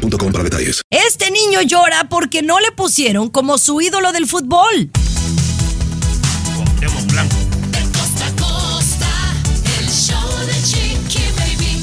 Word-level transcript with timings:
detalles. 0.00 0.82
Este 0.90 1.30
niño 1.30 1.62
llora 1.62 2.08
porque 2.08 2.42
no 2.42 2.60
le 2.60 2.72
pusieron 2.72 3.28
como 3.28 3.58
su 3.58 3.80
ídolo 3.80 4.12
del 4.12 4.26
fútbol. 4.26 4.90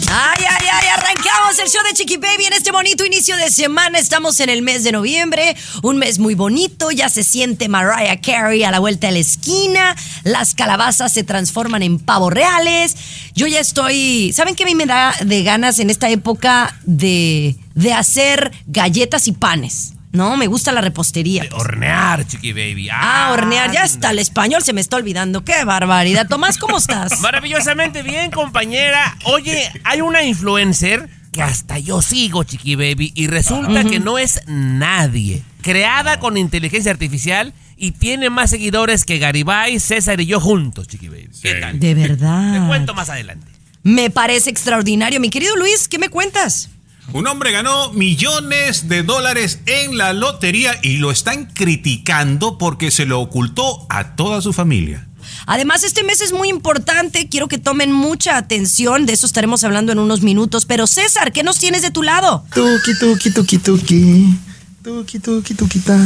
Ay, 0.10 0.46
ay, 0.50 0.68
ay, 0.72 0.88
arrancamos 0.96 1.60
el 1.60 1.68
show 1.70 1.82
de 1.84 1.94
Chiqui 1.94 2.16
Baby 2.16 2.46
en 2.46 2.54
este 2.54 2.72
bonito 2.72 3.06
inicio 3.06 3.36
de 3.36 3.52
semana. 3.52 4.00
Estamos 4.00 4.40
en 4.40 4.50
el 4.50 4.62
mes 4.62 4.86
de 4.86 4.94
noviembre, 4.94 5.56
un 5.84 5.98
mes 5.98 6.18
muy 6.18 6.34
bonito. 6.34 6.92
Ya 6.92 7.10
se 7.10 7.24
siente 7.24 7.68
Mariah 7.68 8.22
Carey 8.22 8.64
a 8.64 8.72
la 8.72 8.80
vuelta 8.80 9.08
de 9.08 9.14
la 9.14 9.20
esquina. 9.20 9.96
Las 10.24 10.56
calabazas 10.56 11.14
se 11.14 11.24
transforman 11.24 11.84
en 11.84 12.00
pavos 12.00 12.34
reales. 12.34 12.96
Yo 13.36 13.48
ya 13.48 13.60
estoy. 13.60 14.32
¿Saben 14.34 14.56
qué 14.56 14.64
a 14.64 14.68
mí 14.68 14.76
me 14.76 14.86
da 14.86 15.14
de 15.26 15.44
ganas 15.44 15.80
en 15.80 15.90
esta 15.90 16.10
época 16.10 16.80
de, 16.86 17.58
de 17.78 17.94
hacer 17.94 18.52
galletas 18.66 19.28
y 19.28 19.32
panes? 19.34 19.94
No, 20.12 20.36
me 20.36 20.48
gusta 20.48 20.72
la 20.72 20.82
repostería. 20.82 21.44
De 21.44 21.50
hornear, 21.52 22.26
chiqui 22.26 22.52
baby. 22.52 22.90
Ah, 22.92 23.30
hornear, 23.34 23.72
ya 23.72 23.84
está, 23.84 24.12
el 24.12 24.20
español 24.20 24.64
se 24.64 24.74
me 24.74 24.82
está 24.82 24.96
olvidando. 24.96 25.46
Qué 25.46 25.64
barbaridad. 25.64 26.28
Tomás, 26.28 26.58
¿cómo 26.58 26.78
estás? 26.78 27.20
Maravillosamente 27.22 28.02
bien, 28.02 28.32
compañera. 28.32 29.16
Oye, 29.26 29.70
hay 29.84 30.02
una 30.02 30.24
influencer 30.24 31.08
que 31.32 31.44
hasta 31.44 31.78
yo 31.78 32.02
sigo, 32.02 32.44
chiqui 32.44 32.76
baby, 32.76 33.12
y 33.14 33.28
resulta 33.28 33.84
que 33.84 34.00
no 34.00 34.18
es 34.18 34.42
nadie. 34.48 35.44
Creada 35.62 36.20
con 36.20 36.38
inteligencia 36.38 36.90
artificial 36.90 37.54
y 37.76 37.92
tiene 37.92 38.32
más 38.32 38.50
seguidores 38.50 39.06
que 39.06 39.20
Garibay, 39.20 39.80
César 39.80 40.20
y 40.20 40.26
yo 40.26 40.40
juntos, 40.40 40.88
chiqui 40.88 41.10
baby. 41.10 41.30
¿Qué 41.44 41.56
tal? 41.56 41.80
De 41.80 41.94
verdad. 41.94 42.60
Te 42.60 42.68
cuento 42.68 42.96
más 42.96 43.10
adelante. 43.12 43.52
Me 43.84 44.10
parece 44.10 44.50
extraordinario. 44.50 45.20
Mi 45.20 45.30
querido 45.30 45.56
Luis, 45.58 45.88
¿qué 45.88 46.00
me 46.00 46.10
cuentas? 46.10 46.70
Un 47.14 47.26
hombre 47.26 47.52
ganó 47.52 47.92
millones 47.94 48.90
de 48.90 49.02
dólares 49.02 49.60
en 49.66 49.98
la 49.98 50.12
lotería 50.12 50.78
y 50.82 50.98
lo 50.98 51.10
están 51.10 51.46
criticando 51.46 52.58
porque 52.58 52.92
se 52.92 53.06
lo 53.06 53.22
ocultó 53.22 53.86
a 53.90 54.16
toda 54.16 54.42
su 54.42 54.52
familia. 54.52 55.08
Además, 55.46 55.84
este 55.86 56.04
mes 56.04 56.20
es 56.20 56.34
muy 56.34 56.50
importante. 56.50 57.30
Quiero 57.30 57.48
que 57.48 57.58
tomen 57.58 57.94
mucha 57.94 58.36
atención. 58.36 59.06
De 59.06 59.14
eso 59.14 59.26
estaremos 59.26 59.64
hablando 59.64 59.94
en 59.94 60.00
unos 60.00 60.22
minutos. 60.22 60.66
Pero 60.66 60.86
César, 60.86 61.32
¿qué 61.32 61.44
nos 61.44 61.60
tienes 61.60 61.82
de 61.82 61.92
tu 61.92 62.04
lado? 62.04 62.44
Tuki, 62.54 63.00
tuki, 63.00 63.32
tuki, 63.32 63.58
tuki. 63.58 64.38
Tuki, 64.84 65.20
tuki, 65.20 65.54
tuquita. 65.54 65.98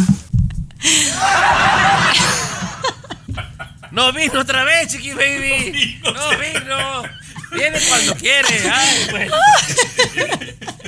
No 3.91 4.13
vino 4.13 4.39
otra 4.39 4.63
vez, 4.63 4.87
chiqui 4.89 5.11
baby. 5.11 5.99
No 6.03 6.29
vino. 6.39 7.03
Viene 7.51 7.79
cuando 7.89 8.15
quiere. 8.15 8.71
Ay, 8.71 9.07
pues. 9.09 9.31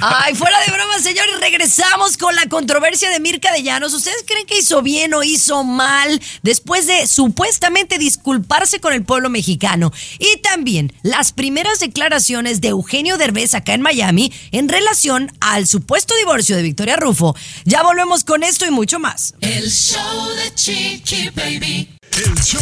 Ay, 0.00 0.34
fuera 0.34 0.58
de 0.60 0.72
broma, 0.72 0.98
señores, 1.00 1.40
regresamos 1.40 2.16
con 2.16 2.34
la 2.34 2.46
controversia 2.46 3.10
de 3.10 3.20
Mirka 3.20 3.52
de 3.52 3.62
Llanos. 3.62 3.94
¿Ustedes 3.94 4.24
creen 4.26 4.46
que 4.46 4.58
hizo 4.58 4.82
bien 4.82 5.14
o 5.14 5.22
hizo 5.22 5.64
mal 5.64 6.20
después 6.42 6.86
de 6.86 7.06
supuestamente 7.06 7.98
disculparse 7.98 8.80
con 8.80 8.92
el 8.92 9.04
pueblo 9.04 9.30
mexicano? 9.30 9.92
Y 10.18 10.38
también 10.38 10.92
las 11.02 11.32
primeras 11.32 11.80
declaraciones 11.80 12.60
de 12.60 12.68
Eugenio 12.68 13.16
Derbez 13.16 13.54
acá 13.54 13.74
en 13.74 13.82
Miami 13.82 14.32
en 14.50 14.68
relación 14.68 15.32
al 15.40 15.66
supuesto 15.66 16.14
divorcio 16.16 16.56
de 16.56 16.62
Victoria 16.62 16.96
Rufo. 16.96 17.36
Ya 17.64 17.82
volvemos 17.82 18.24
con 18.24 18.42
esto 18.42 18.66
y 18.66 18.70
mucho 18.70 18.98
más. 18.98 19.34
El 19.40 19.70
show 19.70 20.28
de 20.36 20.54
Chiqui 20.54 21.30
Baby. 21.30 22.01
El 22.16 22.34
show 22.42 22.60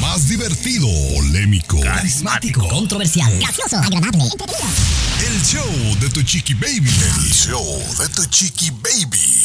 más 0.00 0.28
divertido, 0.28 0.86
polémico, 1.14 1.80
Carismático. 1.80 2.68
Controversial. 2.68 3.32
Gracioso. 3.38 3.78
Agradable. 3.78 4.24
el 5.26 5.42
show 5.42 5.96
de 6.00 6.08
tu 6.10 6.22
chiqui 6.22 6.54
baby. 6.54 6.90
El 7.16 7.32
show 7.32 7.82
de 7.98 8.08
tu 8.10 8.24
chiqui 8.26 8.70
baby. 8.70 9.42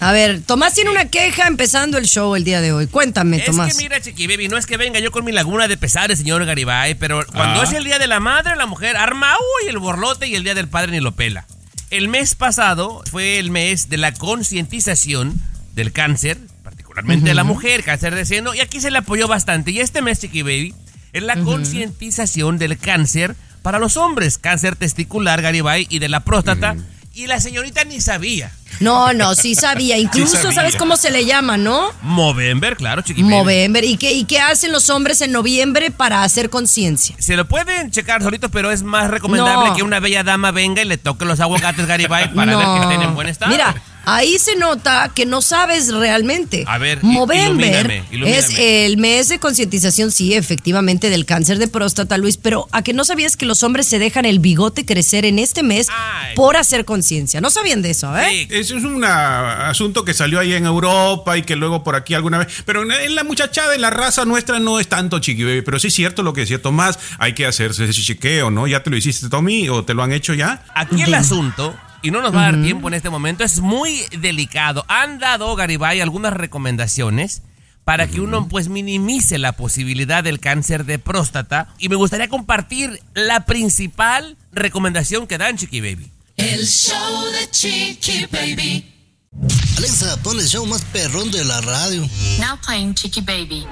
A 0.00 0.12
ver, 0.12 0.42
Tomás 0.42 0.74
tiene 0.74 0.90
una 0.90 1.06
queja 1.06 1.46
empezando 1.46 1.98
el 1.98 2.06
show 2.06 2.36
el 2.36 2.44
día 2.44 2.60
de 2.60 2.72
hoy. 2.72 2.86
Cuéntame, 2.86 3.38
Es 3.38 3.46
Tomás. 3.46 3.74
que 3.74 3.82
mira, 3.82 4.00
Chiqui 4.00 4.26
Baby, 4.26 4.48
no 4.48 4.58
es 4.58 4.66
que 4.66 4.76
venga 4.76 5.00
yo 5.00 5.10
con 5.10 5.24
mi 5.24 5.32
laguna 5.32 5.66
de 5.66 5.76
pesares, 5.76 6.18
señor 6.18 6.44
Garibay, 6.44 6.94
pero 6.94 7.24
cuando 7.32 7.62
Ah. 7.62 7.64
es 7.64 7.72
el 7.72 7.84
día 7.84 7.98
de 7.98 8.06
la 8.06 8.20
madre, 8.20 8.54
la 8.56 8.66
mujer 8.66 8.96
arma 8.96 9.34
uy, 9.62 9.68
el 9.70 9.78
borlote 9.78 10.26
y 10.28 10.34
el 10.34 10.44
día 10.44 10.54
del 10.54 10.68
padre 10.68 10.92
ni 10.92 11.00
lo 11.00 11.12
pela. 11.12 11.46
El 11.90 12.08
mes 12.08 12.34
pasado 12.34 13.02
fue 13.10 13.38
el 13.38 13.50
mes 13.50 13.88
de 13.88 13.96
la 13.96 14.12
concientización 14.12 15.40
del 15.74 15.92
cáncer, 15.92 16.38
particularmente 16.94 17.30
de 17.30 17.34
la 17.34 17.44
mujer, 17.44 17.82
cáncer 17.84 18.14
de 18.14 18.24
seno, 18.24 18.54
y 18.54 18.60
aquí 18.60 18.80
se 18.80 18.90
le 18.90 18.98
apoyó 18.98 19.26
bastante. 19.28 19.70
Y 19.70 19.80
este 19.80 20.00
mes, 20.02 20.20
Chiqui 20.20 20.42
Baby, 20.42 20.74
es 21.12 21.22
la 21.22 21.36
concientización 21.36 22.58
del 22.58 22.78
cáncer 22.78 23.36
para 23.62 23.78
los 23.78 23.96
hombres, 23.96 24.38
cáncer 24.38 24.76
testicular, 24.76 25.42
Garibay, 25.42 25.86
y 25.90 25.98
de 25.98 26.08
la 26.08 26.20
próstata. 26.20 26.76
Y 27.16 27.28
la 27.28 27.40
señorita 27.40 27.84
ni 27.84 28.00
sabía. 28.00 28.50
No, 28.80 29.12
no, 29.12 29.36
sí 29.36 29.54
sabía. 29.54 29.96
Incluso, 29.98 30.36
sabía. 30.36 30.52
¿sabes 30.52 30.74
cómo 30.76 30.96
se 30.96 31.12
le 31.12 31.24
llama, 31.24 31.56
no? 31.56 31.86
Movember, 32.02 32.76
claro, 32.76 33.02
Chiqui 33.02 33.22
Baby. 33.22 33.34
Movember. 33.34 33.84
¿Y 33.84 33.96
qué, 33.96 34.12
¿Y 34.12 34.24
qué 34.24 34.40
hacen 34.40 34.72
los 34.72 34.90
hombres 34.90 35.20
en 35.20 35.30
noviembre 35.30 35.92
para 35.92 36.24
hacer 36.24 36.50
conciencia? 36.50 37.14
Se 37.20 37.36
lo 37.36 37.46
pueden 37.46 37.92
checar 37.92 38.20
solito, 38.22 38.50
pero 38.50 38.72
es 38.72 38.82
más 38.82 39.10
recomendable 39.10 39.70
No. 39.70 39.76
que 39.76 39.84
una 39.84 40.00
bella 40.00 40.24
dama 40.24 40.50
venga 40.50 40.82
y 40.82 40.86
le 40.86 40.98
toque 40.98 41.24
los 41.24 41.38
aguacates 41.38 41.86
Garibay 41.86 42.34
para 42.34 42.56
ver 42.56 42.66
que 42.66 42.80
estén 42.82 43.02
en 43.02 43.14
buen 43.14 43.28
estado. 43.28 43.52
Mira, 43.52 43.74
ahí 44.06 44.38
se 44.38 44.56
nota 44.56 45.10
que 45.14 45.26
no 45.26 45.42
sabes 45.42 45.92
realmente. 45.92 46.64
A 46.66 46.78
ver, 46.78 47.02
Movember 47.02 47.46
ilumíname, 47.86 48.04
ilumíname. 48.10 48.38
es 48.38 48.54
el 48.58 48.96
mes 48.96 49.28
de 49.28 49.38
concientización, 49.38 50.10
sí, 50.10 50.34
efectivamente, 50.34 51.10
del 51.10 51.26
cáncer 51.26 51.58
de 51.58 51.68
próstata, 51.68 52.18
Luis, 52.18 52.36
pero 52.36 52.68
a 52.72 52.82
que 52.82 52.92
no 52.92 53.04
sabías 53.04 53.36
que 53.36 53.46
los 53.46 53.62
hombres 53.62 53.86
se 53.86 53.98
dejan 53.98 54.24
el 54.24 54.38
bigote 54.38 54.84
crecer 54.84 55.24
en 55.24 55.38
este 55.38 55.62
mes 55.62 55.88
Ay. 55.90 56.34
por 56.34 56.56
hacer 56.56 56.84
conciencia. 56.84 57.40
No 57.40 57.50
sabían 57.50 57.82
de 57.82 57.90
eso, 57.90 58.16
¿eh? 58.18 58.46
Sí, 58.48 58.48
Eso 58.50 58.76
es 58.76 58.84
un 58.84 59.04
asunto 59.04 60.04
que 60.04 60.14
salió 60.14 60.38
ahí 60.40 60.52
en 60.54 60.66
Europa 60.66 61.36
y 61.36 61.42
que 61.42 61.56
luego 61.56 61.82
por 61.84 61.96
aquí 61.96 62.14
alguna 62.14 62.38
vez. 62.38 62.48
Pero 62.64 62.82
en- 62.82 63.14
la 63.14 63.24
muchachada, 63.24 63.74
en 63.74 63.80
la 63.80 63.90
raza 63.90 64.24
nuestra 64.24 64.58
no 64.58 64.80
es 64.80 64.88
tanto 64.88 65.18
chiqui 65.18 65.44
baby. 65.44 65.62
Pero 65.62 65.78
sí 65.78 65.88
es 65.88 65.94
cierto 65.94 66.22
lo 66.22 66.32
que 66.32 66.42
decía 66.42 66.60
Tomás. 66.60 66.98
Hay 67.18 67.34
que 67.34 67.46
hacerse 67.46 67.84
ese 67.84 68.02
chequeo, 68.02 68.50
¿no? 68.50 68.66
¿Ya 68.66 68.82
te 68.82 68.90
lo 68.90 68.96
hiciste, 68.96 69.28
Tommy? 69.28 69.68
¿O 69.68 69.84
te 69.84 69.94
lo 69.94 70.02
han 70.02 70.12
hecho 70.12 70.34
ya? 70.34 70.62
Aquí 70.74 71.00
el 71.02 71.14
asunto, 71.14 71.74
y 72.04 72.10
no 72.10 72.20
nos 72.20 72.34
va 72.34 72.46
a 72.46 72.52
dar 72.52 72.62
tiempo 72.62 72.88
en 72.88 72.94
este 72.94 73.08
momento, 73.08 73.44
es 73.44 73.60
muy 73.60 74.02
delicado. 74.20 74.84
Han 74.88 75.18
dado, 75.18 75.56
Garibay, 75.56 76.02
algunas 76.02 76.34
recomendaciones 76.34 77.42
para 77.84 78.06
que 78.06 78.20
uno 78.20 78.46
pues 78.46 78.68
minimice 78.68 79.38
la 79.38 79.52
posibilidad 79.52 80.22
del 80.22 80.38
cáncer 80.38 80.84
de 80.84 80.98
próstata. 80.98 81.68
Y 81.78 81.88
me 81.88 81.96
gustaría 81.96 82.28
compartir 82.28 83.00
la 83.14 83.46
principal 83.46 84.36
recomendación 84.52 85.26
que 85.26 85.38
dan, 85.38 85.56
Chiqui 85.56 85.80
Baby. 85.80 86.10
El 86.36 86.66
show 86.66 87.24
de 87.32 87.50
Chiqui 87.50 88.26
Baby. 88.30 88.93
Alexa, 89.76 90.16
pon 90.22 90.38
el 90.38 90.46
show 90.46 90.64
más 90.66 90.82
perrón 90.86 91.30
de 91.30 91.44
la 91.44 91.60
radio. 91.60 92.00
Now 92.38 92.58
playing 92.64 92.94
Chiqui 92.94 93.20
Baby. 93.20 93.66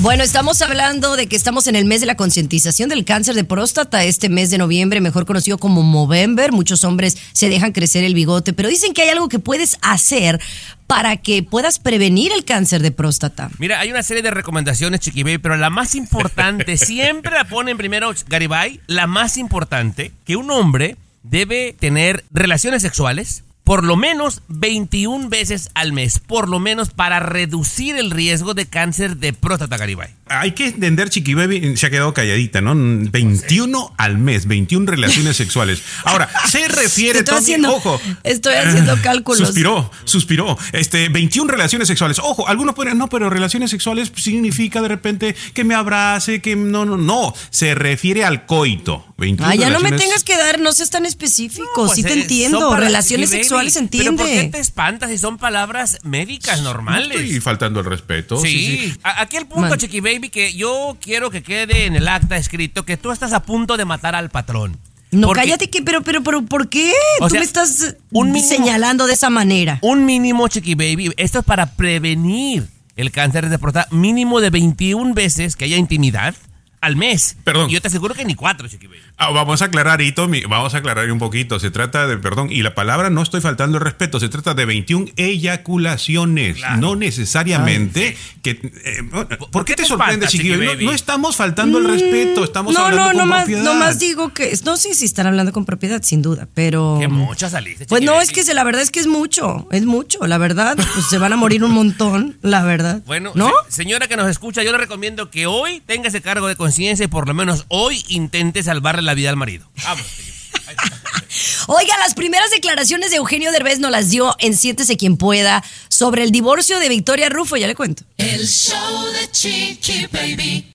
Bueno, 0.00 0.22
estamos 0.22 0.62
hablando 0.62 1.16
de 1.16 1.26
que 1.26 1.34
estamos 1.34 1.66
en 1.66 1.74
el 1.74 1.84
mes 1.84 2.00
de 2.00 2.06
la 2.06 2.16
concientización 2.16 2.88
del 2.88 3.04
cáncer 3.04 3.34
de 3.34 3.42
próstata, 3.42 4.04
este 4.04 4.28
mes 4.28 4.50
de 4.50 4.58
noviembre, 4.58 5.00
mejor 5.00 5.26
conocido 5.26 5.58
como 5.58 5.82
Movember. 5.82 6.52
Muchos 6.52 6.84
hombres 6.84 7.18
se 7.32 7.48
dejan 7.48 7.72
crecer 7.72 8.04
el 8.04 8.14
bigote, 8.14 8.52
pero 8.52 8.68
dicen 8.68 8.94
que 8.94 9.02
hay 9.02 9.08
algo 9.08 9.28
que 9.28 9.40
puedes 9.40 9.76
hacer 9.82 10.40
para 10.86 11.16
que 11.16 11.42
puedas 11.42 11.80
prevenir 11.80 12.30
el 12.30 12.44
cáncer 12.44 12.80
de 12.80 12.92
próstata. 12.92 13.50
Mira, 13.58 13.80
hay 13.80 13.90
una 13.90 14.04
serie 14.04 14.22
de 14.22 14.30
recomendaciones, 14.30 15.00
Chiqui 15.00 15.24
Baby, 15.24 15.38
pero 15.38 15.56
la 15.56 15.70
más 15.70 15.96
importante, 15.96 16.76
siempre 16.76 17.32
la 17.32 17.48
ponen 17.48 17.76
primero 17.76 18.12
Garibay, 18.28 18.80
la 18.86 19.08
más 19.08 19.36
importante, 19.36 20.12
que 20.24 20.36
un 20.36 20.50
hombre 20.52 20.96
debe 21.24 21.74
tener 21.78 22.24
relaciones 22.30 22.82
sexuales 22.82 23.42
por 23.68 23.84
lo 23.84 23.96
menos 23.96 24.40
21 24.48 25.28
veces 25.28 25.68
al 25.74 25.92
mes, 25.92 26.20
por 26.20 26.48
lo 26.48 26.58
menos 26.58 26.88
para 26.88 27.20
reducir 27.20 27.96
el 27.96 28.10
riesgo 28.10 28.54
de 28.54 28.64
cáncer 28.64 29.18
de 29.18 29.34
próstata, 29.34 29.76
Garibay. 29.76 30.08
Hay 30.30 30.52
que 30.52 30.68
entender, 30.68 31.10
Chiqui 31.10 31.34
Baby 31.34 31.76
se 31.76 31.84
ha 31.86 31.90
quedado 31.90 32.14
calladita, 32.14 32.62
¿no? 32.62 32.72
21 32.74 33.92
al 33.98 34.16
mes, 34.16 34.46
21 34.46 34.90
relaciones 34.90 35.36
sexuales. 35.36 35.82
Ahora, 36.04 36.30
se 36.50 36.66
refiere, 36.68 37.18
Estoy 37.18 37.34
Tommy, 37.34 37.42
haciendo- 37.42 37.74
ojo. 37.74 38.00
estoy 38.24 38.54
haciendo 38.54 38.96
cálculos. 39.02 39.38
Suspiró, 39.46 39.90
suspiró. 40.04 40.56
Este, 40.72 41.10
21 41.10 41.50
relaciones 41.50 41.88
sexuales. 41.88 42.18
Ojo, 42.20 42.48
algunos 42.48 42.74
pueden, 42.74 42.96
no, 42.96 43.08
pero 43.08 43.28
relaciones 43.28 43.70
sexuales 43.70 44.10
significa 44.16 44.80
de 44.80 44.88
repente 44.88 45.36
que 45.52 45.64
me 45.64 45.74
abrace, 45.74 46.40
que 46.40 46.56
no, 46.56 46.86
no, 46.86 46.96
no. 46.96 47.34
Se 47.50 47.74
refiere 47.74 48.24
al 48.24 48.46
coito. 48.46 49.04
21 49.18 49.50
Ah, 49.50 49.54
ya 49.56 49.68
no 49.70 49.80
me 49.80 49.90
tengas 49.92 50.22
que 50.24 50.36
dar, 50.36 50.60
no 50.60 50.72
seas 50.72 50.90
tan 50.90 51.04
específico. 51.04 51.68
Pues, 51.74 51.92
sí 51.92 52.02
te 52.02 52.14
eh, 52.14 52.22
entiendo. 52.22 52.76
Relaciones 52.76 53.30
Chiqui 53.30 53.40
Sexuales 53.66 53.72
se 53.74 53.98
Pero 53.98 54.16
¿por 54.16 54.24
qué 54.26 54.32
entiende. 54.32 54.56
te 54.58 54.60
espantas 54.60 55.10
si 55.10 55.18
son 55.18 55.38
palabras 55.38 55.98
médicas 56.04 56.58
No 56.58 56.64
normales? 56.64 57.10
estoy 57.20 57.40
faltando 57.40 57.80
el 57.80 57.86
respeto. 57.86 58.36
Sí, 58.40 58.48
Sí, 58.48 58.78
sí. 58.92 59.00
Aquí 59.02 59.36
el 59.36 59.46
punto, 59.46 59.68
Man. 59.70 59.78
Chiqui 59.78 60.00
Baby, 60.00 60.28
que 60.30 60.54
yo 60.54 60.96
quiero 61.00 61.30
que 61.30 61.42
quede 61.42 61.86
en 61.86 61.96
el 61.96 62.08
acta 62.08 62.36
escrito 62.36 62.84
que 62.84 62.96
tú 62.96 63.10
estás 63.12 63.32
a 63.32 63.42
punto 63.42 63.76
de 63.76 63.84
matar 63.84 64.14
al 64.14 64.30
patrón. 64.30 64.76
No, 65.10 65.28
Porque 65.28 65.40
cállate, 65.42 65.70
que, 65.70 65.80
pero, 65.82 66.02
pero, 66.02 66.22
pero, 66.22 66.42
¿por 66.44 66.68
qué? 66.68 66.92
O 67.20 67.28
Tú 67.28 67.30
sea, 67.30 67.40
me 67.40 67.46
estás 67.46 67.96
un 68.10 68.30
mínimo- 68.30 68.46
señalando 68.48 69.06
de 69.06 69.14
esa 69.14 69.30
manera. 69.30 69.78
Un 69.80 70.04
mínimo, 70.04 70.48
Chiqui 70.48 70.74
Baby, 70.74 71.12
esto 71.16 71.38
es 71.38 71.44
para 71.46 71.72
prevenir 71.76 72.68
el 72.96 73.10
cáncer 73.10 73.48
de 73.48 73.58
próstata, 73.58 73.88
mínimo 73.94 74.40
de 74.40 74.50
21 74.50 75.14
veces 75.14 75.56
que 75.56 75.64
haya 75.64 75.76
intimidad 75.78 76.34
al 76.80 76.96
mes. 76.96 77.36
Perdón. 77.44 77.70
Y 77.70 77.72
yo 77.74 77.80
te 77.80 77.88
aseguro 77.88 78.14
que 78.14 78.24
ni 78.24 78.34
cuatro, 78.34 78.68
Chiqui 78.68 78.86
Baby. 78.86 79.00
Ah, 79.20 79.30
vamos 79.30 79.62
a 79.62 79.64
aclarar, 79.64 80.00
y 80.00 80.12
Tommy, 80.12 80.42
vamos 80.42 80.74
a 80.74 80.78
aclarar 80.78 81.10
un 81.10 81.18
poquito. 81.18 81.58
Se 81.58 81.70
trata 81.72 82.06
de, 82.06 82.18
perdón, 82.18 82.52
y 82.52 82.62
la 82.62 82.74
palabra 82.74 83.10
no 83.10 83.20
estoy 83.22 83.40
faltando 83.40 83.78
el 83.78 83.82
respeto, 83.84 84.20
se 84.20 84.28
trata 84.28 84.54
de 84.54 84.64
21 84.64 85.06
eyaculaciones, 85.16 86.56
Claro. 86.58 86.76
no 86.76 86.96
necesariamente 86.96 88.16
que... 88.42 88.50
eh, 88.52 89.02
¿Por, 89.50 89.64
qué 89.64 89.74
te, 89.74 89.82
te 89.82 89.88
sorprende, 89.88 90.26
Chiqui? 90.28 90.50
No, 90.50 90.74
no 90.74 90.92
estamos 90.92 91.36
faltando 91.36 91.78
el 91.78 91.88
respeto, 91.88 92.44
estamos 92.44 92.74
no, 92.74 92.80
hablando 92.84 93.04
no, 93.04 93.08
con 93.10 93.16
no 93.18 93.26
más, 93.26 93.38
propiedad. 93.44 93.62
no 93.64 93.74
más 93.74 93.98
digo 93.98 94.32
que. 94.32 94.56
No 94.64 94.76
sé 94.76 94.94
si 94.94 95.04
están 95.04 95.26
hablando 95.26 95.52
con 95.52 95.64
propiedad, 95.64 96.02
sin 96.02 96.22
duda, 96.22 96.48
pero. 96.54 96.98
Qué 97.00 97.08
mucha 97.08 97.50
saliste, 97.50 97.86
Pues 97.86 98.02
no, 98.02 98.20
es 98.20 98.30
que 98.30 98.42
se- 98.42 98.54
la 98.54 98.64
verdad 98.64 98.82
es 98.82 98.90
que 98.90 99.00
es 99.00 99.06
mucho, 99.06 99.66
es 99.72 99.84
mucho, 99.84 100.26
la 100.26 100.38
verdad. 100.38 100.76
Pues 100.76 101.06
se 101.08 101.18
van 101.18 101.32
a 101.32 101.36
morir 101.36 101.64
un 101.64 101.72
montón, 101.72 102.38
la 102.42 102.62
verdad. 102.62 103.02
Bueno, 103.06 103.32
¿no? 103.34 103.50
se- 103.68 103.76
señora 103.82 104.06
que 104.08 104.16
nos 104.16 104.28
escucha, 104.28 104.62
yo 104.62 104.72
le 104.72 104.78
recomiendo 104.78 105.30
que 105.30 105.46
hoy 105.46 105.82
tenga 105.86 106.08
ese 106.08 106.20
cargo 106.20 106.46
de 106.46 106.56
conciencia 106.56 107.04
y 107.04 107.08
por 107.08 107.26
lo 107.28 107.34
menos 107.34 107.64
hoy 107.68 108.04
intente 108.08 108.62
salvarle 108.62 109.07
la 109.08 109.14
vida 109.14 109.30
al 109.30 109.36
marido. 109.36 109.68
Vamos. 109.84 110.06
Oiga, 111.66 111.96
las 111.98 112.14
primeras 112.14 112.50
declaraciones 112.50 113.10
de 113.10 113.16
Eugenio 113.16 113.52
Derbez 113.52 113.78
nos 113.78 113.90
las 113.90 114.10
dio 114.10 114.36
en 114.38 114.56
Siéntese 114.56 114.96
quien 114.96 115.16
pueda 115.16 115.64
sobre 115.88 116.22
el 116.22 116.30
divorcio 116.30 116.78
de 116.78 116.88
Victoria 116.88 117.28
Rufo, 117.28 117.56
ya 117.56 117.66
le 117.66 117.74
cuento. 117.74 118.04
El 118.16 118.46
show 118.46 119.06
de 119.12 119.30
Chiqui 119.30 120.06
Baby. 120.12 120.72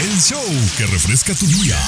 El 0.00 0.20
show 0.20 0.42
que 0.76 0.86
refresca 0.86 1.34
tu 1.34 1.46
día. 1.46 1.78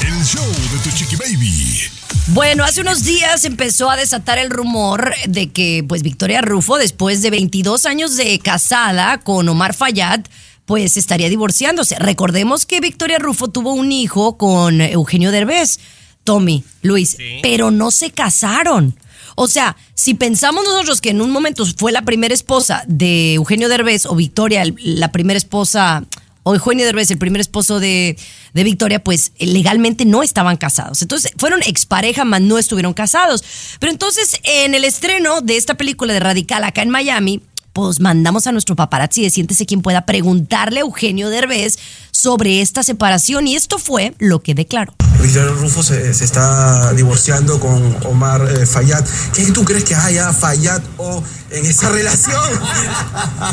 El 0.00 0.24
show 0.24 0.46
de 0.46 0.78
tu 0.82 0.96
chiqui 0.96 1.16
baby. 1.16 1.80
Bueno, 2.28 2.62
hace 2.62 2.82
unos 2.82 3.04
días 3.04 3.44
empezó 3.44 3.90
a 3.90 3.96
desatar 3.96 4.38
el 4.38 4.50
rumor 4.50 5.14
de 5.26 5.50
que 5.50 5.84
pues 5.88 6.02
Victoria 6.02 6.40
Rufo, 6.40 6.76
después 6.76 7.22
de 7.22 7.30
22 7.30 7.86
años 7.86 8.16
de 8.16 8.38
casada 8.38 9.18
con 9.18 9.48
Omar 9.48 9.74
Fayad, 9.74 10.20
pues 10.66 10.96
estaría 10.96 11.28
divorciándose. 11.28 11.96
Recordemos 11.98 12.66
que 12.66 12.80
Victoria 12.80 13.18
Rufo 13.18 13.48
tuvo 13.48 13.72
un 13.74 13.92
hijo 13.92 14.36
con 14.38 14.80
Eugenio 14.80 15.30
Derbez, 15.30 15.78
Tommy, 16.24 16.64
Luis, 16.82 17.10
Sí. 17.18 17.40
pero 17.42 17.70
no 17.70 17.90
se 17.90 18.10
casaron. 18.10 18.96
O 19.36 19.48
sea, 19.48 19.76
si 19.94 20.14
pensamos 20.14 20.64
nosotros 20.64 21.00
que 21.00 21.10
en 21.10 21.20
un 21.20 21.30
momento 21.30 21.66
fue 21.76 21.92
la 21.92 22.02
primera 22.02 22.32
esposa 22.32 22.84
de 22.86 23.34
Eugenio 23.34 23.68
Derbez 23.68 24.06
o 24.06 24.14
Victoria 24.14 24.62
la 24.78 25.10
primera 25.12 25.36
esposa 25.36 26.04
o 26.44 26.54
Eugenio 26.54 26.84
Derbez 26.86 27.10
el 27.10 27.18
primer 27.18 27.40
esposo 27.40 27.80
de, 27.80 28.16
de 28.52 28.64
Victoria, 28.64 29.02
pues 29.02 29.32
legalmente 29.38 30.04
no 30.04 30.22
estaban 30.22 30.56
casados. 30.56 31.02
Entonces 31.02 31.32
fueron 31.36 31.62
expareja, 31.62 32.24
mas 32.24 32.42
no 32.42 32.58
estuvieron 32.58 32.94
casados. 32.94 33.42
Pero 33.80 33.90
entonces 33.90 34.38
en 34.44 34.74
el 34.74 34.84
estreno 34.84 35.40
de 35.40 35.56
esta 35.56 35.74
película 35.74 36.12
de 36.12 36.20
Radical 36.20 36.62
acá 36.64 36.82
en 36.82 36.90
Miami, 36.90 37.40
pues 37.74 38.00
mandamos 38.00 38.46
a 38.46 38.52
nuestro 38.52 38.76
paparazzi 38.76 39.22
de 39.22 39.30
Siéntese 39.30 39.66
quien 39.66 39.82
pueda 39.82 40.06
preguntarle 40.06 40.78
a 40.78 40.82
Eugenio 40.82 41.28
Derbez 41.28 41.76
sobre 42.12 42.62
esta 42.62 42.84
separación 42.84 43.48
y 43.48 43.56
esto 43.56 43.78
fue 43.78 44.14
lo 44.18 44.40
que 44.40 44.54
declaró. 44.54 44.94
Victoria 45.20 45.50
Rufo 45.50 45.82
se, 45.82 46.14
se 46.14 46.24
está 46.24 46.92
divorciando 46.92 47.58
con 47.58 47.96
Omar 48.06 48.48
eh, 48.48 48.64
Fayad. 48.64 49.04
¿Qué 49.34 49.50
tú 49.50 49.64
crees 49.64 49.84
que 49.84 49.96
haya 49.96 50.32
Fayad 50.32 50.82
o 50.98 51.22
en 51.50 51.66
esa 51.66 51.90
relación? 51.90 52.40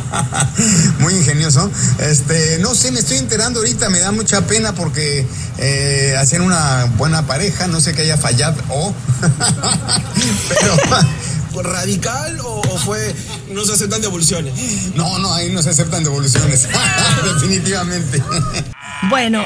Muy 0.99 1.15
ingenioso. 1.15 1.71
Este, 1.99 2.59
no 2.59 2.75
sé, 2.75 2.91
me 2.91 2.99
estoy 2.99 3.17
enterando 3.17 3.59
ahorita, 3.59 3.89
me 3.89 3.99
da 3.99 4.11
mucha 4.11 4.45
pena 4.45 4.73
porque 4.73 5.25
eh, 5.57 6.15
hacían 6.19 6.43
una 6.43 6.85
buena 6.97 7.25
pareja, 7.25 7.65
no 7.65 7.81
sé 7.81 7.93
que 7.93 8.03
haya 8.03 8.17
fallado 8.17 8.61
o. 8.69 8.93
Pero 10.49 10.77
¿Fue 10.87 11.40
radical 11.61 12.39
o, 12.41 12.59
o 12.61 12.77
fue 12.77 13.13
no 13.51 13.63
se 13.65 13.73
aceptan 13.73 14.01
devoluciones? 14.01 14.53
no, 14.95 15.19
no, 15.19 15.33
ahí 15.33 15.49
no 15.51 15.61
se 15.61 15.69
aceptan 15.71 16.03
devoluciones. 16.03 16.67
Definitivamente. 17.33 18.21
Bueno, 19.09 19.45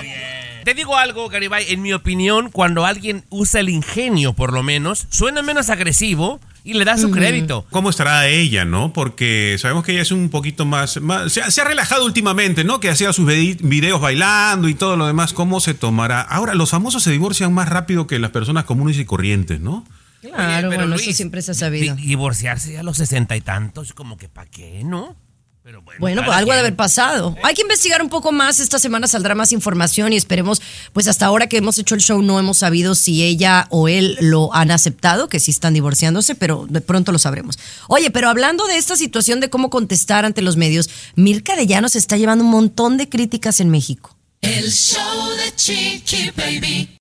Te 0.64 0.74
digo 0.74 0.98
algo, 0.98 1.30
Garibay, 1.30 1.66
en 1.72 1.82
mi 1.82 1.94
opinión, 1.94 2.50
cuando 2.52 2.86
alguien 2.86 3.24
usa 3.30 3.60
el 3.60 3.70
ingenio, 3.70 4.34
por 4.34 4.52
lo 4.54 4.64
menos, 4.64 5.06
suena 5.10 5.42
menos 5.44 5.70
agresivo 5.70 6.40
y 6.64 6.74
le 6.74 6.84
da 6.86 6.98
su 6.98 7.12
crédito. 7.12 7.68
¿Cómo 7.70 7.92
estará 7.92 8.28
ella, 8.28 8.66
no? 8.66 8.92
Porque 8.92 9.56
sabemos 9.60 9.84
que 9.86 9.92
ella 9.92 10.02
es 10.02 10.12
un 10.12 10.30
poquito 10.30 10.66
más... 10.66 11.00
más- 11.00 11.32
se, 11.32 11.42
ha, 11.44 11.52
se 11.52 11.62
ha 11.62 11.66
relajado 11.66 12.04
últimamente, 12.06 12.64
¿no? 12.64 12.80
Que 12.80 12.90
hacía 12.90 13.14
sus 13.14 13.28
videos 13.28 14.02
bailando 14.02 14.68
y 14.68 14.74
todo 14.74 14.98
lo 14.98 15.06
demás. 15.06 15.34
¿Cómo 15.34 15.60
se 15.60 15.76
tomará? 15.76 16.22
Ahora, 16.22 16.56
los 16.56 16.72
famosos 16.72 17.04
se 17.04 17.12
divorcian 17.12 17.54
más 17.54 17.70
rápido 17.70 18.08
que 18.08 18.18
las 18.18 18.32
personas 18.32 18.64
comunes 18.66 18.98
y 18.98 19.06
corrientes, 19.06 19.60
¿no? 19.60 19.86
Claro, 20.30 20.68
Oye, 20.70 20.78
pero 20.78 20.88
bueno, 20.88 20.96
eso 21.02 21.12
siempre 21.14 21.42
se 21.42 21.52
ha 21.52 21.54
sabido. 21.56 21.96
di- 21.96 22.08
Divorciarse 22.08 22.74
ya 22.74 22.80
a 22.82 22.84
los 22.84 22.98
sesenta 22.98 23.36
y 23.36 23.42
tantos, 23.42 23.94
como 23.94 24.18
que 24.18 24.30
¿para 24.30 24.50
qué, 24.50 24.82
no? 24.84 25.16
Pero 25.64 25.82
bueno, 25.82 26.00
Bueno, 26.00 26.22
pues 26.24 26.38
algo 26.38 26.52
ha 26.52 26.54
de 26.56 26.60
haber 26.60 26.76
pasado. 26.76 27.36
Hay 27.42 27.56
que 27.56 27.64
investigar 27.64 28.00
un 28.04 28.10
poco 28.10 28.32
más. 28.32 28.60
Esta 28.60 28.78
semana 28.78 29.08
saldrá 29.08 29.34
más 29.34 29.52
información 29.52 30.14
y 30.14 30.16
esperemos, 30.16 30.62
pues 30.94 31.08
hasta 31.08 31.26
ahora 31.26 31.48
que 31.48 31.58
hemos 31.58 31.80
hecho 31.80 31.96
el 31.96 32.02
show 32.02 32.22
no 32.22 32.38
hemos 32.40 32.60
sabido 32.60 32.94
si 32.94 33.24
ella 33.24 33.66
o 33.72 33.88
él 33.88 34.16
lo 34.22 34.54
han 34.54 34.70
aceptado, 34.70 35.28
que 35.28 35.40
sí 35.40 35.50
están 35.50 35.74
divorciándose, 35.74 36.36
pero 36.36 36.68
de 36.70 36.82
pronto 36.82 37.12
lo 37.12 37.18
sabremos. 37.18 37.58
Oye, 37.88 38.12
pero 38.12 38.30
hablando 38.30 38.68
de 38.68 38.78
esta 38.78 38.96
situación 38.96 39.40
de 39.40 39.50
cómo 39.50 39.72
contestar 39.72 40.24
ante 40.24 40.44
los 40.44 40.56
medios, 40.56 40.88
Mirka 41.16 41.56
de 41.56 41.66
Llano 41.66 41.90
se 41.90 41.98
está 41.98 42.16
llevando 42.16 42.44
un 42.44 42.52
montón 42.52 42.98
de 42.98 43.10
críticas 43.10 43.60
en 43.60 43.72
México. 43.72 44.16
El 44.42 44.72
show 44.72 45.30
de 45.36 45.56
Chiqui 45.56 46.30
Baby. 46.38 46.96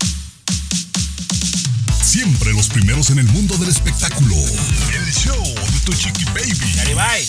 Siempre 2.04 2.52
los 2.52 2.68
primeros 2.68 3.08
en 3.10 3.18
el 3.18 3.26
mundo 3.28 3.56
del 3.56 3.70
espectáculo. 3.70 4.36
El 4.36 5.10
show 5.10 5.42
de 5.42 5.80
tu 5.86 5.92
chiqui 5.94 6.24
baby. 6.26 6.72
Garibay. 6.76 7.26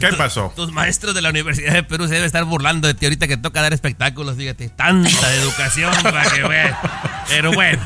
¿Qué 0.00 0.08
pasó? 0.16 0.52
Tus 0.56 0.72
maestros 0.72 1.14
de 1.14 1.22
la 1.22 1.30
Universidad 1.30 1.72
de 1.72 1.82
Perú 1.82 2.04
se 2.06 2.14
deben 2.14 2.26
estar 2.26 2.44
burlando 2.44 2.88
de 2.88 2.94
ti 2.94 3.06
ahorita 3.06 3.28
que 3.28 3.36
toca 3.36 3.62
dar 3.62 3.72
espectáculos, 3.72 4.36
fíjate. 4.36 4.68
Tanta 4.70 5.34
educación 5.42 5.92
para 6.02 6.22
que 6.30 6.42
vean. 6.42 6.74
Pero 7.28 7.52
bueno, 7.52 7.80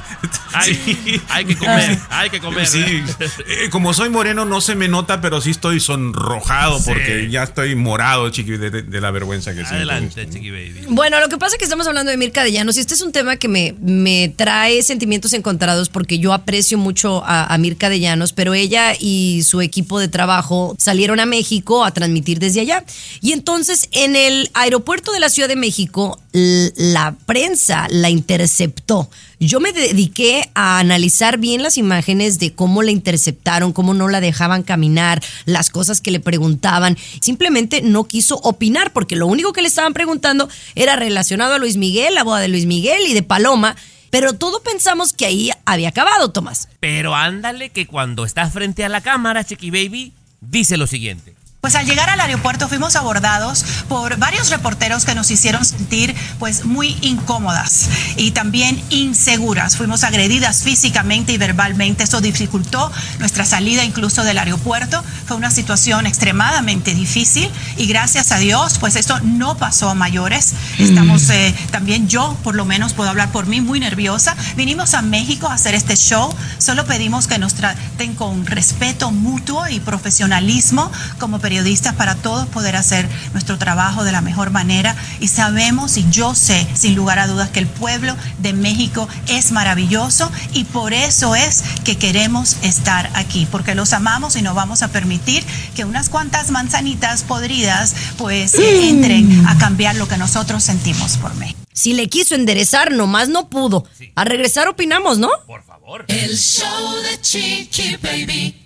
hay, 0.55 1.45
que 1.45 1.57
comer, 1.57 1.99
hay 2.11 2.31
que 2.31 2.41
comer. 2.41 2.67
Sí, 2.67 2.81
eh, 2.85 3.69
como 3.71 3.95
soy 3.95 4.09
moreno 4.09 4.45
no 4.45 4.61
se 4.61 4.75
me 4.75 4.89
nota, 4.89 5.21
pero 5.21 5.41
sí 5.41 5.51
estoy 5.51 5.79
sonrojado 5.81 6.79
Sí. 6.79 6.85
porque 6.89 7.29
ya 7.31 7.45
estoy 7.45 7.75
morado, 7.77 8.29
chiqui, 8.31 8.53
de, 8.57 8.71
de- 8.71 8.83
de 8.83 9.01
la 9.01 9.11
vergüenza 9.11 9.51
que 9.53 9.59
siento. 9.59 9.75
Adelante, 9.77 10.29
Chiqui 10.29 10.51
Baby. 10.51 10.87
Bueno, 10.89 11.21
lo 11.21 11.29
que 11.29 11.37
pasa 11.39 11.55
es 11.55 11.59
que 11.59 11.65
estamos 11.65 11.87
hablando 11.87 12.11
de 12.11 12.17
Mirka 12.17 12.43
de 12.43 12.53
Llanos 12.53 12.77
y 12.77 12.81
este 12.81 12.95
es 12.95 13.03
un 13.03 13.13
tema 13.13 13.37
que 13.37 13.49
me, 13.49 13.75
me 13.81 14.33
trae 14.37 14.83
sentimientos 14.83 15.33
encontrados 15.33 15.89
porque 15.89 16.19
yo 16.19 16.33
aprecio 16.33 16.79
mucho 16.79 17.23
a, 17.25 17.53
a 17.53 17.59
Mirka 17.59 17.89
de 17.89 18.01
Llanos, 18.01 18.33
pero 18.33 18.55
ella 18.55 18.95
y 18.99 19.43
su 19.45 19.61
equipo 19.61 20.01
de 20.01 20.09
trabajo 20.09 20.75
salieron 20.79 21.21
a 21.21 21.27
México 21.27 21.85
a 21.87 21.95
transmitir 21.95 22.39
desde 22.39 22.61
allá. 22.61 22.85
Y 23.21 23.33
entonces 23.33 23.89
en 23.93 24.17
el 24.17 24.51
aeropuerto 24.55 25.13
de 25.13 25.21
la 25.21 25.29
Ciudad 25.29 25.49
de 25.49 25.57
México, 25.57 26.21
la 26.33 27.17
prensa 27.27 27.87
la 27.91 28.11
interceptó. 28.11 29.09
Yo 29.39 29.61
me 29.61 29.73
dediqué 29.73 30.51
a 30.55 30.79
analizar 30.79 31.39
bien 31.39 31.63
las 31.63 31.77
imágenes 31.77 32.39
de 32.39 32.55
cómo 32.55 32.83
la 32.83 32.91
interceptaron, 32.91 33.73
cómo 33.73 33.93
no 33.93 34.09
la 34.09 34.21
dejaban 34.21 34.63
caminar, 34.63 35.23
las 35.45 35.71
cosas 35.71 36.01
que 36.01 36.11
le 36.11 36.21
preguntaban. 36.21 36.97
Simplemente 37.21 37.83
no 37.83 38.05
quiso 38.05 38.37
opinar 38.37 38.93
porque 38.93 39.15
lo 39.15 39.27
único 39.27 39.53
que 39.53 39.63
le 39.63 39.69
estaban 39.69 39.93
preguntando 39.93 40.49
era 40.75 40.97
relacionado 40.97 41.55
a 41.55 41.59
Luis 41.59 41.77
Miguel, 41.77 42.15
la 42.15 42.25
boda 42.25 42.41
de 42.41 42.49
Luis 42.49 42.67
Miguel 42.67 43.03
y 43.07 43.15
de 43.15 43.23
Paloma. 43.23 43.77
Pero 44.11 44.33
todo 44.33 44.63
pensamos 44.63 45.13
que 45.13 45.27
ahí 45.27 45.51
había 45.67 45.91
acabado, 45.91 46.31
Tomás. 46.31 46.69
Pero 46.81 47.15
ándale 47.15 47.69
que 47.71 47.87
cuando 47.87 48.25
está 48.25 48.49
frente 48.49 48.85
a 48.85 48.89
la 48.89 49.03
cámara, 49.03 49.45
Chiqui 49.45 49.71
Baby, 49.71 50.15
dice 50.41 50.79
lo 50.79 50.87
siguiente. 50.87 51.36
Pues 51.61 51.75
al 51.75 51.85
llegar 51.85 52.09
al 52.09 52.21
aeropuerto 52.21 52.69
fuimos 52.69 52.95
abordados 52.95 53.65
por 53.89 54.19
varios 54.19 54.51
reporteros 54.51 55.05
que 55.05 55.17
nos 55.17 55.33
hicieron 55.33 55.65
sentir 55.65 56.15
pues 56.39 56.65
muy 56.65 56.97
incómodas 57.01 57.89
y 58.17 58.31
también 58.31 58.81
inseguras. 58.91 59.77
Fuimos 59.77 60.05
agredidas 60.05 60.63
físicamente 60.63 61.33
y 61.33 61.39
verbalmente. 61.39 62.05
Eso 62.05 62.21
dificultó 62.21 62.93
nuestra 63.19 63.45
salida 63.45 63.83
incluso 63.83 64.23
del 64.23 64.39
aeropuerto. 64.39 65.03
Fue 65.27 65.37
una 65.37 65.51
situación 65.51 66.07
extremadamente 66.07 66.95
difícil 66.95 67.51
y 67.77 67.87
gracias 67.87 68.31
a 68.31 68.39
Dios 68.39 68.79
pues 68.79 68.95
esto 68.95 69.19
no 69.25 69.57
pasó 69.57 69.89
a 69.89 69.95
mayores. 69.95 70.53
Estamos 70.79 71.29
eh, 71.31 71.53
también 71.73 72.07
yo 72.07 72.37
por 72.45 72.55
lo 72.55 72.65
menos 72.65 72.93
puedo 72.93 73.11
hablar 73.11 73.33
por 73.33 73.47
mí 73.47 73.61
muy 73.61 73.81
nerviosa. 73.81 74.37
Vinimos 74.57 74.95
a 74.95 75.03
México 75.03 75.49
a 75.49 75.55
hacer 75.55 75.75
este 75.75 75.97
show. 75.97 76.33
Solo 76.59 76.87
pedimos 76.87 77.27
que 77.27 77.41
nos 77.41 77.55
traten 77.55 78.15
con 78.15 78.47
respeto 78.47 79.11
mutuo 79.11 79.67
y 79.69 79.81
profesionalismo 79.81 80.93
como 81.19 81.41
periodistas 81.41 81.56
para 81.97 82.15
todos 82.15 82.47
poder 82.49 82.77
hacer 82.77 83.09
nuestro 83.33 83.57
trabajo 83.59 84.05
de 84.05 84.13
la 84.13 84.21
mejor 84.21 84.51
manera 84.51 84.95
y 85.21 85.29
sabemos 85.29 85.97
y 85.97 86.05
yo 86.11 86.35
sé 86.35 86.67
sin 86.75 86.95
lugar 86.95 87.19
a 87.19 87.27
dudas 87.27 87.51
que 87.51 87.61
el 87.61 87.67
pueblo 87.67 88.15
de 88.39 88.53
México 88.53 89.09
es 89.29 89.53
maravilloso 89.53 90.31
y 90.53 90.65
por 90.65 90.93
eso 90.93 91.35
es 91.35 91.63
que 91.85 91.97
queremos 91.97 92.57
estar 92.63 93.11
aquí 93.15 93.47
porque 93.51 93.75
los 93.75 93.93
amamos 93.93 94.37
y 94.37 94.43
no 94.43 94.55
vamos 94.55 94.83
a 94.83 94.89
permitir 94.89 95.45
que 95.75 95.85
unas 95.85 96.09
cuantas 96.09 96.51
manzanitas 96.51 97.23
podridas 97.23 97.95
pues 98.19 98.55
eh, 98.55 98.89
entren 98.89 99.47
a 99.47 99.57
cambiar 99.57 99.97
lo 99.97 100.09
que 100.09 100.19
nosotros 100.19 100.63
sentimos 100.63 101.17
por 101.17 101.35
México. 101.37 101.59
Si 101.73 101.95
le 101.95 102.09
quiso 102.09 102.35
enderezar, 102.35 102.93
nomás 102.93 103.29
no 103.29 103.49
pudo. 103.49 103.85
A 104.15 104.25
regresar 104.25 104.69
opinamos, 104.69 105.19
¿no? 105.19 105.31
Por 105.47 105.63
favor. 105.63 106.05
El 106.09 106.37
show 106.37 106.97
de 107.03 107.21
Chiqui 107.21 107.97
Baby. 107.97 108.66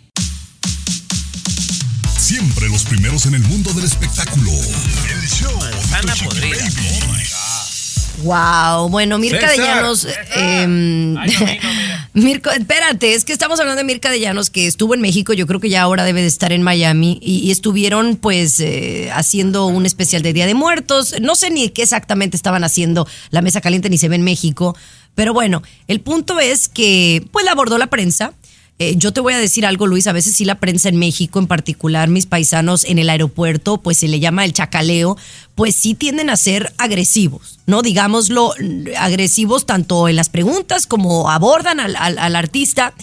Siempre 2.31 2.69
los 2.69 2.85
primeros 2.85 3.27
en 3.27 3.35
el 3.35 3.43
mundo 3.43 3.73
del 3.73 3.85
espectáculo. 3.85 4.53
El 4.53 5.29
show 5.29 5.51
de 5.65 5.73
Manzana 5.73 6.13
tu 6.15 6.19
Chiqui 6.21 6.29
podrida. 6.29 6.59
Baby. 6.59 8.23
Wow, 8.23 8.89
bueno, 8.89 9.19
Mirka 9.19 9.51
de 9.51 9.57
César. 9.57 9.75
Llanos. 9.75 10.07
em, 10.37 11.17
Mirko, 12.15 12.51
espérate, 12.51 13.15
es 13.15 13.25
que 13.25 13.33
estamos 13.33 13.59
hablando 13.59 13.81
de 13.81 13.85
Mirka 13.85 14.11
de 14.11 14.21
Llanos, 14.21 14.49
que 14.49 14.69
estuvo 14.69 14.95
en 14.95 15.01
México, 15.01 15.33
yo 15.33 15.49
creo 15.49 15.59
que 15.59 15.71
ya 15.71 15.83
ahora 15.83 16.05
debe 16.05 16.21
de 16.21 16.29
estar 16.29 16.53
en 16.53 16.63
Miami, 16.63 17.19
y, 17.21 17.39
y 17.39 17.51
estuvieron 17.51 18.15
pues 18.15 18.61
eh, 18.61 19.11
haciendo 19.13 19.67
un 19.67 19.85
especial 19.85 20.23
de 20.23 20.33
Día 20.33 20.47
de 20.47 20.55
Muertos. 20.55 21.17
No 21.21 21.35
sé 21.35 21.51
ni 21.51 21.71
qué 21.71 21.83
exactamente 21.83 22.37
estaban 22.37 22.63
haciendo 22.63 23.09
la 23.31 23.43
mesa 23.43 23.61
caliente, 23.61 23.91
ni 23.91 23.99
se 23.99 24.09
ve 24.09 24.15
en 24.15 24.23
México, 24.23 24.77
pero 25.17 25.35
bueno, 25.35 25.65
el 25.89 26.01
punto 26.01 26.39
es 26.39 26.69
que 26.69 27.27
pues 27.33 27.45
la 27.45 27.51
abordó 27.51 27.77
la 27.77 27.89
prensa. 27.89 28.35
Eh, 28.83 28.95
yo 28.97 29.13
te 29.13 29.21
voy 29.21 29.35
a 29.35 29.39
decir 29.39 29.67
algo, 29.67 29.87
Luis, 29.87 30.07
a 30.07 30.13
veces 30.13 30.35
sí 30.35 30.47
la 30.47 30.55
prensa 30.55 30.89
en 30.89 30.97
México, 30.97 31.39
en 31.39 31.47
particular 31.47 32.09
mis 32.09 32.25
paisanos 32.25 32.85
en 32.85 32.99
el 32.99 33.11
aeropuerto, 33.11 33.77
pues 33.83 33.99
se 33.99 34.09
le 34.09 34.21
llama 34.21 34.47
el 34.47 34.55
chacaleo, 34.55 35.19
pues 35.55 35.77
sí 35.77 35.95
tienden 35.95 36.31
a 36.31 36.37
ser 36.39 36.73
agresivos, 36.79 37.59
¿no? 37.67 37.83
Digámoslo, 37.83 38.55
agresivos 38.99 39.67
tanto 39.67 40.09
en 40.09 40.17
las 40.17 40.31
preguntas 40.31 40.87
como 40.87 41.31
abordan 41.31 41.79
al, 41.79 41.95
al- 41.95 42.35
artista. 42.37 42.95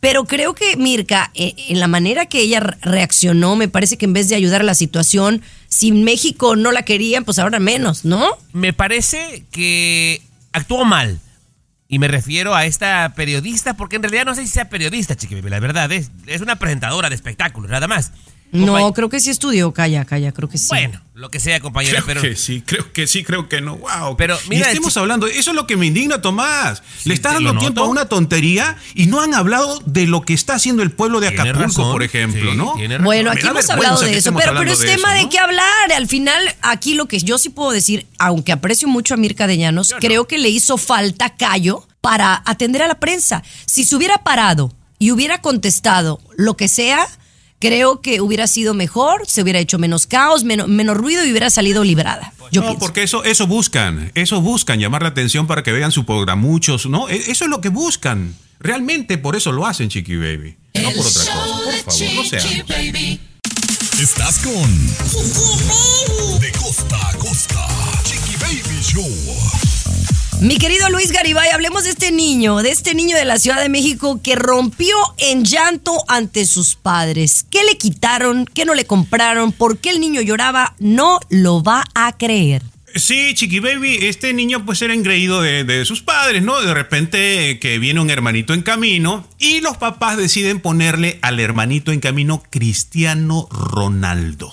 Pero 0.00 0.26
creo 0.26 0.54
que 0.54 0.76
Mirka, 0.76 1.30
eh, 1.34 1.54
en 1.68 1.80
la 1.80 1.88
manera 1.88 2.26
que 2.26 2.42
ella 2.42 2.60
re- 2.60 2.76
reaccionó, 2.82 3.56
me 3.56 3.68
parece 3.68 3.96
que 3.96 4.04
en 4.04 4.12
vez 4.12 4.28
de 4.28 4.34
ayudar 4.34 4.60
a 4.60 4.64
la 4.64 4.74
situación, 4.74 5.40
si 5.68 5.92
México 5.92 6.56
no 6.56 6.72
la 6.72 6.82
querían, 6.82 7.24
pues 7.24 7.38
ahora 7.38 7.58
menos, 7.58 8.04
¿no? 8.04 8.22
Me 8.52 8.74
parece 8.74 9.44
que 9.50 10.20
actuó 10.52 10.84
mal. 10.84 11.18
Y 11.88 11.98
me 11.98 12.08
refiero 12.08 12.54
a 12.54 12.66
esta 12.66 13.12
periodista, 13.14 13.74
porque 13.74 13.96
en 13.96 14.02
realidad 14.02 14.24
no 14.24 14.34
sé 14.34 14.42
si 14.42 14.48
sea 14.48 14.68
periodista, 14.68 15.14
Chiqui 15.14 15.36
Baby, 15.36 15.50
la 15.50 15.60
verdad. 15.60 15.90
Es, 15.92 16.10
es 16.26 16.40
una 16.40 16.56
presentadora 16.56 17.08
de 17.08 17.14
espectáculos, 17.14 17.70
nada 17.70 17.86
más. 17.86 18.12
No, 18.64 18.92
creo 18.92 19.08
que 19.08 19.20
sí 19.20 19.30
estudió, 19.30 19.72
calla, 19.72 20.04
calla, 20.04 20.32
creo 20.32 20.48
que 20.48 20.56
sí. 20.58 20.66
Bueno, 20.68 21.00
lo 21.14 21.30
que 21.30 21.40
sea, 21.40 21.60
compañera, 21.60 22.02
Creo 22.02 22.06
pero. 22.06 22.22
que 22.22 22.36
sí, 22.36 22.62
creo 22.64 22.92
que 22.92 23.06
sí, 23.06 23.22
creo 23.24 23.48
que 23.48 23.60
no. 23.60 23.76
Wow. 23.76 24.16
Pero 24.16 24.38
y 24.46 24.48
mira, 24.50 24.68
estemos 24.68 24.94
chi- 24.94 25.00
hablando, 25.00 25.26
eso 25.26 25.50
es 25.50 25.56
lo 25.56 25.66
que 25.66 25.76
me 25.76 25.86
indigna, 25.86 26.20
Tomás. 26.20 26.82
Sí, 26.98 27.08
Le 27.08 27.14
está 27.14 27.30
te 27.30 27.34
dando 27.44 27.58
tiempo 27.58 27.82
a 27.82 27.88
una 27.88 28.06
tontería 28.06 28.76
y 28.94 29.06
no 29.06 29.20
han 29.20 29.34
hablado 29.34 29.80
de 29.86 30.06
lo 30.06 30.22
que 30.22 30.34
está 30.34 30.54
haciendo 30.54 30.82
el 30.82 30.90
pueblo 30.90 31.20
de 31.20 31.28
Acapulco, 31.28 31.58
razón, 31.60 31.92
por 31.92 32.02
ejemplo, 32.02 32.50
sí, 32.52 32.56
¿no? 32.56 32.74
Bueno, 33.02 33.30
aquí 33.30 33.46
hemos 33.46 33.68
hablado 33.70 34.00
de 34.00 34.10
eso, 34.10 34.18
estemos 34.18 34.42
pero, 34.42 34.58
pero 34.58 34.70
es 34.72 34.78
de 34.78 34.86
tema 34.86 35.08
eso, 35.08 35.16
de 35.18 35.22
¿no? 35.24 35.30
qué 35.30 35.38
hablar. 35.38 35.92
Al 35.94 36.06
final, 36.08 36.42
aquí 36.62 36.94
lo 36.94 37.06
que 37.06 37.18
yo 37.18 37.38
sí 37.38 37.48
puedo 37.48 37.70
decir, 37.70 38.06
aunque 38.18 38.52
aprecio 38.52 38.88
mucho 38.88 39.14
a 39.14 39.16
Mirka 39.16 39.46
de 39.46 39.58
Llanos, 39.58 39.94
creo 40.00 40.26
que 40.26 40.38
le 40.38 40.48
hizo 40.50 40.76
falta 40.76 41.34
callo 41.36 41.86
para 42.00 42.42
atender 42.46 42.82
a 42.82 42.88
la 42.88 43.00
prensa. 43.00 43.42
Si 43.64 43.84
se 43.84 43.96
hubiera 43.96 44.18
parado 44.18 44.72
y 44.98 45.10
hubiera 45.10 45.40
contestado 45.40 46.20
lo 46.36 46.56
que 46.56 46.68
sea, 46.68 47.06
creo 47.58 48.00
que 48.00 48.20
hubiera 48.20 48.46
sido 48.46 48.74
mejor, 48.74 49.22
se 49.26 49.42
hubiera 49.42 49.58
hecho 49.58 49.78
menos 49.78 50.06
caos, 50.06 50.44
menos, 50.44 50.68
menos 50.68 50.96
ruido 50.96 51.24
y 51.24 51.30
hubiera 51.30 51.50
salido 51.50 51.84
librada. 51.84 52.32
Yo 52.52 52.60
no, 52.60 52.68
pienso. 52.68 52.78
porque 52.78 53.02
eso, 53.02 53.24
eso 53.24 53.46
buscan, 53.46 54.12
eso 54.14 54.40
buscan, 54.40 54.78
llamar 54.78 55.02
la 55.02 55.08
atención 55.08 55.46
para 55.46 55.62
que 55.62 55.72
vean 55.72 55.90
su 55.92 56.04
programuchos, 56.04 56.86
¿no? 56.86 57.08
E- 57.08 57.30
Eso 57.30 57.44
es 57.44 57.50
lo 57.50 57.60
que 57.60 57.68
buscan. 57.70 58.34
Realmente 58.60 59.18
por 59.18 59.36
eso 59.36 59.52
lo 59.52 59.66
hacen, 59.66 59.88
Chiqui 59.88 60.16
Baby. 60.16 60.56
No 60.74 60.90
por 60.92 61.06
otra 61.06 61.24
cosa, 61.24 61.24
Show 61.34 61.64
por 61.64 61.72
de 61.74 61.82
favor, 61.82 62.14
no 62.14 62.22
Chiqui 62.22 62.28
sean. 62.28 62.66
Baby. 62.68 63.20
Estás 64.00 64.38
con 64.38 64.86
De 66.40 66.52
costa 66.52 67.08
a 67.08 67.12
costa. 67.18 67.66
Chiqui 68.04 68.36
Baby 68.36 68.82
Show. 68.82 69.65
Mi 70.40 70.58
querido 70.58 70.90
Luis 70.90 71.12
Garibay, 71.12 71.48
hablemos 71.48 71.84
de 71.84 71.90
este 71.90 72.12
niño, 72.12 72.58
de 72.58 72.70
este 72.70 72.94
niño 72.94 73.16
de 73.16 73.24
la 73.24 73.38
Ciudad 73.38 73.62
de 73.62 73.70
México 73.70 74.20
que 74.22 74.36
rompió 74.36 74.94
en 75.16 75.44
llanto 75.44 75.96
ante 76.08 76.44
sus 76.44 76.74
padres. 76.74 77.46
¿Qué 77.50 77.64
le 77.64 77.78
quitaron? 77.78 78.44
¿Qué 78.44 78.66
no 78.66 78.74
le 78.74 78.84
compraron? 78.84 79.52
¿Por 79.52 79.78
qué 79.78 79.90
el 79.90 80.00
niño 80.00 80.20
lloraba? 80.20 80.74
No 80.78 81.20
lo 81.30 81.62
va 81.62 81.84
a 81.94 82.16
creer. 82.18 82.62
Sí, 82.94 83.32
Chiqui 83.34 83.60
Baby, 83.60 83.98
este 84.02 84.34
niño 84.34 84.64
pues 84.66 84.82
era 84.82 84.92
engreído 84.92 85.40
de, 85.40 85.64
de 85.64 85.86
sus 85.86 86.02
padres, 86.02 86.42
¿no? 86.42 86.60
De 86.60 86.74
repente 86.74 87.50
eh, 87.50 87.58
que 87.58 87.78
viene 87.78 88.00
un 88.00 88.10
hermanito 88.10 88.52
en 88.52 88.62
camino 88.62 89.26
y 89.38 89.60
los 89.62 89.78
papás 89.78 90.18
deciden 90.18 90.60
ponerle 90.60 91.18
al 91.22 91.40
hermanito 91.40 91.92
en 91.92 92.00
camino 92.00 92.42
Cristiano 92.50 93.48
Ronaldo. 93.50 94.52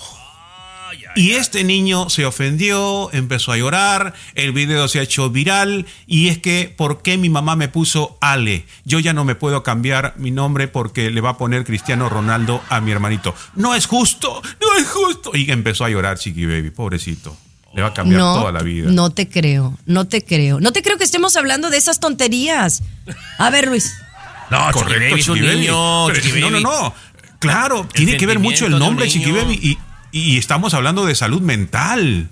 Y 1.16 1.32
este 1.32 1.62
niño 1.62 2.10
se 2.10 2.26
ofendió, 2.26 3.08
empezó 3.12 3.52
a 3.52 3.56
llorar, 3.56 4.14
el 4.34 4.52
video 4.52 4.88
se 4.88 4.98
ha 4.98 5.02
hecho 5.02 5.30
viral 5.30 5.86
y 6.06 6.28
es 6.28 6.38
que 6.38 6.72
¿por 6.76 7.02
qué 7.02 7.18
mi 7.18 7.28
mamá 7.28 7.54
me 7.54 7.68
puso 7.68 8.18
Ale? 8.20 8.64
Yo 8.84 8.98
ya 8.98 9.12
no 9.12 9.24
me 9.24 9.36
puedo 9.36 9.62
cambiar 9.62 10.14
mi 10.16 10.32
nombre 10.32 10.66
porque 10.66 11.10
le 11.10 11.20
va 11.20 11.30
a 11.30 11.38
poner 11.38 11.64
Cristiano 11.64 12.08
Ronaldo 12.08 12.62
a 12.68 12.80
mi 12.80 12.90
hermanito. 12.90 13.34
No 13.54 13.74
es 13.76 13.86
justo, 13.86 14.42
no 14.60 14.76
es 14.76 14.88
justo. 14.88 15.30
Y 15.34 15.50
empezó 15.52 15.84
a 15.84 15.90
llorar 15.90 16.18
Chiqui 16.18 16.46
Baby, 16.46 16.70
pobrecito. 16.70 17.36
Le 17.74 17.82
va 17.82 17.88
a 17.88 17.94
cambiar 17.94 18.20
no, 18.20 18.34
toda 18.34 18.52
la 18.52 18.62
vida. 18.62 18.90
no 18.90 19.10
te 19.10 19.28
creo, 19.28 19.76
no 19.86 20.06
te 20.06 20.24
creo. 20.24 20.60
No 20.60 20.72
te 20.72 20.82
creo 20.82 20.96
que 20.98 21.04
estemos 21.04 21.36
hablando 21.36 21.70
de 21.70 21.76
esas 21.76 22.00
tonterías. 22.00 22.82
A 23.38 23.50
ver, 23.50 23.68
Luis. 23.68 23.92
No, 24.50 24.66
Chiqui 24.72 24.84
Correcto, 24.84 25.16
Chiqui 25.16 25.40
Baby. 25.40 25.56
niño. 25.56 26.08
No, 26.40 26.50
no, 26.50 26.60
no. 26.60 26.94
Claro, 27.40 27.86
tiene 27.92 28.16
que 28.16 28.26
ver 28.26 28.38
mucho 28.38 28.66
el 28.66 28.78
nombre, 28.78 29.08
Chiqui. 29.08 29.32
Baby. 29.32 29.58
Y, 29.62 29.78
y 30.14 30.38
estamos 30.38 30.74
hablando 30.74 31.04
de 31.04 31.16
salud 31.16 31.42
mental. 31.42 32.30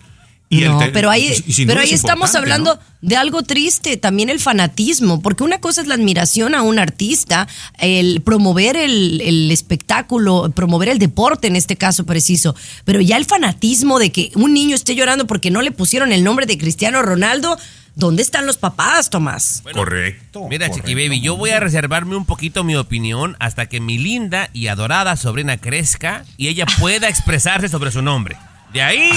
Y 0.48 0.62
el 0.62 0.72
no, 0.72 0.80
pero 0.92 1.10
ahí, 1.10 1.34
pero 1.66 1.80
ahí 1.80 1.88
es 1.88 1.94
estamos 1.94 2.34
hablando 2.34 2.74
¿no? 2.74 2.80
de 3.00 3.16
algo 3.16 3.42
triste, 3.42 3.96
también 3.96 4.28
el 4.28 4.38
fanatismo, 4.38 5.20
porque 5.20 5.42
una 5.42 5.60
cosa 5.60 5.80
es 5.80 5.88
la 5.88 5.94
admiración 5.94 6.54
a 6.54 6.62
un 6.62 6.78
artista, 6.78 7.48
el 7.78 8.20
promover 8.20 8.76
el, 8.76 9.20
el 9.22 9.50
espectáculo, 9.50 10.52
promover 10.54 10.90
el 10.90 10.98
deporte 10.98 11.48
en 11.48 11.56
este 11.56 11.76
caso 11.76 12.04
preciso, 12.04 12.54
pero 12.84 13.00
ya 13.00 13.16
el 13.16 13.24
fanatismo 13.24 13.98
de 13.98 14.12
que 14.12 14.30
un 14.34 14.52
niño 14.52 14.76
esté 14.76 14.94
llorando 14.94 15.26
porque 15.26 15.50
no 15.50 15.62
le 15.62 15.72
pusieron 15.72 16.12
el 16.12 16.22
nombre 16.22 16.44
de 16.44 16.58
Cristiano 16.58 17.02
Ronaldo, 17.02 17.58
¿dónde 17.94 18.22
están 18.22 18.46
los 18.46 18.56
papás, 18.56 19.10
Tomás? 19.10 19.62
correcto. 19.72 20.46
Mira, 20.48 20.68
correcto. 20.68 20.88
Chiqui 20.88 20.94
Baby, 20.94 21.20
yo 21.20 21.36
voy 21.36 21.50
a 21.50 21.60
reservarme 21.60 22.16
un 22.16 22.24
poquito 22.24 22.64
mi 22.64 22.76
opinión 22.76 23.36
hasta 23.40 23.66
que 23.66 23.80
mi 23.80 23.98
linda 23.98 24.48
y 24.52 24.68
adorada 24.68 25.16
sobrina 25.16 25.56
crezca 25.58 26.24
y 26.36 26.48
ella 26.48 26.66
pueda 26.78 27.08
expresarse 27.10 27.68
sobre 27.68 27.90
su 27.90 28.02
nombre. 28.02 28.36
De 28.72 28.82
ahí 28.82 29.10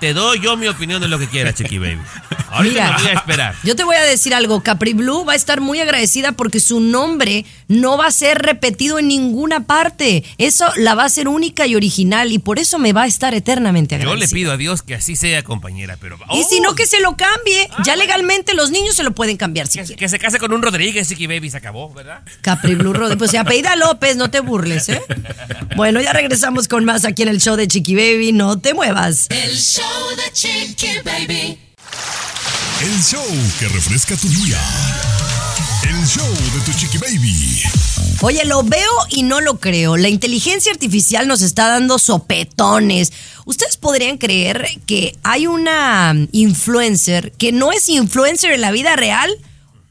te 0.00 0.14
doy 0.14 0.40
yo 0.40 0.56
mi 0.56 0.66
opinión 0.66 1.00
de 1.00 1.08
lo 1.08 1.18
que 1.18 1.26
quieras, 1.28 1.54
Chiqui 1.54 1.78
Baby. 1.78 1.98
Ahorita 2.50 2.72
Mira. 2.72 2.96
me 2.96 3.02
voy 3.02 3.10
a 3.10 3.14
esperar. 3.14 3.54
Yo 3.62 3.76
te 3.76 3.84
voy 3.84 3.96
a 3.96 4.02
decir 4.02 4.34
algo, 4.34 4.62
Capri 4.62 4.92
Blue 4.92 5.24
va 5.24 5.34
a 5.34 5.36
estar 5.36 5.60
muy 5.60 5.78
agradecida 5.80 6.32
porque 6.32 6.58
su 6.58 6.80
nombre 6.80 7.44
no 7.68 7.96
va 7.96 8.06
a 8.06 8.10
ser 8.10 8.38
repetido 8.38 8.98
en 8.98 9.06
ninguna 9.08 9.66
parte. 9.66 10.24
Eso 10.38 10.64
la 10.76 10.94
va 10.94 11.04
a 11.04 11.08
ser 11.08 11.28
única 11.28 11.66
y 11.66 11.76
original 11.76 12.32
y 12.32 12.38
por 12.38 12.58
eso 12.58 12.78
me 12.78 12.92
va 12.92 13.02
a 13.02 13.06
estar 13.06 13.34
eternamente 13.34 13.96
Yo 13.96 14.02
agradecida. 14.10 14.26
le 14.26 14.40
pido 14.40 14.52
a 14.52 14.56
Dios 14.56 14.82
que 14.82 14.94
así 14.94 15.14
sea, 15.16 15.42
compañera, 15.44 15.96
pero... 16.00 16.18
Y 16.32 16.42
si 16.44 16.58
¡Oh! 16.58 16.62
no, 16.64 16.74
que 16.74 16.86
se 16.86 17.00
lo 17.00 17.16
cambie. 17.16 17.68
Ya 17.84 17.94
legalmente 17.94 18.54
los 18.54 18.70
niños 18.70 18.94
se 18.96 19.02
lo 19.04 19.12
pueden 19.12 19.36
cambiar 19.36 19.66
si 19.68 19.78
que, 19.78 19.84
quieren. 19.84 19.98
que 19.98 20.08
se 20.08 20.18
case 20.18 20.38
con 20.38 20.52
un 20.52 20.62
Rodríguez, 20.62 21.08
Chiqui 21.08 21.26
Baby, 21.28 21.50
se 21.50 21.58
acabó, 21.58 21.92
¿verdad? 21.92 22.22
Capri 22.42 22.74
Blue 22.74 22.92
Rod- 22.94 23.16
Pues 23.18 23.30
se 23.30 23.38
apellida 23.38 23.76
López, 23.76 24.16
no 24.16 24.30
te 24.30 24.40
burles, 24.40 24.88
¿eh? 24.88 25.00
Bueno, 25.76 26.00
ya 26.00 26.12
regresamos 26.12 26.66
con 26.68 26.84
más 26.84 27.04
aquí 27.04 27.22
en 27.22 27.28
el 27.28 27.40
show 27.40 27.54
de 27.56 27.68
Chiqui 27.68 27.94
Baby. 27.94 28.32
No 28.32 28.58
te 28.58 28.74
muevas. 28.74 29.28
El 29.30 29.56
show 29.56 29.84
de 30.16 30.32
Chiqui 30.32 31.00
Baby. 31.04 31.58
El 32.82 33.02
show 33.02 33.24
que 33.58 33.68
refresca 33.68 34.16
tu 34.16 34.28
día. 34.28 34.58
El 35.84 36.06
show 36.06 36.26
de 36.28 36.60
tu 36.64 36.72
chiqui 36.78 36.98
baby. 36.98 37.62
Oye, 38.22 38.44
lo 38.44 38.62
veo 38.62 38.90
y 39.10 39.22
no 39.22 39.40
lo 39.40 39.58
creo. 39.58 39.96
La 39.96 40.08
inteligencia 40.08 40.72
artificial 40.72 41.26
nos 41.26 41.42
está 41.42 41.68
dando 41.68 41.98
sopetones. 41.98 43.12
¿Ustedes 43.44 43.76
podrían 43.76 44.16
creer 44.18 44.66
que 44.86 45.16
hay 45.22 45.46
una 45.46 46.14
influencer 46.32 47.32
que 47.32 47.52
no 47.52 47.72
es 47.72 47.88
influencer 47.88 48.52
en 48.52 48.60
la 48.60 48.70
vida 48.72 48.94
real? 48.96 49.30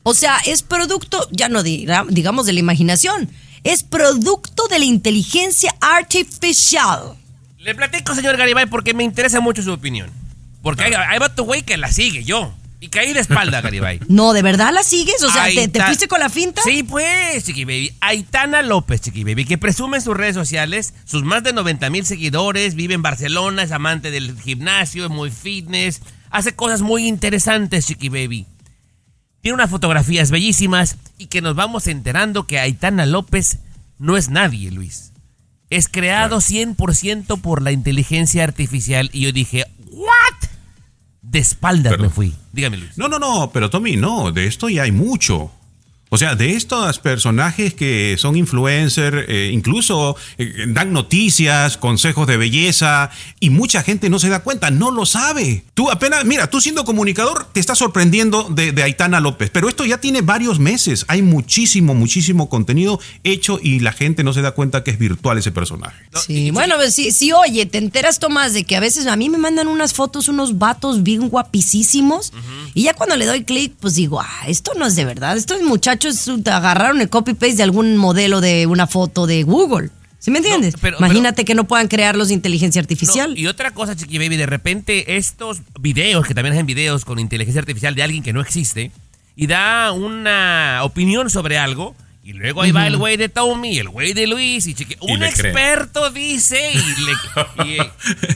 O 0.03 0.13
sea, 0.13 0.37
es 0.45 0.61
producto, 0.63 1.27
ya 1.31 1.49
no 1.49 1.61
diga- 1.63 2.05
digamos 2.09 2.45
de 2.45 2.53
la 2.53 2.59
imaginación, 2.59 3.29
es 3.63 3.83
producto 3.83 4.67
de 4.67 4.79
la 4.79 4.85
inteligencia 4.85 5.75
artificial. 5.81 7.15
Le 7.59 7.75
platico, 7.75 8.15
señor 8.15 8.37
Garibay, 8.37 8.67
porque 8.67 8.93
me 8.93 9.03
interesa 9.03 9.41
mucho 9.41 9.61
su 9.61 9.73
opinión. 9.73 10.09
Porque 10.61 10.85
hay, 10.85 10.93
hay 10.93 11.19
vato 11.19 11.43
güey 11.43 11.63
que 11.63 11.77
la 11.77 11.91
sigue 11.91 12.23
yo. 12.23 12.53
Y 12.79 12.87
caí 12.87 13.11
de 13.11 13.19
espalda, 13.19 13.59
Garibay. 13.63 13.99
No, 14.07 14.31
¿de 14.31 14.41
verdad 14.41 14.71
la 14.73 14.81
sigues? 14.83 15.21
O 15.23 15.29
sea, 15.29 15.45
¿te, 15.45 15.67
te 15.67 15.83
fuiste 15.83 16.07
con 16.07 16.21
la 16.21 16.29
finta? 16.29 16.61
Sí, 16.61 16.83
pues, 16.83 17.43
Chiqui 17.43 17.65
Baby. 17.65 17.93
Aitana 17.99 18.61
López, 18.61 19.01
Chiqui 19.01 19.25
Baby, 19.25 19.43
que 19.43 19.57
presume 19.57 19.97
en 19.97 20.03
sus 20.03 20.15
redes 20.15 20.35
sociales 20.35 20.93
sus 21.03 21.23
más 21.23 21.43
de 21.43 21.51
90 21.51 21.89
mil 21.89 22.05
seguidores, 22.05 22.75
vive 22.75 22.93
en 22.93 23.01
Barcelona, 23.01 23.63
es 23.63 23.73
amante 23.73 24.09
del 24.09 24.39
gimnasio, 24.39 25.03
es 25.03 25.11
muy 25.11 25.29
fitness, 25.29 26.01
hace 26.29 26.55
cosas 26.55 26.81
muy 26.81 27.07
interesantes, 27.07 27.87
Chiqui 27.87 28.07
Baby. 28.07 28.45
Tiene 29.41 29.55
unas 29.55 29.69
fotografías 29.69 30.31
bellísimas 30.31 30.95
y 31.17 31.27
que 31.27 31.41
nos 31.41 31.55
vamos 31.55 31.87
enterando 31.87 32.47
que 32.47 32.59
Aitana 32.59 33.05
López 33.05 33.59
no 33.97 34.15
es 34.15 34.29
nadie, 34.29 34.71
Luis. 34.71 35.11
Es 35.69 35.87
creado 35.87 36.37
100% 36.37 37.41
por 37.41 37.61
la 37.61 37.71
inteligencia 37.71 38.43
artificial 38.43 39.09
y 39.13 39.21
yo 39.21 39.31
dije, 39.31 39.65
¿what? 39.91 40.49
De 41.21 41.39
espaldas 41.39 41.99
me 41.99 42.09
fui. 42.09 42.33
Dígame, 42.53 42.77
Luis. 42.77 42.97
No, 42.97 43.07
no, 43.07 43.19
no, 43.19 43.51
pero 43.53 43.69
Tommy, 43.69 43.95
no, 43.95 44.31
de 44.31 44.47
esto 44.47 44.69
ya 44.69 44.83
hay 44.83 44.91
mucho. 44.91 45.51
O 46.11 46.17
sea, 46.17 46.35
de 46.35 46.55
estos 46.55 46.97
personajes 46.97 47.75
que 47.75 48.15
son 48.17 48.35
influencers, 48.35 49.25
eh, 49.27 49.51
incluso 49.53 50.15
eh, 50.39 50.65
dan 50.67 50.91
noticias, 50.91 51.77
consejos 51.77 52.25
de 52.25 52.35
belleza, 52.35 53.11
y 53.39 53.51
mucha 53.51 53.83
gente 53.83 54.09
no 54.09 54.17
se 54.17 54.29
da 54.29 54.39
cuenta, 54.39 54.71
no 54.71 54.89
lo 54.89 55.05
sabe. 55.05 55.63
Tú 55.75 55.91
apenas, 55.91 56.25
mira, 56.25 56.49
tú 56.49 56.61
siendo 56.61 56.83
comunicador 56.83 57.47
te 57.53 57.59
estás 57.59 57.77
sorprendiendo 57.77 58.47
de, 58.49 58.71
de 58.71 58.81
Aitana 58.81 59.19
López, 59.19 59.51
pero 59.51 59.69
esto 59.69 59.85
ya 59.85 59.99
tiene 59.99 60.21
varios 60.21 60.59
meses. 60.59 61.05
Hay 61.09 61.21
muchísimo, 61.21 61.93
muchísimo 61.93 62.49
contenido 62.49 62.99
hecho 63.23 63.59
y 63.61 63.79
la 63.79 63.91
gente 63.91 64.23
no 64.23 64.33
se 64.33 64.41
da 64.41 64.51
cuenta 64.51 64.83
que 64.83 64.91
es 64.91 64.97
virtual 64.97 65.37
ese 65.37 65.51
personaje. 65.51 66.03
Sí, 66.25 66.49
bueno, 66.49 66.75
pues 66.77 66.95
sí, 66.95 67.11
sí, 67.11 67.31
oye, 67.31 67.67
te 67.67 67.77
enteras, 67.77 68.17
Tomás, 68.17 68.53
de 68.53 68.63
que 68.63 68.75
a 68.75 68.79
veces 68.79 69.05
a 69.05 69.15
mí 69.15 69.29
me 69.29 69.37
mandan 69.37 69.67
unas 69.67 69.93
fotos, 69.93 70.27
unos 70.27 70.57
vatos 70.57 71.03
bien 71.03 71.29
guapísimos, 71.29 72.33
y 72.73 72.83
ya 72.83 72.95
cuando 72.95 73.15
le 73.15 73.27
doy 73.27 73.43
clic, 73.43 73.73
pues 73.79 73.93
digo, 73.93 74.19
ah, 74.19 74.47
esto 74.47 74.71
no 74.75 74.87
es 74.87 74.95
de 74.95 75.05
verdad, 75.05 75.37
estos 75.37 75.61
muchachos 76.07 76.47
agarraron 76.47 77.01
el 77.01 77.09
copy-paste 77.09 77.55
de 77.57 77.63
algún 77.63 77.97
modelo 77.97 78.39
de 78.41 78.67
una 78.67 78.87
foto 78.87 79.27
de 79.27 79.43
Google. 79.43 79.89
¿Sí 80.19 80.31
me 80.31 80.39
entiendes? 80.39 80.75
pero- 80.79 80.97
Imagínate 80.97 81.45
que 81.45 81.55
no 81.55 81.65
puedan 81.65 81.87
crearlos 81.87 82.29
de 82.29 82.33
inteligencia 82.33 82.81
artificial. 82.81 83.31
No, 83.33 83.39
y 83.39 83.47
otra 83.47 83.71
cosa, 83.71 83.95
Chiqui 83.95 84.17
Baby, 84.17 84.37
de 84.37 84.45
repente 84.45 85.17
estos 85.17 85.61
videos, 85.79 86.25
que 86.25 86.33
también 86.33 86.53
hacen 86.53 86.65
videos 86.65 87.05
con 87.05 87.19
inteligencia 87.19 87.59
artificial 87.59 87.95
de 87.95 88.03
alguien 88.03 88.23
que 88.23 88.33
no 88.33 88.41
existe, 88.41 88.91
y 89.35 89.47
da 89.47 89.91
una 89.93 90.81
opinión 90.83 91.29
sobre 91.29 91.57
algo, 91.57 91.95
y 92.29 92.33
luego 92.33 92.61
ahí 92.61 92.71
va 92.71 92.85
el 92.85 92.95
güey 92.95 93.17
de 93.17 93.27
Tommy, 93.27 93.79
el 93.79 93.89
güey 93.89 94.13
de 94.13 94.27
Luis, 94.27 94.67
y 94.67 94.75
Chiqui, 94.75 94.93
Y 95.01 95.11
un 95.13 95.17
creen. 95.17 95.23
experto 95.33 96.11
dice, 96.11 96.73
y, 96.73 97.65
le- 97.65 97.65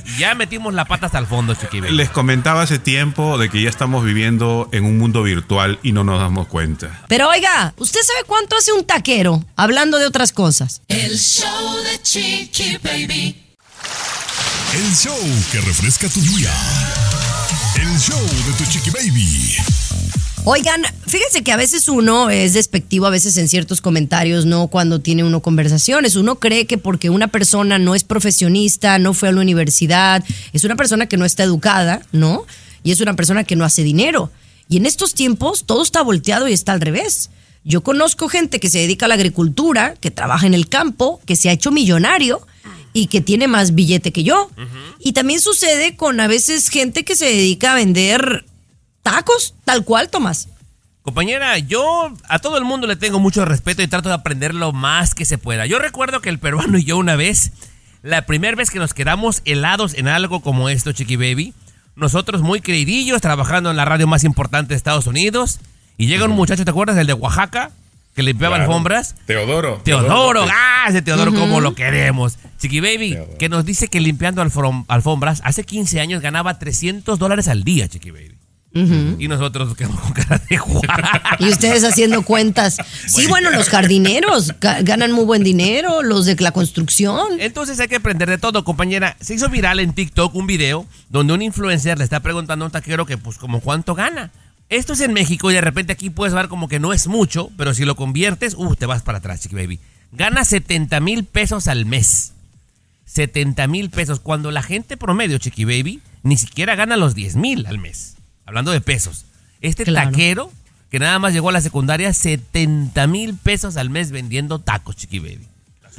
y, 0.10 0.18
ya 0.18 0.34
metimos 0.34 0.74
la 0.74 0.86
pata 0.86 1.06
hasta 1.06 1.20
el 1.20 1.28
fondo, 1.28 1.54
Chiqui 1.54 1.80
Baby. 1.80 1.94
Les 1.94 2.10
comentaba 2.10 2.64
hace 2.64 2.80
tiempo 2.80 3.38
de 3.38 3.50
que 3.52 3.62
ya 3.62 3.70
estamos 3.70 4.04
viviendo 4.04 4.68
en 4.72 4.86
un 4.86 4.98
mundo 4.98 5.22
virtual 5.22 5.78
y 5.84 5.92
no 5.92 6.04
nos 6.04 6.20
damos 6.20 6.48
cuenta. 6.48 7.04
Pero 7.08 7.30
oiga, 7.30 7.76
¿usted 7.78 8.00
sabe 8.02 8.24
cuánto 8.26 8.58
hace 8.58 8.74
un 8.74 8.84
taquero? 8.84 9.46
Hablando 9.56 10.00
de 10.00 10.08
otras 10.08 10.32
cosas. 10.32 10.82
El 10.88 11.16
show 11.20 11.78
de 11.84 12.02
Chiqui 12.02 12.78
Baby. 12.84 13.36
El 14.74 14.96
show 14.96 15.16
que 15.52 15.62
refresca 15.62 16.10
tu 16.10 16.20
día. 16.20 16.52
El 17.76 18.00
show 18.00 18.20
de 18.20 18.54
tu 18.58 18.66
chiqui 18.72 18.90
baby. 18.90 19.56
Oigan, 20.46 20.84
fíjense 21.08 21.42
que 21.42 21.54
a 21.54 21.58
veces 21.58 21.88
uno 21.88 22.30
es 22.30 22.54
despectivo, 22.54 23.06
a 23.06 23.10
veces 23.10 23.38
en 23.38 23.48
ciertos 23.48 23.80
comentarios, 23.80 24.46
¿no? 24.46 24.68
Cuando 24.68 25.00
tiene 25.00 25.24
uno 25.24 25.42
conversaciones. 25.42 26.18
Uno 26.18 26.36
cree 26.36 26.68
que 26.68 26.78
porque 26.78 27.10
una 27.10 27.30
persona 27.30 27.80
no 27.80 27.96
es 27.96 28.04
profesionista, 28.04 29.00
no 29.00 29.14
fue 29.14 29.30
a 29.30 29.32
la 29.32 29.40
universidad, 29.40 30.22
es 30.52 30.66
una 30.66 30.76
persona 30.76 31.08
que 31.08 31.16
no 31.16 31.24
está 31.24 31.44
educada, 31.44 32.02
¿no? 32.12 32.46
Y 32.84 32.92
es 32.92 33.00
una 33.00 33.16
persona 33.16 33.46
que 33.46 33.56
no 33.56 33.64
hace 33.64 33.84
dinero. 33.84 34.32
Y 34.68 34.76
en 34.76 34.86
estos 34.86 35.14
tiempos 35.14 35.64
todo 35.66 35.82
está 35.82 36.02
volteado 36.02 36.50
y 36.50 36.54
está 36.54 36.74
al 36.74 36.82
revés. 36.82 37.30
Yo 37.64 37.82
conozco 37.82 38.28
gente 38.28 38.60
que 38.60 38.70
se 38.70 38.80
dedica 38.80 39.06
a 39.06 39.10
la 39.10 39.16
agricultura, 39.16 39.94
que 40.02 40.12
trabaja 40.12 40.46
en 40.46 40.54
el 40.54 40.68
campo, 40.68 41.22
que 41.26 41.38
se 41.38 41.48
ha 41.48 41.54
hecho 41.54 41.72
millonario 41.72 42.46
y 42.92 43.08
que 43.08 43.22
tiene 43.22 43.48
más 43.48 43.76
billete 43.76 44.12
que 44.12 44.24
yo. 44.24 44.52
Y 45.00 45.14
también 45.14 45.40
sucede 45.40 45.96
con 45.96 46.20
a 46.20 46.28
veces 46.28 46.68
gente 46.68 47.06
que 47.06 47.16
se 47.16 47.28
dedica 47.28 47.72
a 47.72 47.76
vender 47.76 48.44
tacos, 49.04 49.56
tal 49.66 49.84
cual, 49.84 50.10
Tomás. 50.10 50.50
Compañera, 51.02 51.58
yo 51.60 52.14
a 52.30 52.40
todo 52.40 52.58
el 52.58 52.64
mundo 52.64 52.88
le 52.88 52.96
tengo 52.96 53.20
mucho 53.20 53.44
respeto 53.44 53.82
y 53.82 53.88
trato 53.88 54.08
de 54.10 54.16
aprender 54.16 54.56
lo 54.56 54.72
más 54.72 55.14
que 55.14 55.26
se 55.26 55.38
pueda. 55.38 55.66
Yo 55.66 55.78
recuerdo 55.80 56.22
que 56.22 56.30
el 56.30 56.40
peruano 56.40 56.78
y 56.78 56.86
yo 56.86 56.98
una 56.98 57.16
vez, 57.18 57.52
la 58.02 58.26
primera 58.26 58.56
vez 58.56 58.72
que 58.72 58.80
nos 58.80 58.94
quedamos 58.94 59.42
helados 59.44 59.94
en 59.96 60.08
algo 60.08 60.42
como 60.42 60.70
esto, 60.70 60.94
Chiqui 60.94 61.18
Baby, 61.18 61.54
nosotros 61.96 62.42
muy 62.42 62.62
creidillos, 62.62 63.20
trabajando 63.22 63.70
en 63.70 63.76
la 63.78 63.86
radio 63.86 64.08
más 64.08 64.24
importante 64.24 64.70
de 64.70 64.78
Estados 64.78 65.06
Unidos, 65.06 65.60
y 65.98 66.08
llega 66.08 66.26
un 66.26 66.32
muchacho, 66.32 66.64
¿te 66.66 66.72
acuerdas? 66.72 66.98
El 66.98 67.06
de 67.08 67.14
Oaxaca, 67.14 67.72
que 68.16 68.24
limpiaba 68.24 68.56
Claro. 68.56 68.72
alfombras. 68.72 69.16
Teodoro. 69.26 69.82
Teodoro, 69.84 70.46
ah, 70.50 70.86
ese 70.88 71.02
Teodoro, 71.02 71.34
como 71.34 71.60
lo 71.60 71.76
queremos. 71.76 72.38
Chiqui 72.60 72.80
Baby, 72.80 73.18
que 73.40 73.50
nos 73.50 73.66
dice 73.66 73.90
que 73.90 74.00
limpiando 74.00 74.42
alfom- 74.44 74.86
alfombras, 74.88 75.42
hace 75.44 75.66
15 75.66 76.00
años 76.00 76.22
ganaba 76.22 76.58
300 76.60 77.20
dólares 77.20 77.48
al 77.50 77.64
día, 77.66 77.88
Chiqui 77.90 78.12
Baby. 78.12 78.38
Y 78.74 79.28
nosotros 79.28 79.68
nos 79.70 79.78
quedamos 79.78 80.00
con 80.02 80.12
cara 80.14 80.42
de 80.50 80.58
guau. 80.58 80.82
Y 81.40 81.50
ustedes 81.50 81.84
haciendo 81.84 82.24
cuentas. 82.24 82.78
Sí, 83.08 83.28
bueno, 83.28 83.52
los 83.52 83.70
jardineros 83.70 84.56
ga- 84.60 84.84
ganan 84.84 85.12
muy 85.12 85.26
buen 85.26 85.44
dinero, 85.44 86.02
los 86.02 86.26
de 86.26 86.36
la 86.40 86.52
construcción. 86.52 87.40
Entonces 87.40 87.80
hay 87.80 87.88
que 87.88 87.98
aprender 87.98 88.30
de 88.30 88.38
todo, 88.40 88.64
compañera. 88.64 89.16
Se 89.22 89.36
hizo 89.36 89.48
viral 89.50 89.80
en 89.80 89.94
TikTok 89.94 90.34
un 90.34 90.48
video 90.48 90.88
donde 91.10 91.34
un 91.34 91.42
influencer 91.44 91.98
le 92.00 92.04
está 92.04 92.20
preguntando 92.22 92.66
a 92.66 92.68
un 92.68 92.72
taquero 92.72 93.06
que, 93.06 93.18
pues, 93.18 93.38
como 93.38 93.60
cuánto 93.62 93.94
gana. 93.94 94.32
Esto 94.70 94.94
es 94.94 95.02
en 95.02 95.14
México 95.14 95.52
y 95.52 95.54
de 95.54 95.62
repente 95.62 95.94
aquí 95.94 96.10
puedes 96.10 96.34
ver 96.34 96.48
como 96.48 96.68
que 96.68 96.80
no 96.80 96.94
es 96.94 97.06
mucho, 97.08 97.52
pero 97.58 97.76
si 97.76 97.86
lo 97.86 97.96
conviertes, 97.96 98.56
uh, 98.58 98.76
te 98.76 98.88
vas 98.88 99.04
para 99.04 99.20
atrás, 99.20 99.42
chiqui 99.42 99.56
baby. 99.56 99.80
Gana 100.14 100.44
70 100.46 101.00
mil 101.00 101.26
pesos 101.26 101.68
al 101.68 101.86
mes. 101.86 102.32
70 103.06 103.68
mil 103.68 103.90
pesos. 103.92 104.20
Cuando 104.20 104.50
la 104.50 104.64
gente 104.64 104.98
promedio, 104.98 105.38
chiqui 105.38 105.66
baby, 105.66 106.02
ni 106.24 106.38
siquiera 106.38 106.76
gana 106.76 106.98
los 106.98 107.14
10 107.14 107.36
mil 107.36 107.66
al 107.68 107.78
mes. 107.78 108.13
Hablando 108.46 108.72
de 108.72 108.82
pesos. 108.82 109.26
Este 109.62 109.84
Claro. 109.86 110.12
taquero, 110.12 110.52
que 110.90 111.00
nada 111.00 111.18
más 111.20 111.34
llegó 111.34 111.50
a 111.50 111.54
la 111.54 111.62
secundaria, 111.62 112.14
70 112.14 113.08
mil 113.08 113.36
pesos 113.36 113.78
al 113.78 113.90
mes 113.90 114.12
vendiendo 114.12 114.60
tacos, 114.60 114.96
chiqui 114.96 115.20
baby. 115.20 115.48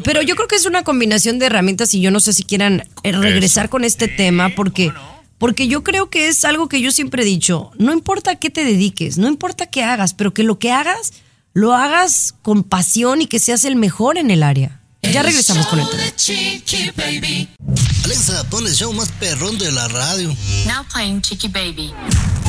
Pero 0.03 0.23
yo 0.23 0.35
creo 0.35 0.49
que 0.49 0.57
es 0.57 0.67
una 0.67 0.83
combinación 0.83 1.39
de 1.39 1.47
herramientas 1.47 1.95
y 1.95 2.01
yo 2.01 2.11
no 2.11 2.19
sé 2.21 2.33
si 2.33 2.43
quieran 2.45 2.83
eh, 3.05 3.13
regresar 3.13 3.69
con 3.69 3.85
este 3.85 4.09
tema 4.09 4.49
porque, 4.51 4.93
porque 5.39 5.69
yo 5.69 5.85
creo 5.85 6.11
que 6.11 6.27
es 6.27 6.45
algo 6.45 6.69
que 6.69 6.81
yo 6.81 6.91
siempre 6.91 7.23
he 7.23 7.27
dicho, 7.27 7.71
no 7.79 7.93
importa 7.93 8.33
a 8.33 8.37
qué 8.37 8.51
te 8.51 8.65
dediques, 8.65 9.19
no 9.19 9.29
importa 9.29 9.67
qué 9.67 9.85
hagas, 9.85 10.13
pero 10.13 10.35
que 10.35 10.43
lo 10.43 10.59
que 10.59 10.73
hagas, 10.73 11.13
lo 11.53 11.75
hagas 11.75 12.35
con 12.43 12.65
pasión 12.65 13.23
y 13.23 13.27
que 13.27 13.39
seas 13.39 13.65
el 13.65 13.77
mejor 13.77 14.19
en 14.19 14.33
el 14.33 14.43
área. 14.43 14.81
Ya 15.13 15.23
regresamos 15.23 15.67
con 15.67 15.81
el 15.81 15.87
tema. 15.89 16.03
Alexa, 18.05 18.45
pon 18.51 18.67
el 18.67 18.75
show 18.75 18.93
más 18.93 19.09
perrón 19.13 19.59
de 19.59 19.71
la 19.73 19.89
radio. 19.89 20.29
Now 20.67 20.85
playing 20.93 21.23
Chiqui 21.23 21.49
Baby. 21.49 21.93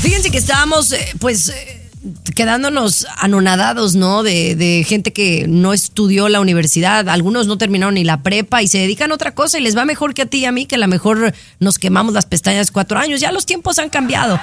Fíjense 0.02 0.30
que 0.30 0.38
estábamos, 0.38 0.91
eh, 0.91 1.13
pues, 1.20 1.50
eh, 1.50 1.89
quedándonos 2.36 3.08
anonadados, 3.18 3.96
¿no? 3.96 4.24
De, 4.24 4.56
de 4.56 4.84
gente 4.88 5.13
que 5.13 5.46
no 5.48 5.74
estudió 5.74 6.30
la 6.30 6.39
universidad, 6.39 7.08
algunos 7.10 7.48
no 7.48 7.58
terminaron 7.58 7.96
ni 7.96 8.04
la 8.04 8.22
prepa 8.22 8.62
y 8.62 8.68
se 8.68 8.80
dedican 8.80 9.12
a 9.12 9.15
otra 9.15 9.34
cosa 9.34 9.58
y 9.58 9.62
les 9.62 9.78
va 9.78 9.86
mejor 9.86 10.13
que 10.13 10.24
a 10.24 10.26
ti 10.26 10.39
y 10.39 10.46
a 10.46 10.52
mí, 10.52 10.65
que 10.65 10.76
a 10.76 10.80
lo 10.80 10.88
mejor 10.88 11.34
nos 11.60 11.80
quemamos 11.80 12.13
las 12.13 12.26
pestañas 12.26 12.72
cuatro 12.72 13.00
años. 13.00 13.22
Ya 13.22 13.32
los 13.32 13.46
tiempos 13.46 13.80
han 13.80 13.89
cambiado. 13.89 14.39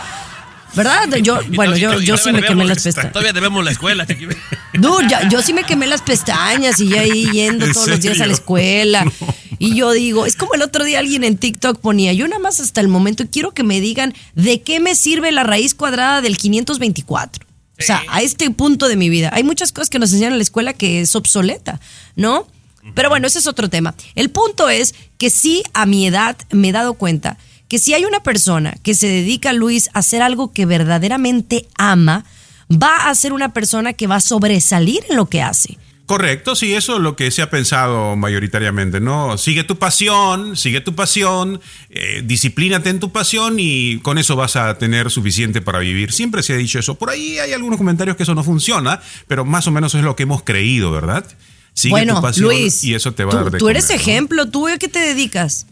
¿Verdad? 0.75 1.09
Yo, 1.23 1.41
bueno, 1.55 1.77
yo, 1.77 2.01
yo 2.01 2.17
sí 2.17 2.33
me 2.33 2.43
quemé 2.43 2.65
las 2.65 2.83
pestañas. 2.83 3.13
Todavía 3.13 3.33
debemos 3.33 3.65
la 3.65 3.71
escuela. 3.71 4.07
Dude, 4.73 5.09
yo 5.31 5.43
sí 5.43 5.53
me 5.53 5.65
quemé 5.65 5.87
las 5.87 6.03
pestañas 6.03 6.81
y 6.81 6.89
ya 6.89 7.03
ahí 7.03 7.31
yendo 7.31 7.67
¿En 7.67 7.73
todos 7.73 7.89
los 7.89 8.01
días 8.01 8.21
a 8.21 8.27
la 8.27 8.33
escuela. 8.33 9.05
Y 9.59 9.77
yo 9.77 9.93
digo, 9.93 10.27
es 10.27 10.35
como 10.35 10.55
el 10.55 10.63
otro 10.63 10.83
día 10.83 10.99
alguien 10.99 11.23
en 11.23 11.37
TikTok 11.37 11.79
ponía, 11.79 12.13
yo 12.13 12.27
nada 12.27 12.41
más 12.41 12.59
hasta 12.59 12.81
el 12.81 12.89
momento 12.89 13.27
quiero 13.31 13.53
que 13.53 13.63
me 13.63 13.81
digan 13.81 14.13
de 14.35 14.61
qué 14.61 14.81
me 14.81 14.97
sirve 14.97 15.31
la 15.31 15.45
raíz 15.45 15.77
cuadrada 15.77 16.21
del 16.21 16.37
524. 16.37 17.47
O 17.79 17.83
sea, 17.85 18.03
a 18.09 18.23
este 18.23 18.51
punto 18.51 18.89
de 18.89 18.97
mi 18.97 19.09
vida. 19.09 19.31
Hay 19.33 19.45
muchas 19.45 19.71
cosas 19.71 19.89
que 19.89 20.01
nos 20.01 20.11
enseñan 20.11 20.33
en 20.33 20.39
la 20.39 20.43
escuela 20.43 20.73
que 20.73 21.01
es 21.01 21.15
obsoleta, 21.15 21.79
¿no? 22.17 22.49
Pero 22.95 23.09
bueno, 23.09 23.29
ese 23.29 23.39
es 23.39 23.47
otro 23.47 23.71
tema. 23.71 23.95
El 24.17 24.31
punto 24.31 24.69
es 24.69 24.97
que 25.17 25.31
sí, 25.31 25.63
a 25.75 25.87
mi 25.87 26.09
edad 26.09 26.37
me 26.51 26.71
he 26.71 26.73
dado 26.73 26.95
cuenta 26.95 27.39
que 27.73 27.79
si 27.79 27.95
hay 27.95 28.05
una 28.05 28.23
persona 28.23 28.75
que 28.83 28.93
se 28.93 29.09
dedica, 29.09 29.55
Luis, 29.55 29.89
a 29.95 30.01
hacer 30.01 30.21
algo 30.21 30.53
que 30.53 30.67
verdaderamente 30.67 31.67
ama, 31.79 32.27
va 32.71 33.09
a 33.09 33.15
ser 33.15 33.33
una 33.33 33.55
persona 33.55 33.95
que 33.95 34.07
va 34.07 34.17
a 34.17 34.21
sobresalir 34.21 35.01
en 35.09 35.17
lo 35.17 35.25
que 35.25 35.41
hace. 35.41 35.79
Correcto, 36.05 36.55
sí, 36.55 36.75
eso 36.75 36.97
es 36.97 37.01
lo 37.01 37.17
que 37.17 37.31
se 37.31 37.41
ha 37.41 37.49
pensado 37.49 38.15
mayoritariamente, 38.15 39.01
¿no? 39.01 39.39
Sigue 39.39 39.65
tu 39.65 39.79
pasión, 39.79 40.55
sigue 40.55 40.83
tu 40.83 40.95
pasión, 40.95 41.63
eh, 41.89 42.21
disciplínate 42.23 42.91
en 42.91 43.01
tu 43.01 43.11
pasión 43.11 43.57
y 43.59 44.01
con 44.01 44.19
eso 44.19 44.37
vas 44.37 44.57
a 44.57 44.77
tener 44.77 45.11
suficiente 45.11 45.63
para 45.63 45.79
vivir. 45.79 46.13
Siempre 46.13 46.43
se 46.43 46.53
ha 46.53 46.57
dicho 46.59 46.79
eso. 46.79 46.97
Por 46.97 47.09
ahí 47.09 47.39
hay 47.39 47.55
algunos 47.55 47.79
comentarios 47.79 48.19
que 48.19 48.25
eso 48.25 48.35
no 48.35 48.45
funciona, 48.45 49.01
pero 49.27 49.47
más 49.47 49.67
o 49.67 49.71
menos 49.71 49.95
es 49.95 50.05
lo 50.05 50.15
que 50.15 50.25
hemos 50.25 50.43
creído, 50.43 50.91
¿verdad? 50.91 51.25
Sigue 51.73 51.93
bueno, 51.93 52.17
tu 52.17 52.21
pasión 52.21 52.51
Luis, 52.51 52.85
y 52.85 52.93
eso 52.93 53.15
te 53.15 53.25
va 53.25 53.31
tú, 53.31 53.39
a 53.39 53.43
dar 53.45 53.53
de 53.53 53.59
tú 53.59 53.71
eres 53.71 53.87
comer, 53.87 53.99
¿no? 53.99 54.03
ejemplo, 54.03 54.51
¿tú 54.51 54.69
a 54.69 54.77
qué 54.77 54.89
te 54.89 54.99
dedicas? 54.99 55.65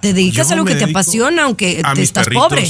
Te 0.00 0.12
dedicas 0.12 0.48
Yo 0.48 0.52
a 0.52 0.54
algo 0.54 0.64
me 0.64 0.72
que 0.72 0.78
te 0.78 0.90
apasiona, 0.90 1.44
aunque 1.44 1.80
a 1.84 1.94
te 1.94 2.02
estás 2.02 2.24
perritos, 2.24 2.48
pobre. 2.48 2.68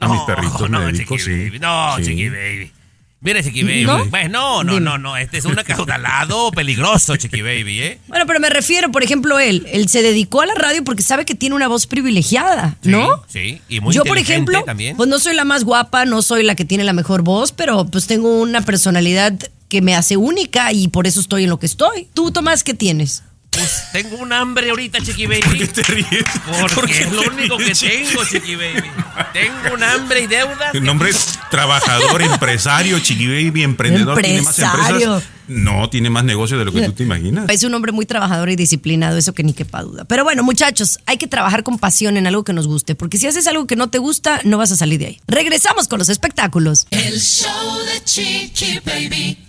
A 0.00 0.08
mis 0.08 0.20
perritos 0.22 0.70
no, 0.70 0.80
me 0.80 0.92
dedico, 0.92 1.16
Chiqui 1.16 1.24
sí. 1.30 1.44
Baby, 1.46 1.58
no, 1.58 1.96
Sí. 1.98 2.04
Chiqui 2.04 2.28
Baby. 2.28 2.72
Mira, 3.20 3.42
Chiqui 3.42 3.62
Baby. 3.64 3.84
¿No? 3.84 4.04
Pues, 4.08 4.30
no, 4.30 4.62
no, 4.62 4.74
Dime. 4.74 4.84
no, 4.84 4.96
no. 4.98 5.16
Este 5.16 5.38
es 5.38 5.44
un 5.44 5.58
acaudalado 5.58 6.52
peligroso, 6.52 7.16
Chiqui 7.16 7.42
Baby, 7.42 7.80
¿eh? 7.80 7.98
Bueno, 8.06 8.24
pero 8.28 8.38
me 8.38 8.48
refiero, 8.48 8.92
por 8.92 9.02
ejemplo, 9.02 9.40
él. 9.40 9.66
Él 9.72 9.88
se 9.88 10.02
dedicó 10.02 10.42
a 10.42 10.46
la 10.46 10.54
radio 10.54 10.84
porque 10.84 11.02
sabe 11.02 11.24
que 11.24 11.34
tiene 11.34 11.56
una 11.56 11.66
voz 11.66 11.88
privilegiada, 11.88 12.76
¿no? 12.84 13.24
Sí, 13.26 13.60
y 13.68 13.80
muy 13.80 13.92
Yo, 13.92 14.04
por 14.04 14.18
ejemplo, 14.18 14.62
también. 14.62 14.96
pues 14.96 15.08
no 15.08 15.18
soy 15.18 15.34
la 15.34 15.44
más 15.44 15.64
guapa, 15.64 16.04
no 16.04 16.22
soy 16.22 16.44
la 16.44 16.54
que 16.54 16.64
tiene 16.64 16.84
la 16.84 16.92
mejor 16.92 17.22
voz, 17.22 17.50
pero 17.50 17.86
pues 17.86 18.06
tengo 18.06 18.38
una 18.40 18.60
personalidad 18.60 19.34
que 19.68 19.82
me 19.82 19.96
hace 19.96 20.16
única 20.16 20.72
y 20.72 20.86
por 20.86 21.08
eso 21.08 21.18
estoy 21.20 21.42
en 21.44 21.50
lo 21.50 21.58
que 21.58 21.66
estoy. 21.66 22.06
¿Tú, 22.14 22.30
Tomás, 22.30 22.62
qué 22.62 22.72
tienes? 22.72 23.24
Pues 23.58 23.82
tengo 23.92 24.16
un 24.18 24.32
hambre 24.32 24.70
ahorita, 24.70 25.00
Chiqui 25.00 25.26
Baby. 25.26 25.42
¿Por 25.42 25.58
qué 25.58 25.66
te 25.66 25.82
ríes? 25.82 26.24
¿Por 26.46 26.74
Porque 26.74 26.92
qué 26.92 27.00
es 27.00 27.12
lo 27.12 27.22
único 27.22 27.56
que 27.56 27.64
ríes, 27.64 27.80
tengo, 27.80 28.24
Chiqui 28.24 28.54
Baby. 28.54 28.90
Tengo 29.32 29.74
un 29.74 29.82
hambre 29.82 30.20
y 30.20 30.26
deudas. 30.26 30.74
El 30.74 30.84
nombre 30.84 31.10
es 31.10 31.38
trabajador, 31.50 32.22
empresario, 32.22 32.98
chiqui 33.00 33.26
baby, 33.26 33.62
emprendedor. 33.62 34.20
Tiene 34.20 34.42
más 34.42 34.58
empresas. 34.58 35.24
No, 35.48 35.88
tiene 35.88 36.10
más 36.10 36.24
negocio 36.24 36.58
de 36.58 36.64
lo 36.66 36.72
que 36.72 36.82
tú 36.82 36.92
te 36.92 37.02
imaginas. 37.02 37.48
Es 37.48 37.62
un 37.64 37.74
hombre 37.74 37.90
muy 37.90 38.06
trabajador 38.06 38.50
y 38.50 38.56
disciplinado, 38.56 39.16
eso 39.16 39.32
que 39.32 39.42
ni 39.42 39.54
quepa 39.54 39.82
duda. 39.82 40.04
Pero 40.04 40.22
bueno, 40.22 40.42
muchachos, 40.42 40.98
hay 41.06 41.16
que 41.16 41.26
trabajar 41.26 41.64
con 41.64 41.78
pasión 41.78 42.16
en 42.16 42.26
algo 42.26 42.44
que 42.44 42.52
nos 42.52 42.66
guste, 42.66 42.94
porque 42.94 43.18
si 43.18 43.26
haces 43.26 43.46
algo 43.46 43.66
que 43.66 43.74
no 43.74 43.88
te 43.88 43.98
gusta, 43.98 44.40
no 44.44 44.58
vas 44.58 44.72
a 44.72 44.76
salir 44.76 45.00
de 45.00 45.06
ahí. 45.06 45.20
Regresamos 45.26 45.88
con 45.88 45.98
los 45.98 46.10
espectáculos. 46.10 46.86
El 46.90 47.18
show 47.18 47.78
de 47.86 48.04
Chiqui 48.04 48.80
Baby. 48.84 49.47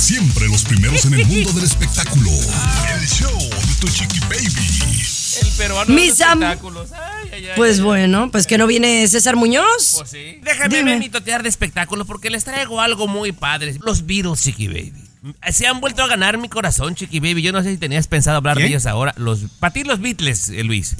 Siempre 0.00 0.48
los 0.48 0.64
primeros 0.64 1.04
en 1.04 1.14
el 1.14 1.26
mundo 1.26 1.52
del 1.52 1.64
espectáculo. 1.64 2.30
El 3.00 3.06
show 3.06 3.38
de 3.38 3.74
tu 3.80 3.88
chiqui 3.88 4.18
baby. 4.20 4.48
El 5.42 5.48
peruano 5.58 5.86
de 5.86 5.92
Mis 6.00 6.18
los 6.18 6.20
am- 6.22 6.42
espectáculos. 6.42 6.92
Ay, 6.92 7.28
ay, 7.32 7.46
ay, 7.46 7.52
Pues 7.56 7.78
ay. 7.78 7.84
bueno, 7.84 8.30
pues 8.30 8.46
que 8.46 8.56
no 8.58 8.66
viene 8.66 9.06
César 9.08 9.36
Muñoz. 9.36 9.96
Pues 9.98 10.10
sí. 10.10 10.40
Déjame 10.42 10.76
Dime. 10.78 10.90
ver 10.92 10.98
mi 11.00 11.08
totear 11.10 11.42
de 11.42 11.48
espectáculos 11.50 12.06
porque 12.06 12.30
les 12.30 12.44
traigo 12.44 12.80
algo 12.80 13.06
muy 13.08 13.32
padre. 13.32 13.76
Los 13.84 14.06
Beatles, 14.06 14.40
Chiqui 14.42 14.68
Baby. 14.68 14.92
Se 15.52 15.66
han 15.66 15.80
vuelto 15.80 16.02
a 16.02 16.06
ganar 16.06 16.38
mi 16.38 16.48
corazón, 16.48 16.94
Chiqui 16.94 17.20
Baby. 17.20 17.42
Yo 17.42 17.52
no 17.52 17.62
sé 17.62 17.70
si 17.72 17.76
tenías 17.76 18.08
pensado 18.08 18.38
hablar 18.38 18.56
de 18.56 18.62
¿Quién? 18.62 18.72
ellos 18.72 18.86
ahora. 18.86 19.12
Los, 19.18 19.40
para 19.60 19.72
ti 19.74 19.84
los 19.84 20.00
Beatles, 20.00 20.48
eh, 20.48 20.64
Luis. 20.64 20.96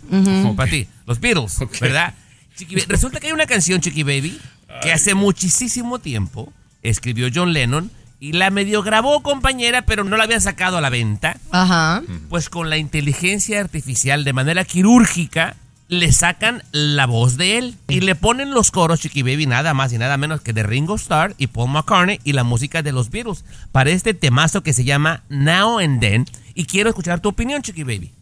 Para 0.57 0.71
ti, 0.71 0.87
los 1.07 1.21
Beatles, 1.21 1.57
¿verdad? 1.81 2.15
Chiqui 2.57 2.75
Baby. 2.77 2.87
Resulta 2.89 3.19
que 3.19 3.29
hay 3.29 3.33
una 3.33 3.47
canción, 3.47 3.81
Chiqui 3.81 4.03
Baby, 4.03 4.39
que 4.83 4.93
hace 4.93 5.15
muchísimo 5.15 5.99
tiempo 6.01 6.53
escribió 6.83 7.29
John 7.35 7.53
Lennon 7.55 7.91
y 8.21 8.33
la 8.33 8.51
medio 8.51 8.83
grabó 8.83 9.23
compañera, 9.23 9.83
pero 9.83 10.05
no 10.05 10.17
la 10.17 10.25
había 10.25 10.39
sacado 10.41 10.77
a 10.77 10.81
la 10.83 10.91
venta. 10.91 11.39
Ajá. 11.51 12.03
Pues 12.29 12.51
con 12.51 12.69
la 12.71 12.77
inteligencia 12.77 13.61
artificial 13.61 14.25
de 14.25 14.35
manera 14.35 14.65
quirúrgica 14.65 15.57
le 15.89 16.13
sacan 16.13 16.63
la 16.71 17.07
voz 17.07 17.37
de 17.37 17.59
él 17.59 17.75
y 17.89 18.01
le 18.01 18.15
ponen 18.15 18.53
los 18.53 18.71
coros 18.71 19.01
Chiqui 19.01 19.23
Baby 19.23 19.47
nada 19.47 19.75
más 19.75 19.93
y 19.93 19.99
nada 19.99 20.17
menos 20.17 20.41
que 20.41 20.53
de 20.53 20.63
Ringo 20.63 20.95
Starr 20.95 21.35
y 21.37 21.49
Paul 21.49 21.71
McCartney 21.71 22.21
y 22.23 22.33
la 22.33 22.45
música 22.45 22.83
de 22.83 22.93
los 22.93 23.11
Beatles 23.11 23.45
para 23.73 23.91
este 23.91 24.15
temazo 24.15 24.63
que 24.63 24.73
se 24.73 24.85
llama 24.85 25.25
Now 25.31 25.81
and 25.81 26.01
Then 26.01 26.27
y 26.55 26.67
quiero 26.67 26.91
escuchar 26.91 27.21
tu 27.21 27.31
opinión 27.31 27.63
Chiqui 27.63 27.83
Baby. 27.83 28.13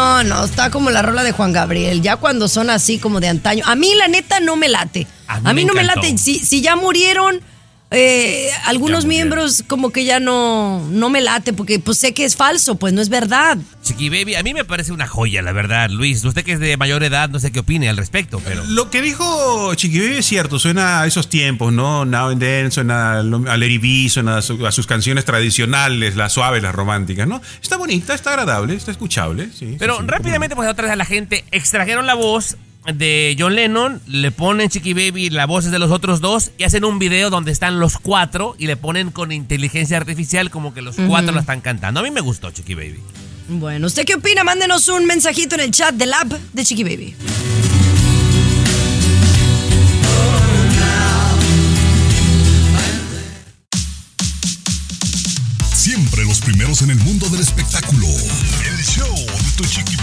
No, 0.00 0.24
no, 0.24 0.44
está 0.46 0.70
como 0.70 0.88
la 0.88 1.02
rola 1.02 1.22
de 1.22 1.32
Juan 1.32 1.52
Gabriel. 1.52 2.00
Ya 2.00 2.16
cuando 2.16 2.48
son 2.48 2.70
así 2.70 2.98
como 2.98 3.20
de 3.20 3.28
antaño. 3.28 3.64
A 3.66 3.74
mí, 3.74 3.94
la 3.96 4.08
neta, 4.08 4.40
no 4.40 4.56
me 4.56 4.70
late. 4.70 5.06
A 5.26 5.34
A 5.36 5.52
mí 5.52 5.62
me 5.62 5.64
no 5.66 5.74
me 5.74 5.84
late. 5.84 6.16
Si, 6.16 6.38
si 6.38 6.62
ya 6.62 6.74
murieron. 6.74 7.42
Eh, 7.92 8.48
algunos 8.66 9.04
miembros 9.04 9.64
como 9.66 9.90
que 9.90 10.04
ya 10.04 10.20
no, 10.20 10.86
no 10.90 11.10
me 11.10 11.20
late 11.20 11.52
porque 11.52 11.78
pues 11.80 11.98
sé 11.98 12.14
que 12.14 12.24
es 12.24 12.36
falso, 12.36 12.76
pues 12.76 12.92
no 12.92 13.00
es 13.00 13.08
verdad. 13.08 13.58
Chiqui 13.82 14.08
Baby, 14.10 14.36
a 14.36 14.42
mí 14.42 14.54
me 14.54 14.64
parece 14.64 14.92
una 14.92 15.08
joya, 15.08 15.42
la 15.42 15.50
verdad. 15.52 15.90
Luis, 15.90 16.24
usted 16.24 16.44
que 16.44 16.52
es 16.52 16.60
de 16.60 16.76
mayor 16.76 17.02
edad, 17.02 17.28
no 17.30 17.40
sé 17.40 17.50
qué 17.50 17.60
opine 17.60 17.88
al 17.88 17.96
respecto, 17.96 18.40
pero... 18.44 18.62
Lo 18.66 18.90
que 18.90 19.02
dijo 19.02 19.74
Chiqui 19.74 19.98
Baby 19.98 20.16
es 20.18 20.26
cierto, 20.26 20.58
suena 20.60 21.00
a 21.02 21.06
esos 21.06 21.28
tiempos, 21.28 21.72
¿no? 21.72 22.04
Now 22.04 22.28
and 22.28 22.40
Then, 22.40 22.70
suena 22.70 23.18
a 23.18 23.22
Lady 23.22 23.78
B, 23.78 24.08
suena 24.08 24.38
a, 24.38 24.42
su- 24.42 24.64
a 24.66 24.70
sus 24.72 24.86
canciones 24.86 25.24
tradicionales, 25.24 26.14
las 26.14 26.32
suaves, 26.32 26.62
las 26.62 26.74
románticas, 26.74 27.26
¿no? 27.26 27.40
Está 27.60 27.76
bonita, 27.76 28.14
está 28.14 28.30
agradable, 28.30 28.74
está 28.74 28.92
escuchable, 28.92 29.48
sí. 29.58 29.76
Pero 29.78 29.96
sí, 29.96 30.02
sí, 30.02 30.06
rápidamente, 30.08 30.54
pues 30.54 30.68
otra 30.68 30.84
vez 30.84 30.92
a 30.92 30.96
la 30.96 31.04
gente, 31.04 31.44
extrajeron 31.50 32.06
la 32.06 32.14
voz 32.14 32.56
de 32.86 33.36
John 33.38 33.54
Lennon, 33.54 34.00
le 34.06 34.30
ponen 34.30 34.68
Chiqui 34.68 34.94
Baby 34.94 35.30
las 35.30 35.46
voces 35.46 35.70
de 35.70 35.78
los 35.78 35.90
otros 35.90 36.20
dos 36.20 36.50
y 36.58 36.64
hacen 36.64 36.84
un 36.84 36.98
video 36.98 37.30
donde 37.30 37.52
están 37.52 37.78
los 37.78 37.98
cuatro 37.98 38.56
y 38.58 38.66
le 38.66 38.76
ponen 38.76 39.10
con 39.10 39.32
inteligencia 39.32 39.96
artificial 39.96 40.50
como 40.50 40.72
que 40.74 40.82
los 40.82 40.96
cuatro 40.96 41.32
la 41.32 41.40
están 41.40 41.60
cantando. 41.60 42.00
A 42.00 42.02
mí 42.02 42.10
me 42.10 42.20
gustó 42.20 42.50
Chiqui 42.50 42.74
Baby. 42.74 43.00
Bueno, 43.48 43.86
¿usted 43.86 44.04
qué 44.04 44.14
opina? 44.14 44.44
Mándenos 44.44 44.88
un 44.88 45.06
mensajito 45.06 45.56
en 45.56 45.62
el 45.62 45.70
chat 45.70 45.94
del 45.94 46.12
app 46.12 46.32
de 46.52 46.64
Chiqui 46.64 46.84
Baby. 46.84 47.16
Siempre 55.80 56.24
los 56.24 56.40
primeros 56.40 56.82
en 56.82 56.90
el 56.90 56.98
mundo 56.98 57.26
del 57.30 57.40
espectáculo. 57.40 58.06
El 58.06 58.84
show 58.84 59.14
de 59.16 59.50
tu 59.56 59.64
chiqui 59.64 59.96
baby. 59.96 59.99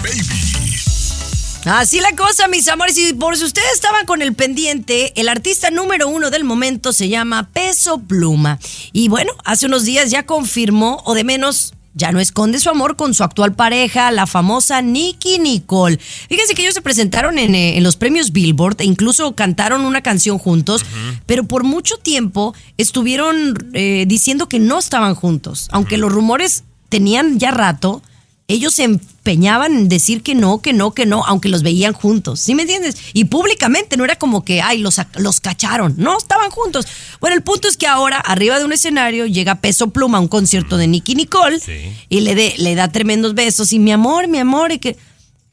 Así 1.69 1.99
la 1.99 2.15
cosa, 2.15 2.47
mis 2.47 2.67
amores. 2.69 2.97
Y 2.97 3.13
por 3.13 3.35
si 3.35 3.43
ustedes 3.43 3.73
estaban 3.73 4.05
con 4.05 4.21
el 4.21 4.33
pendiente, 4.33 5.11
el 5.19 5.27
artista 5.27 5.69
número 5.69 6.07
uno 6.07 6.29
del 6.29 6.45
momento 6.45 6.93
se 6.93 7.09
llama 7.09 7.49
Peso 7.51 7.99
Pluma. 7.99 8.57
Y 8.93 9.09
bueno, 9.09 9.33
hace 9.43 9.65
unos 9.65 9.83
días 9.83 10.09
ya 10.09 10.25
confirmó, 10.25 11.01
o 11.05 11.13
de 11.13 11.25
menos, 11.25 11.73
ya 11.93 12.13
no 12.13 12.21
esconde 12.21 12.59
su 12.59 12.69
amor 12.69 12.95
con 12.95 13.13
su 13.13 13.23
actual 13.23 13.53
pareja, 13.53 14.11
la 14.11 14.27
famosa 14.27 14.81
Nicky 14.81 15.39
Nicole. 15.39 15.97
Fíjense 15.97 16.55
que 16.55 16.61
ellos 16.61 16.73
se 16.73 16.81
presentaron 16.81 17.37
en, 17.37 17.53
eh, 17.53 17.75
en 17.75 17.83
los 17.83 17.97
premios 17.97 18.31
Billboard 18.31 18.79
e 18.79 18.85
incluso 18.85 19.35
cantaron 19.35 19.81
una 19.81 20.01
canción 20.01 20.37
juntos, 20.37 20.85
pero 21.25 21.43
por 21.43 21.63
mucho 21.63 21.97
tiempo 21.97 22.53
estuvieron 22.77 23.71
eh, 23.73 24.05
diciendo 24.07 24.47
que 24.47 24.59
no 24.59 24.79
estaban 24.79 25.15
juntos. 25.15 25.67
Aunque 25.71 25.97
los 25.97 26.13
rumores 26.13 26.63
tenían 26.87 27.39
ya 27.39 27.51
rato, 27.51 28.01
ellos 28.49 28.73
se 28.75 28.83
empeñaban 28.85 29.73
en 29.73 29.89
decir 29.89 30.23
que 30.23 30.33
no, 30.33 30.61
que 30.61 30.71
no, 30.71 30.93
que 30.93 31.05
no, 31.05 31.25
aunque 31.25 31.49
los 31.49 31.63
veían 31.63 31.91
juntos. 31.93 32.39
¿Sí 32.39 32.55
me 32.55 32.61
entiendes? 32.61 32.95
Y 33.13 33.25
públicamente 33.25 33.97
no 33.97 34.05
era 34.05 34.15
como 34.15 34.45
que, 34.45 34.61
ay, 34.61 34.77
los, 34.79 35.01
los 35.15 35.41
cacharon. 35.41 35.95
No, 35.97 36.17
estaban 36.17 36.49
juntos. 36.49 36.87
Bueno, 37.19 37.35
el 37.35 37.41
punto 37.43 37.67
es 37.67 37.75
que 37.75 37.87
ahora, 37.87 38.17
arriba 38.19 38.57
de 38.57 38.63
un 38.63 38.71
escenario, 38.71 39.25
llega 39.25 39.55
Peso 39.55 39.89
Pluma 39.89 40.17
a 40.19 40.21
un 40.21 40.29
concierto 40.29 40.77
de 40.77 40.87
Nicky 40.87 41.15
Nicole 41.15 41.59
y 42.07 42.21
le, 42.21 42.35
de- 42.35 42.55
le 42.57 42.75
da 42.75 42.87
tremendos 42.89 43.33
besos. 43.33 43.73
Y 43.73 43.79
mi 43.79 43.91
amor, 43.91 44.27
mi 44.27 44.39
amor, 44.39 44.71
y 44.71 44.79
que. 44.79 44.95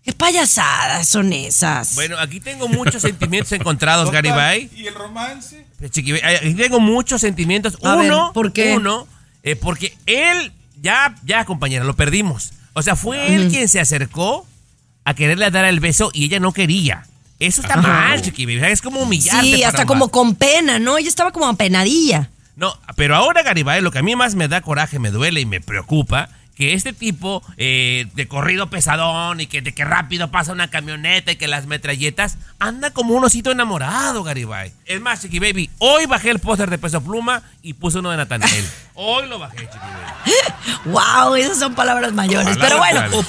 ¿Qué 0.04 0.12
payasadas 0.12 1.08
son 1.08 1.32
esas? 1.32 1.94
Bueno, 1.94 2.18
aquí 2.18 2.38
tengo 2.38 2.68
muchos 2.68 3.00
sentimientos 3.00 3.50
encontrados, 3.58 4.10
Garibay. 4.10 4.68
¿Y 4.76 4.86
el 4.86 4.94
romance? 4.94 5.64
Chiqui 5.90 6.12
Baby, 6.12 6.22
Aquí 6.36 6.54
tengo 6.54 6.78
muchos 6.78 7.22
sentimientos. 7.22 7.78
A 7.82 7.96
ver, 7.96 8.12
uno, 8.12 8.30
¿por 8.34 8.52
qué? 8.52 8.74
Uno, 8.76 9.08
eh, 9.42 9.56
porque 9.56 9.96
él, 10.04 10.52
ya, 10.82 11.14
ya, 11.24 11.46
compañera, 11.46 11.84
lo 11.86 11.96
perdimos. 11.96 12.52
O 12.74 12.82
sea, 12.82 12.96
fue 12.96 13.34
él 13.34 13.48
quien 13.48 13.68
se 13.68 13.80
acercó 13.80 14.46
a 15.04 15.14
quererle 15.14 15.50
dar 15.50 15.64
el 15.64 15.80
beso 15.80 16.10
y 16.12 16.24
ella 16.26 16.40
no 16.40 16.52
quería. 16.52 17.06
Eso 17.38 17.62
está 17.62 17.76
mal, 17.76 18.22
Chiqui 18.22 18.46
Baby. 18.46 18.72
Es 18.72 18.82
como 18.82 19.00
humillarte. 19.00 19.44
sí, 19.44 19.62
hasta 19.64 19.86
como 19.86 20.08
con 20.08 20.34
pena, 20.34 20.78
¿no? 20.78 20.98
Ella 20.98 21.08
estaba 21.08 21.32
como 21.32 21.46
apenadilla. 21.46 22.30
No, 22.56 22.78
pero 22.96 23.16
ahora, 23.16 23.42
Garibay, 23.42 23.80
lo 23.80 23.90
que 23.90 23.98
a 23.98 24.02
mí 24.02 24.14
más 24.14 24.34
me 24.34 24.46
da 24.46 24.60
coraje, 24.60 24.98
me 24.98 25.10
duele 25.10 25.40
y 25.40 25.46
me 25.46 25.60
preocupa, 25.60 26.28
que 26.54 26.74
este 26.74 26.92
tipo 26.92 27.42
eh, 27.56 28.06
de 28.14 28.28
corrido 28.28 28.70
pesadón 28.70 29.40
y 29.40 29.46
que 29.46 29.62
de 29.62 29.74
que 29.74 29.84
rápido 29.84 30.30
pasa 30.30 30.52
una 30.52 30.70
camioneta 30.70 31.32
y 31.32 31.36
que 31.36 31.48
las 31.48 31.66
metralletas, 31.66 32.38
anda 32.58 32.90
como 32.90 33.14
un 33.14 33.24
osito 33.24 33.50
enamorado, 33.50 34.22
Garibay. 34.22 34.72
Es 34.86 35.00
más, 35.00 35.20
Chiqui 35.20 35.38
Baby, 35.38 35.70
hoy 35.78 36.06
bajé 36.06 36.30
el 36.30 36.38
póster 36.38 36.70
de 36.70 36.78
Peso 36.78 37.02
Pluma 37.02 37.42
y 37.62 37.74
puse 37.74 37.98
uno 37.98 38.10
de 38.10 38.16
Natanael. 38.16 38.64
hoy 38.94 39.28
lo 39.28 39.38
bajé, 39.38 39.58
Chiqui 39.58 39.78
Baby. 39.78 40.32
¡Wow! 40.86 41.36
Esas 41.36 41.58
son 41.58 41.74
palabras 41.74 42.12
mayores. 42.12 42.56
Pero 42.58 42.78
bueno. 42.78 43.24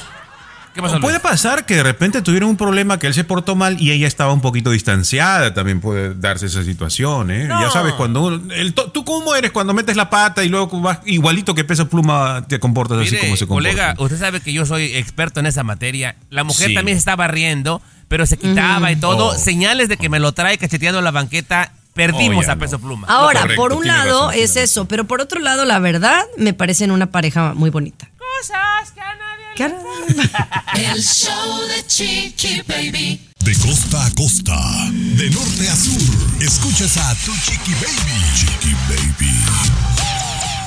¿Qué 0.75 0.81
pasó, 0.81 0.99
Puede 0.99 1.19
pasar 1.21 1.65
que 1.65 1.75
de 1.75 1.83
repente 1.83 2.21
tuvieron 2.21 2.49
un 2.49 2.57
problema 2.57 2.99
que 2.99 3.07
él 3.07 3.13
se 3.13 3.23
portó 3.23 3.55
mal 3.55 3.81
y 3.81 3.91
ella 3.91 4.07
estaba 4.07 4.33
un 4.33 4.41
poquito 4.41 4.71
distanciada. 4.71 5.53
También 5.53 5.79
puede 5.79 6.13
darse 6.13 6.47
esa 6.47 6.63
situación, 6.63 7.31
¿eh? 7.31 7.45
No. 7.45 7.61
Ya 7.61 7.71
sabes, 7.71 7.93
cuando 7.93 8.21
uno- 8.23 8.53
el 8.53 8.73
¿Tú 8.73 9.05
cómo 9.05 9.33
eres 9.35 9.51
cuando 9.51 9.73
metes 9.73 9.95
la 9.95 10.09
pata 10.09 10.43
y 10.43 10.49
luego 10.49 10.81
vas 10.81 10.99
igualito 11.05 11.55
que 11.55 11.63
pesa 11.63 11.85
pluma 11.85 12.45
te 12.47 12.59
comportas 12.59 12.99
así 12.99 13.15
como 13.17 13.35
se 13.37 13.47
comporta? 13.47 13.69
colega, 13.69 13.95
usted 13.97 14.19
sabe 14.19 14.41
que 14.41 14.51
yo 14.51 14.65
soy 14.65 14.93
experto 14.95 15.39
en 15.39 15.45
esa 15.45 15.63
materia. 15.63 16.17
La 16.29 16.43
mujer 16.43 16.67
Sí. 16.67 16.73
también 16.75 16.97
se 16.97 16.99
estaba 16.99 17.27
riendo, 17.27 17.81
pero 18.09 18.25
se 18.25 18.37
quitaba 18.37 18.91
y 18.91 18.97
todo. 18.97 19.27
Oh. 19.27 19.33
Señales 19.37 19.87
de 19.87 19.95
que 19.97 20.09
me 20.09 20.19
lo 20.19 20.33
trae 20.33 20.57
cacheteando 20.57 21.01
la 21.01 21.11
banqueta. 21.11 21.71
Perdimos 21.93 22.45
Oh, 22.47 22.51
a 22.51 22.55
no. 22.55 22.59
peso 22.59 22.77
pluma. 22.79 23.07
Ahora, 23.07 23.39
correcto, 23.43 23.61
por 23.61 23.71
un 23.71 23.87
lado 23.87 24.27
razón, 24.27 24.41
es 24.43 24.57
eso, 24.57 24.85
pero 24.85 25.05
por 25.05 25.21
otro 25.21 25.39
lado, 25.39 25.63
la 25.63 25.79
verdad, 25.79 26.21
me 26.37 26.51
parecen 26.53 26.91
una 26.91 27.05
pareja 27.09 27.53
muy 27.53 27.69
bonita. 27.69 28.09
Cosas 28.41 28.91
que 28.91 28.99
a 28.99 29.15
El 29.57 31.01
show 31.01 31.61
de 31.69 31.87
Chiqui 31.87 32.61
Baby. 32.67 33.21
De 33.39 33.55
costa 33.55 34.05
a 34.05 34.11
costa, 34.11 34.59
de 34.91 35.29
norte 35.29 35.69
a 35.69 35.75
sur, 35.77 36.43
escuchas 36.43 36.97
a 36.97 37.15
tu 37.23 37.31
chiqui 37.31 37.71
baby. 37.75 38.35
Chiqui 38.35 38.73
baby. 38.89 39.31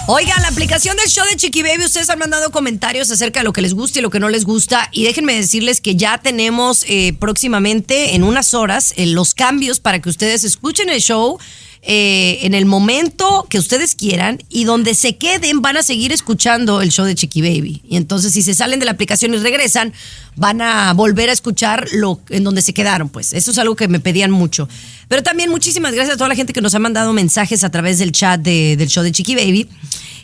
Oiga, 0.07 0.33
la 0.41 0.49
aplicación 0.49 0.97
del 0.97 1.09
show 1.09 1.23
de 1.27 1.37
Chiqui 1.37 1.63
Baby, 1.63 1.85
ustedes 1.85 2.09
han 2.09 2.19
mandado 2.19 2.51
comentarios 2.51 3.11
acerca 3.11 3.41
de 3.41 3.45
lo 3.45 3.53
que 3.53 3.61
les 3.61 3.75
gusta 3.75 3.99
y 3.99 4.03
lo 4.03 4.09
que 4.09 4.21
no 4.21 4.31
les 4.31 4.47
gusta. 4.47 4.89
Y 4.91 5.05
déjenme 5.05 5.35
decirles 5.35 5.83
que 5.83 5.97
ya 5.97 6.17
tenemos 6.17 6.87
eh, 6.89 7.13
próximamente, 7.19 8.15
en 8.15 8.23
unas 8.23 8.55
horas, 8.55 8.95
eh, 8.97 9.05
los 9.05 9.35
cambios 9.35 9.81
para 9.81 10.01
que 10.01 10.09
ustedes 10.09 10.45
escuchen 10.45 10.89
el 10.89 11.03
show 11.03 11.39
eh, 11.83 12.41
en 12.43 12.55
el 12.55 12.67
momento 12.67 13.47
que 13.49 13.59
ustedes 13.59 13.95
quieran 13.95 14.43
y 14.49 14.65
donde 14.65 14.95
se 14.95 15.17
queden 15.17 15.63
van 15.63 15.77
a 15.77 15.83
seguir 15.83 16.13
escuchando 16.13 16.83
el 16.83 16.91
show 16.91 17.05
de 17.07 17.15
Chiqui 17.15 17.41
Baby. 17.41 17.83
Y 17.89 17.97
entonces 17.97 18.33
si 18.33 18.43
se 18.43 18.55
salen 18.55 18.79
de 18.81 18.85
la 18.85 18.91
aplicación 18.93 19.33
y 19.33 19.39
regresan, 19.39 19.93
van 20.37 20.61
a 20.61 20.93
volver 20.93 21.31
a 21.31 21.33
escuchar 21.33 21.89
lo 21.93 22.21
en 22.31 22.45
donde 22.45 22.63
se 22.63 22.75
quedaron, 22.75 23.09
pues. 23.09 23.33
Eso 23.33 23.51
es 23.53 23.59
algo 23.59 23.77
que 23.77 23.89
me 23.89 24.01
pedían 24.01 24.31
mucho. 24.31 24.69
Pero 25.09 25.23
también 25.23 25.51
muchísimas 25.51 25.93
gracias 25.95 26.15
a 26.15 26.19
toda 26.19 26.29
la 26.29 26.35
gente 26.35 26.53
que 26.53 26.61
nos 26.61 26.75
ha 26.75 26.79
mandado 26.79 27.13
mensajes 27.13 27.63
a 27.65 27.71
través 27.71 27.99
del 27.99 28.13
chat 28.13 28.41
de- 28.41 28.77
del 28.77 28.89
show 28.89 29.03
de 29.03 29.13
Chiqui 29.13 29.35
Baby. 29.35 29.69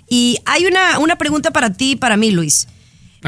Y 0.09 0.39
hay 0.45 0.67
una, 0.67 0.99
una 0.99 1.17
pregunta 1.17 1.51
para 1.53 1.73
ti 1.73 1.93
y 1.93 1.97
para 1.97 2.17
mí, 2.17 2.31
Luis, 2.31 2.67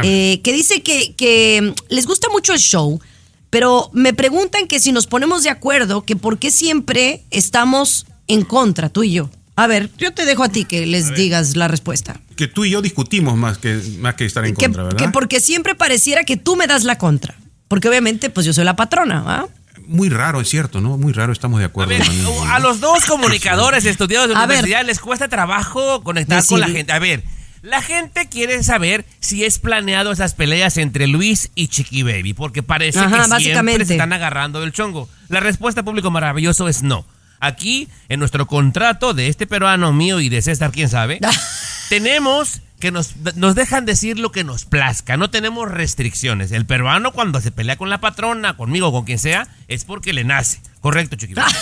eh, 0.03 0.41
que 0.45 0.53
dice 0.53 0.83
que, 0.83 1.15
que 1.15 1.75
les 1.89 2.07
gusta 2.07 2.29
mucho 2.31 2.53
el 2.53 2.59
show, 2.59 3.01
pero 3.49 3.89
me 3.95 4.12
preguntan 4.12 4.67
que 4.67 4.79
si 4.81 4.93
nos 4.93 5.07
ponemos 5.07 5.43
de 5.43 5.49
acuerdo, 5.49 6.05
que 6.05 6.17
por 6.17 6.39
qué 6.39 6.51
siempre 6.51 7.23
estamos 7.31 8.05
en 8.29 8.43
contra, 8.43 8.89
tú 8.89 9.03
y 9.05 9.12
yo. 9.12 9.31
A 9.59 9.67
ver, 9.67 9.91
yo 9.97 10.12
te 10.12 10.27
dejo 10.27 10.45
a 10.45 10.49
ti 10.51 10.65
que 10.67 10.85
les 10.85 11.15
digas 11.15 11.57
la 11.57 11.67
respuesta. 11.67 12.21
Que 12.37 12.47
tú 12.47 12.65
y 12.67 12.71
yo 12.71 12.83
discutimos 12.83 13.37
más 13.39 13.57
que, 13.59 13.81
más 14.01 14.15
que 14.15 14.27
estar 14.27 14.45
en 14.45 14.55
Que, 14.55 14.67
contra, 14.67 14.83
¿verdad? 14.83 14.99
que 14.99 15.09
porque 15.09 15.41
siempre 15.41 15.75
pareciera 15.75 16.25
que 16.25 16.37
tú 16.37 16.57
me 16.57 16.67
das 16.67 16.85
la 16.85 16.99
contra. 16.99 17.35
Porque 17.69 17.89
obviamente, 17.89 18.29
pues 18.29 18.45
yo 18.47 18.53
soy 18.53 18.65
la 18.65 18.77
patrona, 18.77 19.23
¿va? 19.23 19.49
Muy 19.87 20.09
raro, 20.11 20.41
es 20.41 20.49
cierto, 20.49 20.81
¿no? 20.81 20.99
Muy 20.99 21.12
raro, 21.12 21.33
estamos 21.33 21.59
de 21.59 21.65
A 21.65 21.69
acuerdo. 21.69 21.91
ver, 21.91 22.03
a 22.51 22.59
los 22.59 22.81
dos 22.81 23.07
comunicadores 23.07 23.85
estudiados 23.87 24.29
de 24.29 24.35
A 24.35 24.41
ver. 24.41 24.59
universidad 24.59 24.85
les 24.85 25.01
cuesta 25.01 25.29
trabajo 25.29 26.03
conectar 26.03 26.45
con 26.47 26.61
la 26.61 26.69
gente. 26.69 26.93
A 26.93 26.99
ver, 26.99 27.23
la 27.62 27.81
gente 27.83 28.29
quiere 28.29 28.62
saber 28.62 29.07
si 29.21 29.45
es 29.45 29.59
planeado 29.59 30.12
esas 30.12 30.35
peleas 30.35 30.77
entre 30.77 31.07
Luis 31.07 31.51
y 31.55 31.69
Chiqui 31.69 32.03
Baby, 32.03 32.35
porque 32.35 32.62
parece 32.62 32.99
Ajá, 32.99 33.27
que 33.39 33.43
siempre 33.45 33.85
se 33.87 33.95
están 33.95 34.12
agarrando 34.12 34.61
del 34.61 34.73
chongo. 34.73 35.09
La 35.29 35.41
respuesta 35.41 35.83
público 35.83 36.11
maravilloso 36.11 36.69
es 36.69 36.83
no. 36.83 37.07
Aquí, 37.40 37.88
en 38.09 38.20
nuestro 38.20 38.46
contrato 38.46 39.14
de 39.14 39.29
este 39.29 39.46
peruano 39.46 39.92
mío 39.92 40.20
y 40.20 40.29
de 40.29 40.42
César, 40.42 40.72
quién 40.72 40.88
sabe, 40.88 41.20
tenemos 41.88 42.61
que 42.81 42.90
nos, 42.90 43.16
nos 43.37 43.55
dejan 43.55 43.87
decir 43.87 44.18
lo 44.18 44.33
que 44.33 44.44
nos 44.44 44.64
plazca, 44.64 45.16
no 45.16 45.31
tenemos 45.31 45.70
restricciones. 45.70 46.53
El 46.53 46.66
peruano 46.66 47.12
cuando 47.12 47.40
se 47.40 47.51
pelea 47.51 47.77
con 47.77 47.90
la 47.90 48.01
patrona, 48.01 48.57
conmigo, 48.57 48.92
con 48.92 49.05
quien 49.05 49.18
sea, 49.18 49.49
es 49.68 49.85
porque 49.85 50.12
le 50.12 50.25
nace. 50.25 50.61
Correcto, 50.81 51.16
Chiqui 51.16 51.35
Baby. 51.35 51.53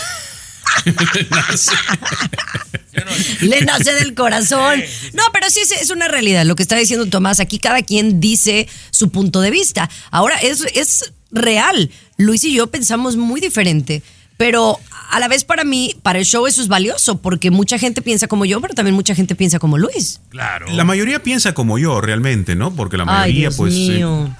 Le 3.41 3.61
nace 3.61 3.93
del 3.93 4.13
corazón. 4.13 4.81
No, 5.13 5.23
pero 5.33 5.49
sí 5.49 5.59
es, 5.61 5.71
es 5.71 5.89
una 5.89 6.07
realidad. 6.07 6.45
Lo 6.45 6.55
que 6.55 6.63
está 6.63 6.75
diciendo 6.75 7.05
Tomás, 7.07 7.39
aquí 7.39 7.59
cada 7.59 7.81
quien 7.81 8.19
dice 8.19 8.67
su 8.91 9.09
punto 9.09 9.41
de 9.41 9.51
vista. 9.51 9.89
Ahora, 10.11 10.37
es, 10.37 10.65
es 10.73 11.13
real. 11.31 11.91
Luis 12.17 12.43
y 12.43 12.53
yo 12.53 12.67
pensamos 12.67 13.17
muy 13.17 13.41
diferente. 13.41 14.01
Pero 14.37 14.77
a 15.11 15.19
la 15.19 15.27
vez 15.27 15.43
para 15.45 15.63
mí, 15.63 15.95
para 16.03 16.19
el 16.19 16.25
show 16.25 16.45
eso 16.47 16.61
es 16.61 16.67
valioso, 16.67 17.21
porque 17.21 17.51
mucha 17.51 17.77
gente 17.77 18.01
piensa 18.01 18.27
como 18.27 18.45
yo, 18.45 18.59
pero 18.61 18.73
también 18.73 18.95
mucha 18.95 19.15
gente 19.15 19.35
piensa 19.35 19.59
como 19.59 19.77
Luis. 19.77 20.19
Claro. 20.29 20.67
La 20.71 20.83
mayoría 20.83 21.21
piensa 21.23 21.53
como 21.53 21.77
yo, 21.77 22.01
realmente, 22.01 22.55
¿no? 22.55 22.73
Porque 22.75 22.97
la 22.97 23.03
Ay, 23.03 23.07
mayoría, 23.07 23.41
Dios 23.49 23.55
pues. 23.55 23.73
eh, 23.73 23.77
mío. 23.77 24.35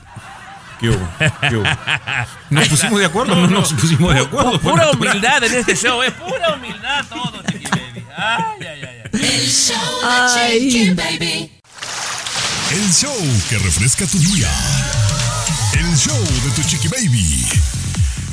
¿Qué 0.79 0.89
hubo? 0.89 1.07
¿Qué 1.49 1.55
hubo? 1.55 1.63
¿Nos 2.49 2.67
pusimos 2.67 2.99
de 2.99 3.05
acuerdo? 3.05 3.35
No, 3.35 3.47
nos 3.47 3.73
pusimos 3.73 4.13
de 4.13 4.19
acuerdo. 4.21 4.59
Pura 4.59 4.85
natural. 4.85 4.95
humildad 5.09 5.43
en 5.45 5.53
este 5.53 5.75
show, 5.75 6.03
es 6.03 6.11
pura 6.11 6.55
humildad 6.55 7.05
todo, 7.07 7.41
Chiqui 7.49 7.65
Baby. 7.71 8.03
Ay, 8.17 8.43
ay, 8.59 8.67
ay, 8.67 9.01
ay. 9.03 9.09
El 9.13 9.49
show 9.49 9.77
de. 10.49 10.59
Chiqui 10.59 10.89
Baby. 10.93 11.51
El 12.71 12.91
show 12.93 13.15
que 13.49 13.57
refresca 13.59 14.05
tu 14.07 14.19
día. 14.19 14.49
El 15.79 15.95
show 15.97 16.17
de 16.43 16.49
tu 16.55 16.63
chiqui 16.67 16.87
baby. 16.89 17.45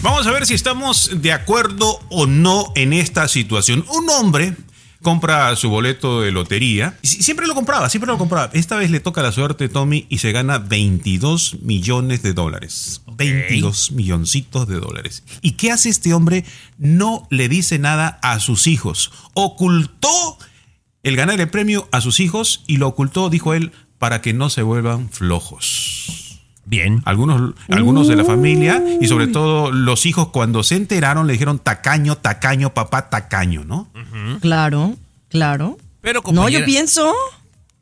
Vamos 0.03 0.27
a 0.27 0.33
ver 0.33 0.47
si 0.47 0.55
estamos 0.55 1.23
de 1.23 1.31
acuerdo 1.31 2.01
o 2.09 2.27
no 2.27 2.73
en 2.75 2.93
esta 2.93 3.29
situación. 3.29 3.85
Un 3.89 4.11
hombre 4.11 4.57
compra 5.01 5.55
su 5.55 5.69
boleto 5.69 6.23
de 6.23 6.33
lotería. 6.33 6.99
Siempre 7.05 7.47
lo 7.47 7.55
compraba, 7.55 7.89
siempre 7.89 8.11
lo 8.11 8.19
compraba. 8.19 8.51
Esta 8.53 8.75
vez 8.75 8.91
le 8.91 8.99
toca 8.99 9.23
la 9.23 9.31
suerte, 9.31 9.69
Tommy, 9.69 10.07
y 10.09 10.19
se 10.19 10.33
gana 10.33 10.59
22 10.59 11.59
millones 11.63 12.21
de 12.23 12.33
dólares. 12.33 13.03
22 13.17 13.93
milloncitos 13.93 14.67
de 14.67 14.81
dólares. 14.81 15.23
¿Y 15.41 15.53
qué 15.53 15.71
hace 15.71 15.89
este 15.89 16.13
hombre? 16.15 16.45
No 16.79 17.29
le 17.31 17.49
dice 17.49 17.79
nada 17.79 18.19
a 18.23 18.41
sus 18.41 18.67
hijos. 18.67 19.13
Ocultó 19.35 20.37
el 21.05 21.15
ganar 21.15 21.41
el 21.41 21.49
premio 21.49 21.89
a 21.93 22.01
sus 22.01 22.19
hijos 22.19 22.65
y 22.67 22.79
lo 22.79 22.89
ocultó, 22.89 23.31
dijo 23.31 23.55
él, 23.55 23.71
para 23.99 24.21
que 24.21 24.33
no 24.33 24.51
se 24.51 24.63
vuelvan 24.63 25.11
flojos 25.11 26.32
Bien. 26.65 27.03
algunos, 27.05 27.55
algunos 27.69 28.07
de 28.09 28.17
la 28.17 28.25
familia 28.25 28.83
y 29.01 29.07
sobre 29.09 29.27
todo 29.27 29.73
los 29.73 30.07
hijos 30.07 30.29
cuando 30.29 30.63
se 30.63 30.77
enteraron 30.77 31.27
le 31.27 31.33
dijeron 31.35 31.59
tacaño, 31.59 32.17
tacaño, 32.17 32.73
papá, 32.73 33.11
tacaño, 33.11 33.65
¿no? 33.65 33.89
Claro, 34.41 34.95
claro. 35.29 35.77
Pero 36.01 36.23
No, 36.33 36.49
yo 36.49 36.65
pienso. 36.65 37.13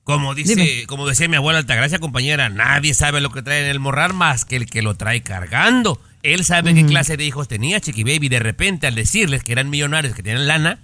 como 0.05 0.35
dice, 0.35 0.55
Dime. 0.57 0.87
como 0.87 1.07
decía 1.07 1.29
mi 1.29 1.37
abuela 1.37 1.59
Altagracia, 1.59 1.99
compañera, 1.99 2.49
nadie 2.49 2.95
sabe 2.95 3.21
lo 3.21 3.31
que 3.31 3.43
trae 3.43 3.61
en 3.63 3.67
el 3.71 3.81
morral 3.81 4.13
más 4.15 4.45
que 4.45 4.57
el 4.57 4.67
que 4.67 4.83
lo 4.83 4.95
trae 4.97 5.23
cargando. 5.23 6.01
Él 6.23 6.45
sabe 6.45 6.75
qué 6.75 6.85
clase 6.85 7.17
de 7.17 7.25
hijos 7.25 7.49
tenía 7.49 7.81
Chiqui 7.81 8.05
Baby. 8.05 8.29
De 8.29 8.41
repente, 8.41 8.87
al 8.87 8.95
decirles 8.95 9.43
que 9.43 9.53
eran 9.53 9.71
millonarios, 9.71 10.15
que 10.15 10.23
tenían 10.23 10.47
lana, 10.47 10.79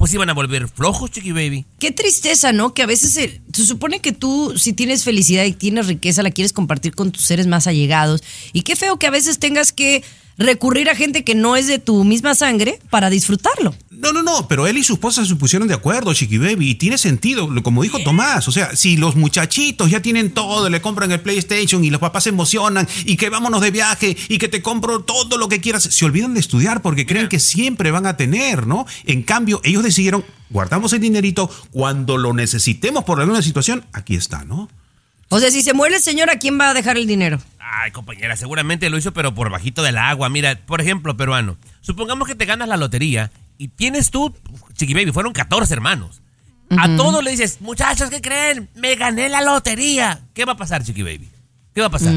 pues 0.00 0.14
iban 0.14 0.30
a 0.30 0.32
volver 0.32 0.66
flojos, 0.66 1.10
Chiqui 1.10 1.32
Baby. 1.32 1.66
Qué 1.78 1.90
tristeza, 1.90 2.54
¿no? 2.54 2.72
Que 2.72 2.80
a 2.80 2.86
veces 2.86 3.12
se, 3.12 3.42
se 3.52 3.66
supone 3.66 4.00
que 4.00 4.12
tú, 4.12 4.54
si 4.56 4.72
tienes 4.72 5.04
felicidad 5.04 5.44
y 5.44 5.52
tienes 5.52 5.88
riqueza, 5.88 6.22
la 6.22 6.30
quieres 6.30 6.54
compartir 6.54 6.94
con 6.94 7.12
tus 7.12 7.26
seres 7.26 7.46
más 7.46 7.66
allegados. 7.66 8.22
Y 8.54 8.62
qué 8.62 8.76
feo 8.76 8.98
que 8.98 9.06
a 9.06 9.10
veces 9.10 9.38
tengas 9.38 9.72
que 9.72 10.02
recurrir 10.38 10.90
a 10.90 10.94
gente 10.94 11.24
que 11.24 11.34
no 11.34 11.56
es 11.56 11.66
de 11.66 11.78
tu 11.78 12.04
misma 12.04 12.34
sangre 12.34 12.78
para 12.90 13.10
disfrutarlo. 13.10 13.74
No, 13.90 14.12
no, 14.12 14.22
no, 14.22 14.48
pero 14.48 14.66
él 14.66 14.78
y 14.78 14.82
su 14.82 14.94
esposa 14.94 15.26
se 15.26 15.36
pusieron 15.36 15.68
de 15.68 15.74
acuerdo, 15.74 16.14
Chiqui 16.14 16.38
Baby, 16.38 16.70
y 16.70 16.74
tiene 16.76 16.96
sentido, 16.96 17.48
como 17.62 17.82
dijo 17.82 17.98
Tomás, 17.98 18.48
o 18.48 18.52
sea, 18.52 18.74
si 18.74 18.96
los 18.96 19.14
muchachitos 19.14 19.90
ya 19.90 20.00
tienen 20.00 20.30
todo, 20.30 20.70
le 20.70 20.80
compran 20.80 21.12
el 21.12 21.20
PlayStation 21.20 21.84
y 21.84 21.90
los 21.90 22.00
papás 22.00 22.24
se 22.24 22.30
emocionan 22.30 22.88
y 23.04 23.16
que 23.16 23.28
vámonos 23.28 23.60
de 23.60 23.70
viaje 23.70 24.16
y 24.28 24.38
que 24.38 24.48
te 24.48 24.62
compro 24.62 25.00
todo 25.00 25.36
lo 25.36 25.48
que 25.48 25.60
quieras, 25.60 25.82
se 25.82 26.04
olvidan 26.06 26.32
de 26.32 26.40
estudiar 26.40 26.80
porque 26.80 27.04
creen 27.04 27.28
que 27.28 27.38
siempre 27.38 27.90
van 27.90 28.06
a 28.06 28.16
tener, 28.16 28.66
¿no? 28.66 28.86
En 29.04 29.22
cambio, 29.22 29.60
ellos 29.64 29.82
decidieron, 29.82 30.24
guardamos 30.48 30.94
el 30.94 31.00
dinerito, 31.00 31.50
cuando 31.70 32.16
lo 32.16 32.32
necesitemos 32.32 33.04
por 33.04 33.20
alguna 33.20 33.42
situación, 33.42 33.84
aquí 33.92 34.14
está, 34.14 34.46
¿no? 34.46 34.70
O 35.32 35.38
sea, 35.38 35.50
si 35.50 35.62
se 35.62 35.74
muere 35.74 35.96
el 35.96 36.02
señor, 36.02 36.28
¿a 36.28 36.38
quién 36.38 36.58
va 36.58 36.70
a 36.70 36.74
dejar 36.74 36.98
el 36.98 37.06
dinero? 37.06 37.38
Ay, 37.60 37.92
compañera, 37.92 38.36
seguramente 38.36 38.90
lo 38.90 38.98
hizo, 38.98 39.12
pero 39.12 39.32
por 39.32 39.48
bajito 39.48 39.82
del 39.82 39.96
agua. 39.96 40.28
Mira, 40.28 40.58
por 40.66 40.80
ejemplo, 40.80 41.16
peruano, 41.16 41.56
supongamos 41.80 42.26
que 42.26 42.34
te 42.34 42.46
ganas 42.46 42.68
la 42.68 42.76
lotería 42.76 43.30
y 43.56 43.68
tienes 43.68 44.10
tú, 44.10 44.34
Chiqui 44.74 44.92
Baby, 44.92 45.12
fueron 45.12 45.32
14 45.32 45.72
hermanos. 45.72 46.20
A 46.76 46.96
todos 46.96 47.22
le 47.22 47.30
dices, 47.30 47.60
muchachos, 47.60 48.10
¿qué 48.10 48.20
creen? 48.20 48.68
Me 48.74 48.96
gané 48.96 49.28
la 49.28 49.40
lotería. 49.40 50.20
¿Qué 50.34 50.44
va 50.44 50.52
a 50.52 50.56
pasar, 50.56 50.82
Chiqui 50.82 51.02
Baby? 51.02 51.28
¿Qué 51.74 51.80
va 51.80 51.86
a 51.86 51.90
pasar? 51.90 52.12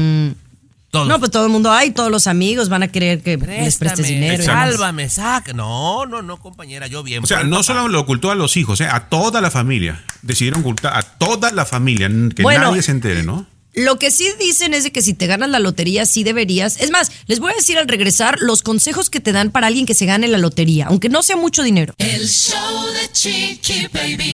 Todos. 0.90 1.06
No, 1.08 1.18
pues 1.18 1.30
todo 1.30 1.46
el 1.46 1.52
mundo 1.52 1.72
hay, 1.72 1.92
todos 1.92 2.10
los 2.10 2.26
amigos 2.26 2.68
van 2.68 2.82
a 2.82 2.88
querer 2.88 3.22
que 3.22 3.36
les 3.36 3.76
prestes 3.78 4.06
dinero. 4.08 4.42
Sálvame, 4.42 5.08
saca. 5.08 5.52
No, 5.52 6.06
no, 6.06 6.22
no, 6.22 6.38
compañera, 6.38 6.88
yo 6.88 7.02
bien. 7.04 7.22
O 7.22 7.26
sea, 7.26 7.40
el 7.40 7.50
no 7.50 7.56
papá. 7.56 7.64
solo 7.64 7.88
lo 7.88 8.00
ocultó 8.00 8.30
a 8.30 8.34
los 8.34 8.56
hijos, 8.56 8.80
eh, 8.80 8.88
a 8.90 9.08
toda 9.08 9.40
la 9.40 9.50
familia. 9.50 10.04
Decidieron 10.24 10.60
ocultar 10.60 10.96
a 10.96 11.02
toda 11.02 11.52
la 11.52 11.64
familia, 11.64 12.10
que 12.34 12.42
Bueno, 12.42 12.70
nadie 12.70 12.82
se 12.82 12.90
entere, 12.90 13.22
¿no? 13.22 13.46
Lo 13.74 13.98
que 13.98 14.12
sí 14.12 14.30
dicen 14.38 14.72
es 14.72 14.84
de 14.84 14.92
que 14.92 15.02
si 15.02 15.14
te 15.14 15.26
ganas 15.26 15.50
la 15.50 15.58
lotería, 15.58 16.06
sí 16.06 16.22
deberías. 16.22 16.80
Es 16.80 16.90
más, 16.90 17.10
les 17.26 17.40
voy 17.40 17.52
a 17.52 17.56
decir 17.56 17.76
al 17.76 17.88
regresar 17.88 18.38
los 18.40 18.62
consejos 18.62 19.10
que 19.10 19.18
te 19.18 19.32
dan 19.32 19.50
para 19.50 19.66
alguien 19.66 19.84
que 19.84 19.94
se 19.94 20.06
gane 20.06 20.28
la 20.28 20.38
lotería, 20.38 20.86
aunque 20.86 21.08
no 21.08 21.24
sea 21.24 21.36
mucho 21.36 21.64
dinero. 21.64 21.94
El 21.98 22.28
show 22.28 22.86
de 22.92 23.12
Chiqui 23.12 23.88
Baby. 23.92 24.33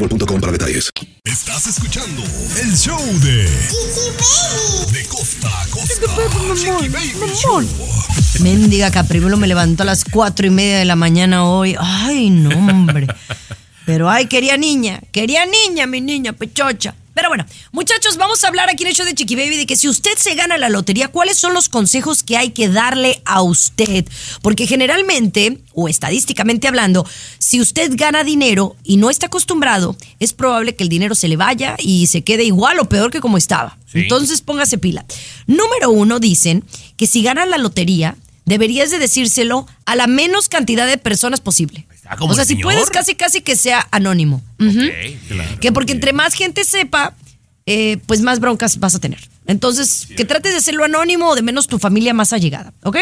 boostmobile.com 0.01 0.39
para 0.39 0.51
detalles. 0.51 0.91
Estás 1.23 1.67
escuchando 1.67 2.23
el 2.61 2.75
show 2.75 2.99
de 3.19 3.43
De 4.91 5.05
costa 5.07 5.61
a 5.61 5.67
costa. 5.67 6.07
Chiqui 6.55 6.89
Baby 6.89 7.33
Show. 7.35 7.63
Mendiga 8.41 8.91
Capribulo 8.91 9.37
me 9.37 9.47
levantó 9.47 9.83
a 9.83 9.85
las 9.85 10.03
cuatro 10.03 10.47
y 10.47 10.49
media 10.49 10.79
de 10.79 10.85
la 10.85 10.95
mañana 10.95 11.45
hoy. 11.45 11.75
Ay, 11.79 12.29
no, 12.29 12.49
hombre. 12.49 13.07
Pero 13.85 14.09
ay, 14.09 14.27
quería 14.27 14.57
niña, 14.57 15.01
quería 15.11 15.45
niña, 15.45 15.85
mi 15.85 16.01
niña 16.01 16.33
pechocha. 16.33 16.95
Pero 17.13 17.27
bueno, 17.27 17.45
muchachos, 17.71 18.17
vamos 18.17 18.43
a 18.43 18.47
hablar 18.47 18.69
aquí 18.69 18.83
en 18.83 18.89
el 18.89 18.95
show 18.95 19.05
de 19.05 19.13
Chiqui 19.13 19.35
Baby 19.35 19.57
de 19.57 19.65
que 19.65 19.75
si 19.75 19.89
usted 19.89 20.17
se 20.17 20.33
gana 20.35 20.57
la 20.57 20.69
lotería, 20.69 21.09
¿cuáles 21.09 21.37
son 21.37 21.53
los 21.53 21.67
consejos 21.67 22.23
que 22.23 22.37
hay 22.37 22.51
que 22.51 22.69
darle 22.69 23.21
a 23.25 23.41
usted? 23.41 24.05
Porque 24.41 24.65
generalmente, 24.65 25.59
o 25.73 25.89
estadísticamente 25.89 26.67
hablando, 26.67 27.05
si 27.37 27.59
usted 27.59 27.91
gana 27.95 28.23
dinero 28.23 28.75
y 28.83 28.97
no 28.97 29.09
está 29.09 29.25
acostumbrado, 29.25 29.97
es 30.19 30.33
probable 30.33 30.75
que 30.75 30.83
el 30.83 30.89
dinero 30.89 31.15
se 31.15 31.27
le 31.27 31.35
vaya 31.35 31.75
y 31.79 32.07
se 32.07 32.23
quede 32.23 32.43
igual 32.43 32.79
o 32.79 32.85
peor 32.85 33.11
que 33.11 33.19
como 33.19 33.37
estaba. 33.37 33.77
Sí. 33.91 33.99
Entonces 33.99 34.41
póngase 34.41 34.77
pila. 34.77 35.05
Número 35.47 35.91
uno, 35.91 36.19
dicen 36.19 36.63
que 36.95 37.07
si 37.07 37.23
ganas 37.23 37.49
la 37.49 37.57
lotería, 37.57 38.15
deberías 38.45 38.89
de 38.89 38.99
decírselo 38.99 39.67
a 39.85 39.95
la 39.95 40.07
menos 40.07 40.47
cantidad 40.47 40.87
de 40.87 40.97
personas 40.97 41.41
posible. 41.41 41.85
Ah, 42.11 42.17
o 42.19 42.33
sea, 42.33 42.43
si 42.43 42.57
puedes, 42.57 42.89
casi 42.89 43.15
casi 43.15 43.39
que 43.39 43.55
sea 43.55 43.87
anónimo. 43.89 44.41
Claro. 44.57 45.59
Que 45.61 45.71
porque 45.71 45.93
entre 45.93 46.11
más 46.11 46.33
gente 46.33 46.65
sepa, 46.65 47.15
eh, 47.65 47.99
pues 48.05 48.19
más 48.21 48.41
broncas 48.41 48.79
vas 48.79 48.95
a 48.95 48.99
tener. 48.99 49.29
Entonces, 49.47 50.07
que 50.17 50.25
trates 50.25 50.51
de 50.51 50.57
hacerlo 50.57 50.83
anónimo 50.83 51.29
o 51.29 51.35
de 51.35 51.41
menos 51.41 51.67
tu 51.67 51.79
familia 51.79 52.13
más 52.13 52.33
allegada, 52.33 52.73
¿ok? 52.83 52.97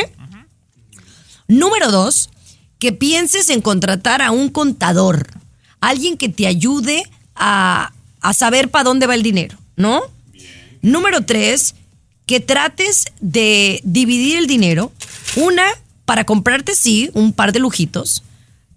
Número 1.48 1.89
dos, 1.89 2.30
que 2.78 2.91
pienses 2.91 3.50
en 3.50 3.62
contratar 3.62 4.22
a 4.22 4.30
un 4.30 4.50
contador, 4.50 5.28
alguien 5.82 6.15
que 6.15 6.30
te 6.30 6.45
ayude 6.45 7.02
a, 7.34 7.91
a 8.22 8.34
saber 8.36 8.69
para 8.69 8.84
dónde 8.84 9.08
va 9.08 9.15
el 9.15 9.24
dinero, 9.24 9.58
¿no? 9.76 10.04
Número 10.84 11.26
tres, 11.26 11.74
que 12.28 12.39
trates 12.39 13.06
de 13.22 13.82
dividir 13.84 14.38
el 14.38 14.45
dinero, 14.45 14.91
una 15.36 15.65
para 16.06 16.26
comprarte, 16.26 16.76
sí, 16.76 17.10
un 17.13 17.34
par 17.34 17.54
de 17.54 17.60
lujitos, 17.60 18.22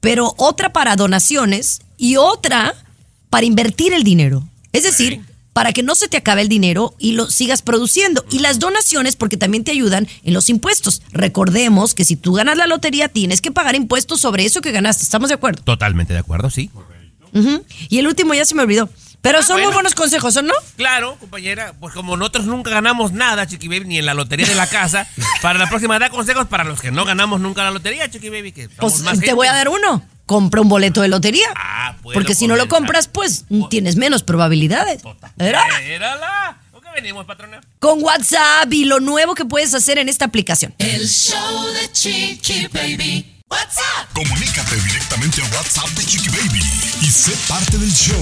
pero 0.03 0.35
otra 0.37 0.73
para 0.73 0.97
donaciones 0.97 1.81
y 1.97 2.17
otra 2.17 2.75
para 3.31 3.47
invertir 3.47 3.95
el 3.95 4.03
dinero. 4.03 4.47
Es 4.73 4.83
decir, 4.83 5.23
para 5.53 5.73
que 5.73 5.85
no 5.85 5.95
se 5.95 6.09
te 6.09 6.17
acabe 6.17 6.43
el 6.43 6.49
dinero 6.49 6.97
y 6.99 7.13
lo 7.13 7.31
sigas 7.31 7.63
produciendo. 7.63 8.25
Y 8.29 8.41
las 8.41 8.59
donaciones 8.59 9.15
porque 9.15 9.37
también 9.37 9.63
te 9.63 9.71
ayudan 9.71 10.09
en 10.25 10.35
los 10.35 10.51
impuestos. 10.51 11.03
Recordemos 11.13 11.95
que 11.95 12.05
si 12.05 12.17
tú 12.17 12.33
ganas 12.33 12.57
la 12.57 12.67
lotería 12.67 13.09
tienes 13.09 13.41
que 13.41 13.53
pagar 13.53 13.77
impuestos 13.77 14.21
sobre 14.21 14.45
eso 14.45 14.61
que 14.61 14.73
ganaste. 14.73 15.05
¿Estamos 15.05 15.29
de 15.29 15.37
acuerdo? 15.37 15.63
Totalmente 15.63 16.13
de 16.13 16.19
acuerdo, 16.19 16.51
sí. 16.51 16.69
Y 17.89 17.99
el 17.99 18.09
último 18.09 18.35
ya 18.35 18.45
se 18.45 18.57
me 18.57 18.63
olvidó. 18.63 18.91
Pero 19.23 19.43
son 19.43 19.55
muy 19.57 19.63
bueno. 19.63 19.77
buenos 19.77 19.95
consejos, 19.95 20.37
¿o 20.37 20.43
no? 20.43 20.53
Claro, 20.77 21.17
compañera, 21.19 21.73
pues 21.81 21.95
como 21.95 22.17
nosotros 22.17 22.45
nunca 22.47 22.71
ganamos 22.71 23.13
nada, 23.13 23.47
Chiqui 23.47 23.69
Baby, 23.69 23.85
ni 23.87 23.99
en 23.99 24.07
la 24.07 24.15
lotería 24.15 24.47
de 24.47 24.55
la 24.57 24.67
casa, 24.67 25.07
para 25.43 25.59
la 25.59 25.69
próxima 25.69 25.99
da 25.99 26.11
consejos 26.11 26.47
para 26.49 26.65
los 26.65 26.81
que 26.81 26.91
no 26.91 27.05
ganamos 27.05 27.41
nunca 27.41 27.63
la 27.63 27.71
lotería, 27.71 28.11
Chiqui 28.11 28.29
Baby, 28.31 28.53
que 28.53 28.69
Pues 28.69 29.01
más 29.01 29.15
te 29.15 29.21
gente. 29.21 29.35
voy 29.35 29.47
a 29.47 29.53
dar 29.55 29.69
uno. 29.69 30.03
Compra 30.27 30.61
un 30.61 30.69
boleto 30.69 31.01
de 31.03 31.09
lotería. 31.09 31.49
Ah, 31.57 31.95
puedo 32.03 32.15
porque 32.15 32.35
si 32.35 32.47
no 32.47 32.57
lo 32.57 32.67
compras, 32.69 33.07
pues 33.09 33.45
tienes 33.71 33.97
menos 33.97 34.23
probabilidades. 34.23 35.03
¿Verdad? 35.37 35.63
Érala. 35.83 36.59
¿Con 36.73 36.81
qué 36.83 36.89
venimos, 36.95 37.25
patrona? 37.27 37.61
Con 37.81 38.03
WhatsApp 38.03 38.73
y 38.73 38.85
lo 38.87 38.99
nuevo 39.01 39.35
que 39.35 39.45
puedes 39.45 39.75
hacer 39.75 39.99
en 39.99 40.09
esta 40.09 40.25
aplicación. 40.25 40.75
El 40.79 41.07
show 41.09 41.67
de 41.75 41.93
Chiqui 41.93 42.69
Baby. 42.73 43.32
What's 43.53 43.77
up? 43.77 44.09
Comunícate 44.15 44.77
directamente 44.77 45.43
a 45.43 45.45
WhatsApp 45.57 45.89
de 45.91 46.07
Chiqui 46.07 46.31
Baby 46.31 46.63
y 47.03 47.11
sé 47.11 47.33
parte 47.49 47.77
del 47.77 47.93
show. 47.93 48.17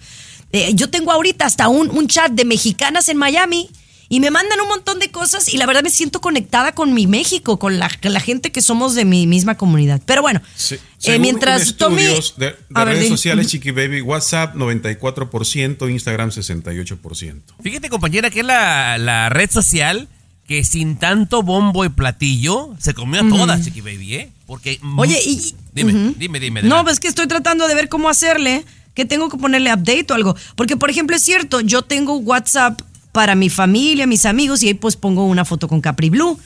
Eh, 0.52 0.72
yo 0.74 0.88
tengo 0.90 1.12
ahorita 1.12 1.44
hasta 1.44 1.68
un, 1.68 1.90
un 1.90 2.08
chat 2.08 2.32
de 2.32 2.44
mexicanas 2.44 3.08
en 3.08 3.16
Miami. 3.18 3.68
Y 4.08 4.20
me 4.20 4.30
mandan 4.30 4.60
un 4.60 4.68
montón 4.68 4.98
de 4.98 5.10
cosas 5.10 5.48
y 5.52 5.56
la 5.56 5.66
verdad 5.66 5.82
me 5.82 5.90
siento 5.90 6.20
conectada 6.20 6.72
con 6.72 6.92
mi 6.92 7.06
México, 7.06 7.58
con 7.58 7.78
la, 7.78 7.88
gente 8.20 8.52
que 8.52 8.60
somos 8.60 8.94
de 8.94 9.04
mi 9.04 9.26
misma 9.26 9.56
comunidad. 9.56 10.00
Pero 10.04 10.20
bueno, 10.22 10.40
Se- 10.54 10.74
eh, 10.76 10.80
según 10.98 11.22
mientras 11.22 11.76
Tommy... 11.76 12.02
de, 12.02 12.22
de 12.36 12.56
A 12.74 12.84
ver, 12.84 12.94
redes 12.94 13.04
di. 13.04 13.08
sociales, 13.08 13.46
Chiqui 13.48 13.70
Baby, 13.70 14.02
WhatsApp 14.02 14.54
94%, 14.56 15.90
Instagram 15.90 16.30
68%. 16.30 17.42
Fíjate, 17.62 17.88
compañera, 17.88 18.30
que 18.30 18.40
es 18.40 18.46
la, 18.46 18.98
la 18.98 19.28
red 19.28 19.50
social 19.50 20.08
que 20.46 20.62
sin 20.64 20.96
tanto 20.98 21.42
bombo 21.42 21.86
y 21.86 21.88
platillo 21.88 22.74
se 22.78 22.92
comió 22.92 23.22
a 23.22 23.28
todas, 23.28 23.64
Chiqui 23.64 23.80
Baby, 23.80 24.14
¿eh? 24.14 24.32
Porque. 24.46 24.78
Oye, 24.98 25.18
y... 25.24 25.54
Dime, 25.72 25.94
Ujú. 25.94 26.14
dime, 26.18 26.38
dime. 26.40 26.62
No, 26.62 26.84
pues 26.84 27.00
que 27.00 27.08
estoy 27.08 27.26
tratando 27.26 27.66
de 27.66 27.74
ver 27.74 27.88
cómo 27.88 28.10
hacerle, 28.10 28.64
que 28.92 29.06
tengo 29.06 29.30
que 29.30 29.38
ponerle 29.38 29.72
update 29.72 30.06
o 30.10 30.14
algo. 30.14 30.36
Porque, 30.54 30.76
por 30.76 30.90
ejemplo, 30.90 31.16
es 31.16 31.22
cierto, 31.22 31.60
yo 31.62 31.80
tengo 31.82 32.16
WhatsApp 32.18 32.80
para 33.14 33.34
mi 33.36 33.48
familia, 33.48 34.06
mis 34.08 34.26
amigos, 34.26 34.62
y 34.64 34.68
ahí 34.68 34.74
pues 34.74 34.96
pongo 34.96 35.24
una 35.24 35.44
foto 35.44 35.68
con 35.68 35.80
Capri 35.80 36.10
Blue. 36.10 36.38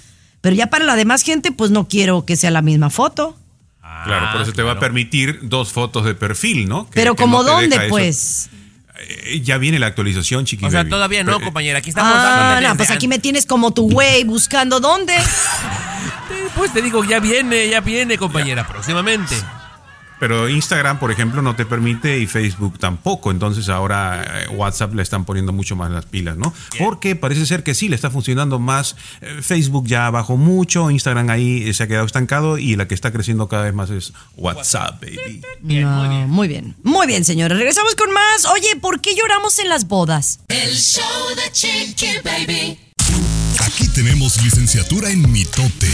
Pero 0.42 0.54
ya 0.54 0.68
para 0.68 0.84
la 0.84 0.94
demás 0.94 1.22
gente, 1.22 1.50
pues 1.50 1.70
no 1.72 1.88
quiero 1.88 2.24
que 2.26 2.36
sea 2.36 2.50
la 2.52 2.62
misma 2.62 2.90
foto. 2.90 3.36
claro, 4.04 4.28
por 4.32 4.42
eso 4.42 4.52
te 4.52 4.62
va 4.62 4.72
a 4.72 4.78
permitir 4.78 5.40
dos 5.42 5.72
fotos 5.72 6.04
de 6.04 6.14
perfil, 6.14 6.68
¿no? 6.68 6.84
Que- 6.84 6.92
Pero 6.94 7.16
que 7.16 7.22
como 7.22 7.42
no 7.42 7.50
dónde, 7.50 7.80
pues. 7.88 8.50
Eh, 9.00 9.40
Ya 9.42 9.56
viene 9.58 9.78
la 9.78 9.86
actualización, 9.86 10.44
Chiqui 10.44 10.66
O 10.66 10.70
sea, 10.70 10.80
Baby. 10.80 10.90
todavía 10.90 11.22
no, 11.24 11.30
Pero, 11.32 11.38
eh, 11.40 11.44
compañera. 11.44 11.78
Aquí 11.78 11.88
estamos 11.88 12.12
Ah, 12.16 12.60
no, 12.62 12.76
pues 12.76 12.90
aquí 12.90 13.08
me 13.08 13.18
tienes 13.18 13.46
como 13.46 13.72
tu 13.72 13.90
güey 13.90 14.24
buscando 14.24 14.78
dónde. 14.78 15.14
Pues 16.56 16.72
te 16.72 16.82
digo, 16.82 17.04
ya 17.04 17.20
viene, 17.20 17.68
ya 17.68 17.80
viene, 17.80 18.18
compañera, 18.18 18.66
próximamente. 18.66 19.34
Pero 20.18 20.48
Instagram, 20.48 20.98
por 20.98 21.10
ejemplo, 21.10 21.42
no 21.42 21.54
te 21.54 21.64
permite 21.64 22.18
y 22.18 22.26
Facebook 22.26 22.78
tampoco. 22.78 23.30
Entonces 23.30 23.68
ahora 23.68 24.42
eh, 24.42 24.48
WhatsApp 24.48 24.94
le 24.94 25.02
están 25.02 25.24
poniendo 25.24 25.52
mucho 25.52 25.76
más 25.76 25.90
las 25.90 26.06
pilas, 26.06 26.36
¿no? 26.36 26.52
Porque 26.78 27.16
parece 27.16 27.46
ser 27.46 27.62
que 27.62 27.74
sí, 27.74 27.88
le 27.88 27.94
está 27.94 28.10
funcionando 28.10 28.58
más. 28.58 28.96
Eh, 29.20 29.38
Facebook 29.42 29.86
ya 29.86 30.10
bajó 30.10 30.36
mucho, 30.36 30.90
Instagram 30.90 31.30
ahí 31.30 31.68
eh, 31.68 31.74
se 31.74 31.84
ha 31.84 31.86
quedado 31.86 32.06
estancado 32.06 32.58
y 32.58 32.76
la 32.76 32.88
que 32.88 32.94
está 32.94 33.12
creciendo 33.12 33.48
cada 33.48 33.64
vez 33.64 33.74
más 33.74 33.90
es 33.90 34.12
WhatsApp, 34.36 35.00
baby. 35.00 35.42
No, 35.62 36.26
muy 36.28 36.48
bien. 36.48 36.76
Muy 36.82 37.06
bien, 37.06 37.24
señores. 37.24 37.56
Regresamos 37.56 37.94
con 37.94 38.12
más. 38.12 38.46
Oye, 38.46 38.76
¿por 38.80 39.00
qué 39.00 39.14
lloramos 39.14 39.58
en 39.58 39.68
las 39.68 39.86
bodas? 39.86 40.40
El 40.48 40.74
show 40.74 41.04
de 41.36 41.52
Chiqui 41.52 42.18
Baby. 42.24 42.78
Aquí 43.60 43.88
tenemos 43.88 44.42
licenciatura 44.42 45.10
en 45.10 45.30
mitote. 45.30 45.90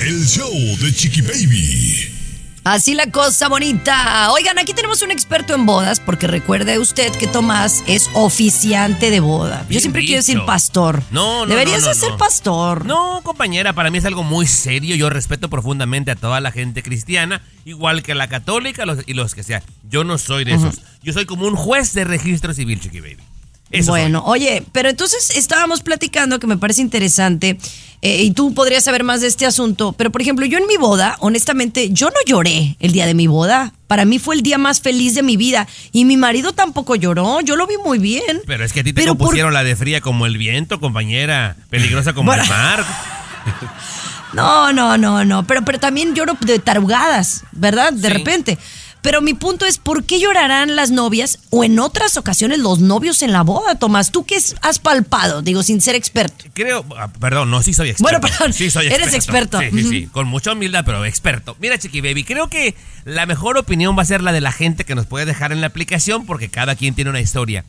El 0.00 0.26
show 0.26 0.52
de 0.80 0.92
Chiqui 0.92 1.22
Baby. 1.22 2.19
Así 2.62 2.94
la 2.94 3.10
cosa 3.10 3.48
bonita. 3.48 4.30
Oigan, 4.32 4.58
aquí 4.58 4.74
tenemos 4.74 5.00
un 5.00 5.10
experto 5.10 5.54
en 5.54 5.64
bodas, 5.64 5.98
porque 5.98 6.26
recuerde 6.26 6.78
usted 6.78 7.10
que 7.12 7.26
Tomás 7.26 7.82
es 7.86 8.10
oficiante 8.12 9.10
de 9.10 9.20
boda. 9.20 9.64
Yo 9.70 9.80
siempre 9.80 10.02
quiero 10.04 10.18
decir 10.18 10.40
pastor. 10.44 11.02
No, 11.10 11.46
no, 11.46 11.46
Deberías 11.46 11.80
no, 11.80 11.86
no, 11.86 11.94
de 11.94 11.98
ser 11.98 12.10
no. 12.10 12.16
pastor. 12.18 12.84
No, 12.84 13.22
compañera, 13.24 13.72
para 13.72 13.90
mí 13.90 13.96
es 13.96 14.04
algo 14.04 14.22
muy 14.24 14.46
serio. 14.46 14.94
Yo 14.94 15.08
respeto 15.08 15.48
profundamente 15.48 16.10
a 16.10 16.16
toda 16.16 16.40
la 16.40 16.52
gente 16.52 16.82
cristiana, 16.82 17.40
igual 17.64 18.02
que 18.02 18.12
a 18.12 18.14
la 18.14 18.28
católica 18.28 18.84
los- 18.84 19.04
y 19.06 19.14
los 19.14 19.34
que 19.34 19.42
sea. 19.42 19.62
Yo 19.88 20.04
no 20.04 20.18
soy 20.18 20.44
de 20.44 20.52
esos. 20.54 20.80
Yo 21.02 21.14
soy 21.14 21.24
como 21.24 21.46
un 21.46 21.56
juez 21.56 21.94
de 21.94 22.04
registro 22.04 22.52
civil, 22.52 22.78
Chiqui 22.78 23.00
Baby. 23.00 23.18
Eso 23.70 23.92
bueno, 23.92 24.22
oye, 24.26 24.64
pero 24.72 24.88
entonces 24.88 25.30
estábamos 25.36 25.82
platicando 25.82 26.40
que 26.40 26.46
me 26.48 26.56
parece 26.56 26.80
interesante 26.80 27.56
eh, 28.02 28.22
y 28.22 28.32
tú 28.32 28.52
podrías 28.52 28.82
saber 28.82 29.04
más 29.04 29.20
de 29.20 29.28
este 29.28 29.46
asunto, 29.46 29.92
pero 29.92 30.10
por 30.10 30.20
ejemplo, 30.22 30.44
yo 30.46 30.58
en 30.58 30.66
mi 30.66 30.76
boda, 30.76 31.16
honestamente, 31.20 31.90
yo 31.90 32.08
no 32.08 32.16
lloré 32.26 32.76
el 32.80 32.92
día 32.92 33.06
de 33.06 33.14
mi 33.14 33.26
boda. 33.28 33.72
Para 33.86 34.04
mí 34.04 34.18
fue 34.18 34.34
el 34.34 34.42
día 34.42 34.58
más 34.58 34.80
feliz 34.80 35.14
de 35.14 35.22
mi 35.22 35.36
vida 35.36 35.68
y 35.92 36.04
mi 36.04 36.16
marido 36.16 36.52
tampoco 36.52 36.96
lloró, 36.96 37.40
yo 37.42 37.54
lo 37.56 37.66
vi 37.66 37.76
muy 37.84 37.98
bien. 37.98 38.40
Pero 38.46 38.64
es 38.64 38.72
que 38.72 38.80
a 38.80 38.84
ti 38.84 38.92
te 38.92 39.00
Pero 39.02 39.14
por- 39.14 39.26
compusieron 39.26 39.52
la 39.54 39.62
de 39.64 39.76
fría 39.76 40.00
como 40.00 40.26
el 40.26 40.36
viento, 40.38 40.80
compañera. 40.80 41.56
Peligrosa 41.68 42.12
como 42.12 42.26
Bueno. 42.26 42.42
el 42.42 42.48
mar. 42.48 42.84
No, 44.32 44.72
no, 44.72 44.96
no, 44.96 45.24
no, 45.24 45.44
pero, 45.44 45.64
pero 45.64 45.80
también 45.80 46.14
lloro 46.14 46.36
de 46.40 46.60
tarugadas, 46.60 47.42
¿verdad? 47.50 47.92
De 47.92 48.06
Sí. 48.08 48.14
repente. 48.14 48.58
Pero 49.02 49.22
mi 49.22 49.34
punto 49.34 49.64
es, 49.64 49.78
¿por 49.78 50.04
qué 50.04 50.20
llorarán 50.20 50.76
las 50.76 50.90
novias 50.90 51.38
o 51.50 51.64
en 51.64 51.78
otras 51.78 52.16
ocasiones 52.16 52.58
los 52.58 52.80
novios 52.80 53.22
en 53.22 53.32
la 53.32 53.42
boda, 53.42 53.76
Tomás? 53.76 54.10
¿Tú 54.10 54.24
qué 54.24 54.36
has 54.60 54.78
palpado? 54.78 55.40
Digo, 55.40 55.62
sin 55.62 55.80
ser 55.80 55.94
experto. 55.94 56.44
Creo, 56.52 56.84
ah, 56.98 57.08
perdón, 57.08 57.50
no, 57.50 57.62
sí 57.62 57.72
soy 57.72 57.90
experto. 57.90 58.20
Bueno, 58.20 58.20
perdón, 58.20 58.52
Sí 58.52 58.70
soy 58.70 58.88
eres 58.88 59.14
experto. 59.14 59.58
Sí, 59.60 59.70
sí, 59.70 59.88
sí, 59.88 60.06
con 60.06 60.28
mucha 60.28 60.52
humildad, 60.52 60.84
pero 60.84 61.04
experto. 61.04 61.56
Mira, 61.60 61.78
Chiqui 61.78 62.00
Baby, 62.00 62.24
creo 62.24 62.48
que 62.48 62.74
la 63.04 63.24
mejor 63.26 63.56
opinión 63.56 63.96
va 63.96 64.02
a 64.02 64.06
ser 64.06 64.22
la 64.22 64.32
de 64.32 64.40
la 64.40 64.52
gente 64.52 64.84
que 64.84 64.94
nos 64.94 65.06
puede 65.06 65.24
dejar 65.24 65.52
en 65.52 65.60
la 65.60 65.68
aplicación 65.68 66.26
porque 66.26 66.50
cada 66.50 66.74
quien 66.74 66.94
tiene 66.94 67.10
una 67.10 67.20
historia. 67.20 67.64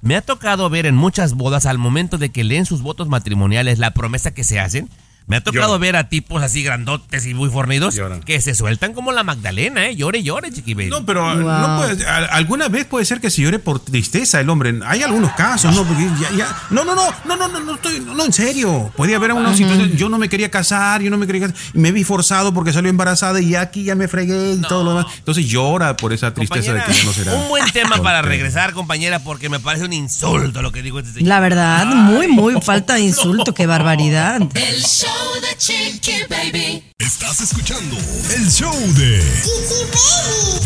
Me 0.00 0.16
ha 0.16 0.22
tocado 0.22 0.68
ver 0.70 0.86
en 0.86 0.96
muchas 0.96 1.34
bodas 1.34 1.66
al 1.66 1.78
momento 1.78 2.18
de 2.18 2.30
que 2.30 2.44
leen 2.44 2.66
sus 2.66 2.82
votos 2.82 3.08
matrimoniales 3.08 3.78
la 3.78 3.92
promesa 3.92 4.32
que 4.32 4.42
se 4.42 4.58
hacen. 4.58 4.88
Me 5.26 5.36
ha 5.36 5.40
tocado 5.40 5.78
ver 5.78 5.96
a 5.96 6.08
tipos 6.08 6.42
así 6.42 6.62
grandotes 6.62 7.26
y 7.26 7.34
muy 7.34 7.48
fornidos 7.48 7.98
que 8.26 8.40
se 8.40 8.54
sueltan 8.54 8.92
como 8.92 9.12
la 9.12 9.22
Magdalena, 9.22 9.86
¿eh? 9.86 9.96
Llore, 9.96 10.22
llore, 10.22 10.50
Chiqui 10.50 10.74
Baby. 10.74 10.90
No, 10.90 11.06
pero 11.06 11.22
Wow. 11.22 11.36
no 11.42 11.76
puede- 11.78 12.06
a- 12.06 12.26
alguna 12.26 12.68
vez 12.68 12.84
puede 12.84 13.04
ser 13.04 13.20
que 13.20 13.30
se 13.30 13.42
llore 13.42 13.58
por 13.58 13.80
tristeza 13.80 14.40
el 14.40 14.50
hombre. 14.50 14.74
Hay 14.84 15.02
algunos 15.02 15.32
casos, 15.32 15.74
¿no? 15.74 15.84
Porque 15.84 16.04
ya- 16.20 16.36
ya- 16.36 16.56
no, 16.70 16.84
no, 16.84 16.94
no, 16.94 17.04
no, 17.24 17.36
no, 17.36 17.48
no, 17.48 17.60
no, 17.60 17.74
estoy, 17.74 18.00
no, 18.00 18.24
en 18.24 18.32
serio. 18.32 18.92
Podía 18.96 19.16
haber 19.16 19.32
una 19.32 19.54
situación, 19.56 19.92
yo 19.96 20.08
no 20.08 20.18
me 20.18 20.28
quería 20.28 20.50
casar, 20.50 21.00
yo 21.02 21.10
no 21.10 21.16
me 21.18 21.26
quería 21.26 21.48
casar, 21.48 21.56
me 21.74 21.92
vi 21.92 22.04
forzado 22.04 22.52
porque 22.52 22.72
salió 22.72 22.90
embarazada 22.90 23.40
y 23.40 23.54
aquí 23.54 23.84
ya 23.84 23.94
me 23.94 24.08
fregué 24.08 24.54
y 24.54 24.60
todo 24.62 24.82
lo 24.84 24.90
demás. 24.96 25.06
Entonces 25.18 25.46
llora 25.46 25.96
por 25.96 26.12
esa 26.12 26.34
tristeza 26.34 26.72
de 26.74 26.82
que 26.84 26.92
ya 26.92 27.04
no 27.04 27.12
será. 27.12 27.34
un 27.34 27.48
buen 27.48 27.64
tema 27.72 27.96
para 28.02 28.22
regresar, 28.22 28.72
compañera, 28.72 29.20
porque 29.20 29.48
me 29.48 29.60
parece 29.60 29.84
un 29.84 29.92
insulto 29.92 30.62
lo 30.62 30.72
que 30.72 30.82
digo 30.82 30.98
este 30.98 31.12
señor. 31.12 31.28
La 31.28 31.40
verdad, 31.40 31.86
muy, 31.86 32.28
muy 32.28 32.60
falta 32.60 32.94
de 32.94 33.00
insulto, 33.02 33.54
qué 33.54 33.66
barbaridad. 33.66 34.40
El 34.54 34.82
show 34.82 35.11
de 35.40 35.56
Chiqui 35.58 36.24
Baby. 36.28 36.82
Estás 36.98 37.40
escuchando 37.40 37.96
el 38.34 38.50
show 38.50 38.74
de 38.94 39.18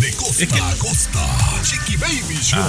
De 0.00 0.12
costa 0.16 0.68
a 0.70 0.74
costa. 0.76 1.36
Chiqui 1.62 1.96
Baby 1.96 2.38
Show. 2.42 2.60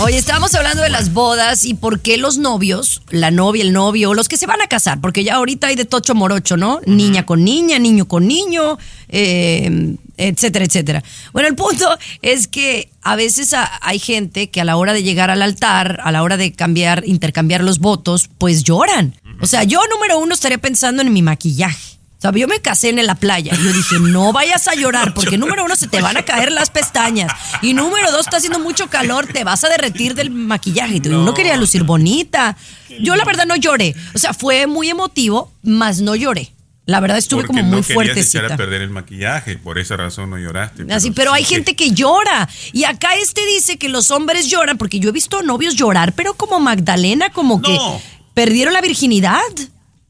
Oye, 0.00 0.16
estábamos 0.16 0.54
hablando 0.54 0.82
de 0.82 0.88
las 0.90 1.12
bodas 1.12 1.64
y 1.64 1.74
por 1.74 2.00
qué 2.00 2.16
los 2.16 2.38
novios, 2.38 3.02
la 3.10 3.30
novia, 3.30 3.62
el 3.62 3.72
novio, 3.72 4.14
los 4.14 4.26
que 4.28 4.36
se 4.38 4.46
van 4.46 4.60
a 4.62 4.66
casar, 4.66 5.00
porque 5.00 5.22
ya 5.22 5.34
ahorita 5.34 5.66
hay 5.68 5.76
de 5.76 5.84
tocho 5.84 6.14
morocho, 6.14 6.56
¿no? 6.56 6.80
Niña 6.86 7.26
con 7.26 7.44
niña, 7.44 7.78
niño 7.78 8.08
con 8.08 8.26
niño, 8.26 8.78
eh, 9.08 9.94
etcétera, 10.16 10.64
etcétera. 10.64 11.04
Bueno, 11.32 11.48
el 11.48 11.54
punto 11.54 11.86
es 12.22 12.48
que 12.48 12.90
a 13.02 13.16
veces 13.16 13.52
a- 13.52 13.70
hay 13.82 13.98
gente 13.98 14.48
que 14.50 14.60
a 14.62 14.64
la 14.64 14.76
hora 14.76 14.92
de 14.94 15.02
llegar 15.02 15.30
al 15.30 15.42
altar, 15.42 16.00
a 16.02 16.10
la 16.10 16.22
hora 16.22 16.36
de 16.38 16.52
cambiar, 16.52 17.04
intercambiar 17.06 17.62
los 17.62 17.78
votos, 17.78 18.30
pues 18.38 18.64
lloran. 18.64 19.14
O 19.42 19.46
sea, 19.46 19.64
yo 19.64 19.80
número 19.90 20.18
uno 20.18 20.34
estaría 20.34 20.58
pensando 20.58 21.02
en 21.02 21.12
mi 21.12 21.20
maquillaje. 21.20 21.98
O 22.18 22.22
sea, 22.22 22.30
yo 22.30 22.46
me 22.46 22.60
casé 22.60 22.90
en 22.90 23.04
la 23.04 23.16
playa 23.16 23.52
y 23.52 23.64
yo 23.64 23.72
dije, 23.72 23.98
no 23.98 24.32
vayas 24.32 24.68
a 24.68 24.76
llorar 24.76 25.12
porque 25.14 25.36
número 25.36 25.64
uno 25.64 25.74
se 25.74 25.88
te 25.88 26.00
van 26.00 26.16
a 26.16 26.22
caer 26.22 26.52
las 26.52 26.70
pestañas 26.70 27.32
y 27.62 27.74
número 27.74 28.12
dos 28.12 28.20
está 28.20 28.36
haciendo 28.36 28.60
mucho 28.60 28.88
calor, 28.88 29.26
te 29.26 29.42
vas 29.42 29.64
a 29.64 29.68
derretir 29.68 30.14
del 30.14 30.30
maquillaje 30.30 30.94
y 30.96 31.00
tú 31.00 31.10
no 31.10 31.34
quería 31.34 31.56
lucir 31.56 31.82
bonita. 31.82 32.56
Yo 33.00 33.16
la 33.16 33.24
verdad 33.24 33.44
no 33.44 33.56
lloré, 33.56 33.96
o 34.14 34.18
sea, 34.18 34.32
fue 34.34 34.68
muy 34.68 34.88
emotivo, 34.88 35.50
mas 35.64 36.00
no 36.00 36.14
lloré. 36.14 36.52
La 36.84 36.98
verdad 36.98 37.16
estuve 37.16 37.42
Porque 37.42 37.60
como 37.60 37.70
muy 37.70 37.80
no 37.80 37.86
querías 37.86 37.96
echar 37.96 38.42
fuertecita. 38.42 38.54
a 38.54 38.56
perder 38.56 38.82
el 38.82 38.90
maquillaje, 38.90 39.56
por 39.56 39.78
esa 39.78 39.96
razón 39.96 40.30
no 40.30 40.38
lloraste. 40.38 40.84
Así, 40.92 41.12
pero 41.12 41.32
hay 41.32 41.44
sí 41.44 41.54
gente 41.54 41.76
que 41.76 41.92
llora. 41.92 42.48
Y 42.72 42.82
acá 42.84 43.14
este 43.14 43.40
dice 43.46 43.78
que 43.78 43.88
los 43.88 44.10
hombres 44.10 44.48
lloran, 44.48 44.78
porque 44.78 44.98
yo 44.98 45.10
he 45.10 45.12
visto 45.12 45.42
novios 45.42 45.76
llorar, 45.76 46.12
pero 46.12 46.34
como 46.34 46.58
Magdalena, 46.58 47.30
como 47.30 47.62
que. 47.62 47.78
Perdieron 48.34 48.72
la 48.74 48.80
virginidad. 48.80 49.40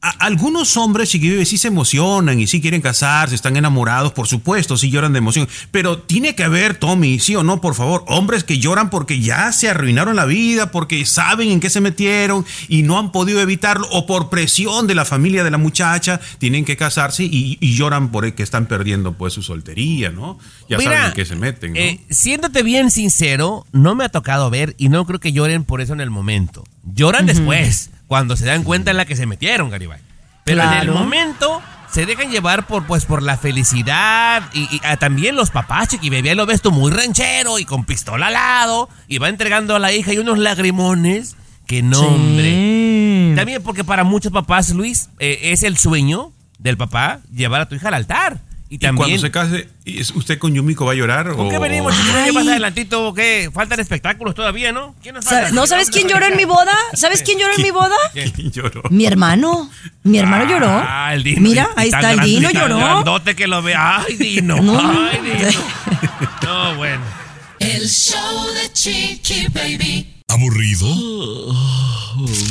A- 0.05 0.11
algunos 0.27 0.77
hombres 0.77 1.11
chiquivives 1.11 1.49
sí 1.49 1.59
se 1.59 1.68
emocionan 1.68 2.41
y 2.41 2.49
sí 2.49 2.61
quieren 2.61 2.81
casarse, 2.81 3.37
están 3.37 3.57
enamorados, 3.57 4.11
por 4.11 4.27
supuesto, 4.27 4.77
sí 4.77 4.91
lloran 4.91 5.12
de 5.12 5.20
emoción. 5.20 5.49
Pero 5.70 5.99
tiene 6.01 6.35
que 6.35 6.43
haber, 6.43 6.75
Tommy, 6.75 7.20
sí 7.20 7.37
o 7.37 7.45
no, 7.45 7.61
por 7.61 7.77
favor, 7.77 8.03
hombres 8.09 8.43
que 8.43 8.59
lloran 8.59 8.91
porque 8.91 9.20
ya 9.20 9.53
se 9.53 9.68
arruinaron 9.68 10.16
la 10.16 10.25
vida, 10.25 10.73
porque 10.73 11.07
saben 11.07 11.51
en 11.53 11.61
qué 11.61 11.70
se 11.70 11.81
metieron 11.81 12.45
y 12.66 12.83
no 12.83 12.99
han 12.99 13.12
podido 13.12 13.41
evitarlo, 13.41 13.87
o 13.93 14.05
por 14.05 14.29
presión 14.29 14.89
de 14.89 14.97
la 14.97 15.05
familia 15.05 15.45
de 15.45 15.53
la 15.53 15.59
muchacha, 15.59 16.20
tienen 16.39 16.64
que 16.64 16.77
casarse 16.77 17.23
y, 17.23 17.57
y 17.61 17.75
lloran 17.77 18.11
por 18.11 18.25
el 18.25 18.35
que 18.35 18.43
están 18.43 18.66
perdiendo 18.66 19.12
pues 19.12 19.35
su 19.35 19.43
soltería, 19.45 20.11
¿no? 20.11 20.37
Ya 20.68 20.79
Mira, 20.79 20.91
saben 20.95 21.07
en 21.11 21.12
qué 21.14 21.25
se 21.27 21.37
meten, 21.37 21.73
¿no? 21.75 21.79
eh, 21.79 22.01
siéndote 22.11 22.64
bien 22.64 22.91
sincero, 22.91 23.66
no 23.70 23.95
me 23.95 24.03
ha 24.03 24.09
tocado 24.09 24.51
ver 24.51 24.75
y 24.79 24.89
no 24.89 25.07
creo 25.07 25.20
que 25.20 25.31
lloren 25.33 25.62
por 25.62 25.81
eso 25.81 25.93
en 25.93 26.01
el 26.01 26.11
momento. 26.11 26.64
Lloran 26.93 27.27
después, 27.27 27.91
cuando 28.13 28.37
se 28.37 28.45
dan 28.45 28.63
cuenta 28.63 28.91
en 28.91 28.99
la 28.99 29.07
que 29.07 29.17
se 29.17 29.25
metieron, 29.25 29.71
Garibay. 29.71 29.99
Pero 30.45 30.63
en 30.63 30.73
el 30.75 30.91
momento 30.91 31.63
se 31.91 32.05
dejan 32.05 32.31
llevar 32.31 32.67
por 32.67 32.87
pues 32.87 33.07
por 33.07 33.23
la 33.23 33.39
felicidad 33.39 34.43
y, 34.53 34.65
y, 34.65 34.83
ah, 34.85 34.99
también 34.99 35.35
los 35.35 35.49
papás, 35.49 35.89
chiqui 35.89 36.15
ahí 36.15 36.35
lo 36.35 36.45
ves 36.45 36.61
tú 36.61 36.73
muy 36.73 36.93
ranchero 36.93 37.59
y 37.59 37.65
con 37.65 37.87
pistola 37.87 38.27
al 38.27 38.35
lado 38.35 38.91
y 39.09 39.17
va 39.17 39.31
entregando 39.31 39.75
a 39.77 39.79
la 39.79 39.95
hija 39.95 40.13
y 40.13 40.19
unos 40.19 40.39
lagrimones. 40.39 41.37
Que 41.67 41.83
nombre. 41.83 43.33
También 43.35 43.63
porque 43.63 43.83
para 43.83 44.05
muchos 44.05 44.31
papás, 44.31 44.69
Luis, 44.75 45.09
eh, 45.19 45.39
es 45.45 45.63
el 45.63 45.79
sueño 45.79 46.33
del 46.59 46.77
papá 46.77 47.21
llevar 47.35 47.63
a 47.63 47.67
tu 47.67 47.77
hija 47.77 47.89
al 47.89 47.95
altar. 47.95 48.41
Y 48.73 48.77
y 48.77 48.79
también 48.79 48.97
cuando 48.97 49.18
se 49.18 49.31
case, 49.31 49.68
¿es- 49.85 50.12
¿usted 50.12 50.39
con 50.39 50.55
Yumiko 50.55 50.87
va 50.87 50.93
a 50.93 50.95
llorar? 50.95 51.33
¿Con 51.37 51.47
o- 51.47 51.51
qué 51.51 51.59
venimos? 51.59 51.95
¿Qué 52.25 52.33
pasa 52.33 52.53
adelantito? 52.53 53.07
o 53.09 53.12
¿Qué? 53.12 53.51
¿Faltan 53.53 53.81
espectáculos 53.81 54.35
todavía, 54.35 54.73
no? 54.73 54.95
¿Quién 55.03 55.14
nos 55.16 55.27
falta? 55.27 55.51
¿No 55.51 55.66
sabes 55.66 55.91
quién 55.91 56.09
lloró 56.09 56.25
en 56.25 56.39
mi 56.39 56.47
boda? 56.47 56.73
¿Sabes 56.95 57.23
quién 57.23 57.39
lloró 57.39 57.53
en 57.55 57.62
mi 57.62 57.70
boda? 57.70 57.95
¿Quién 58.14 58.51
lloró? 58.51 58.83
Mi 58.89 59.05
hermano. 59.05 59.70
Mi 60.05 60.16
hermano 60.18 60.49
lloró. 60.49 60.70
Ah, 60.70 61.12
el 61.12 61.23
Dino. 61.23 61.43
Mira, 61.43 61.68
Y 61.77 61.81
ahí 61.81 61.89
está 61.89 62.12
el 62.12 62.20
Dino 62.20 62.51
tan 62.51 62.62
lloró. 62.62 62.77
grandote 62.79 63.37
que 63.37 63.47
lo 63.47 63.61
ve. 63.61 63.75
Ay, 63.77 64.16
Dino. 64.16 64.57
No. 64.62 64.81
Ay, 64.81 65.18
Dino. 65.20 65.61
No, 66.43 66.75
bueno. 66.77 67.03
El 67.59 67.87
show 67.91 68.47
de 68.55 68.73
Chiqui 68.73 69.49
Baby. 69.53 70.14
¿Aburrido? 70.29 70.87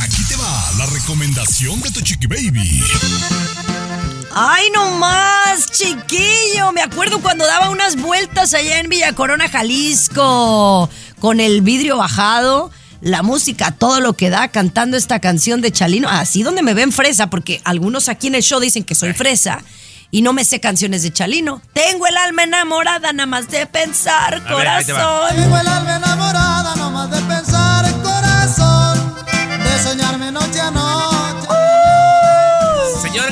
Aquí 0.04 0.24
te 0.30 0.36
va 0.36 0.72
la 0.78 0.86
recomendación 0.86 1.82
de 1.82 1.90
tu 1.90 2.02
Chiqui 2.02 2.28
Baby. 2.28 2.84
Ay, 4.34 4.70
no 4.74 4.92
más, 4.92 5.72
chiquillo. 5.72 6.72
Me 6.74 6.82
acuerdo 6.82 7.20
cuando 7.22 7.46
daba 7.46 7.70
unas 7.70 7.98
vueltas 8.02 8.54
allá 8.54 8.80
en 8.80 8.88
Villa 8.88 9.14
Corona, 9.14 9.50
Jalisco, 9.50 10.90
con 11.20 11.40
el 11.40 11.62
vidrio 11.62 11.98
bajado, 11.98 12.72
la 13.02 13.24
música, 13.24 13.72
todo 13.72 14.00
lo 14.00 14.14
que 14.14 14.30
da, 14.30 14.48
cantando 14.48 14.96
esta 14.96 15.20
canción 15.20 15.62
de 15.62 15.72
Chalino. 15.72 16.08
Así 16.10 16.44
donde 16.44 16.64
me 16.64 16.74
ven 16.74 16.92
fresa, 16.92 17.30
porque 17.30 17.62
algunos 17.66 18.08
aquí 18.08 18.28
en 18.28 18.36
el 18.36 18.44
show 18.44 18.60
dicen 18.60 18.84
que 18.84 18.96
soy 18.96 19.14
fresa. 19.14 19.62
Y 20.12 20.22
no 20.22 20.34
me 20.34 20.46
sé 20.46 20.60
canciones 20.60 21.04
de 21.04 21.12
Chalino. 21.12 21.62
Tengo 21.74 22.08
el 22.08 22.18
alma 22.18 22.44
enamorada 22.44 23.14
nada 23.14 23.28
más 23.28 23.50
de 23.50 23.66
pensar, 23.66 24.44
corazón. 24.44 25.36
Tengo 25.36 25.58
el 25.58 25.68
alma 25.68 25.96
enamorada 25.98 26.76
nomás 26.76 27.12
de 27.12 27.22
pensar 27.22 27.86
en 27.86 28.00
corazón, 28.02 29.16
de 29.64 29.84
soñarme 29.84 30.32
noche 30.32 30.60
a 30.60 30.72
noche. 30.72 31.11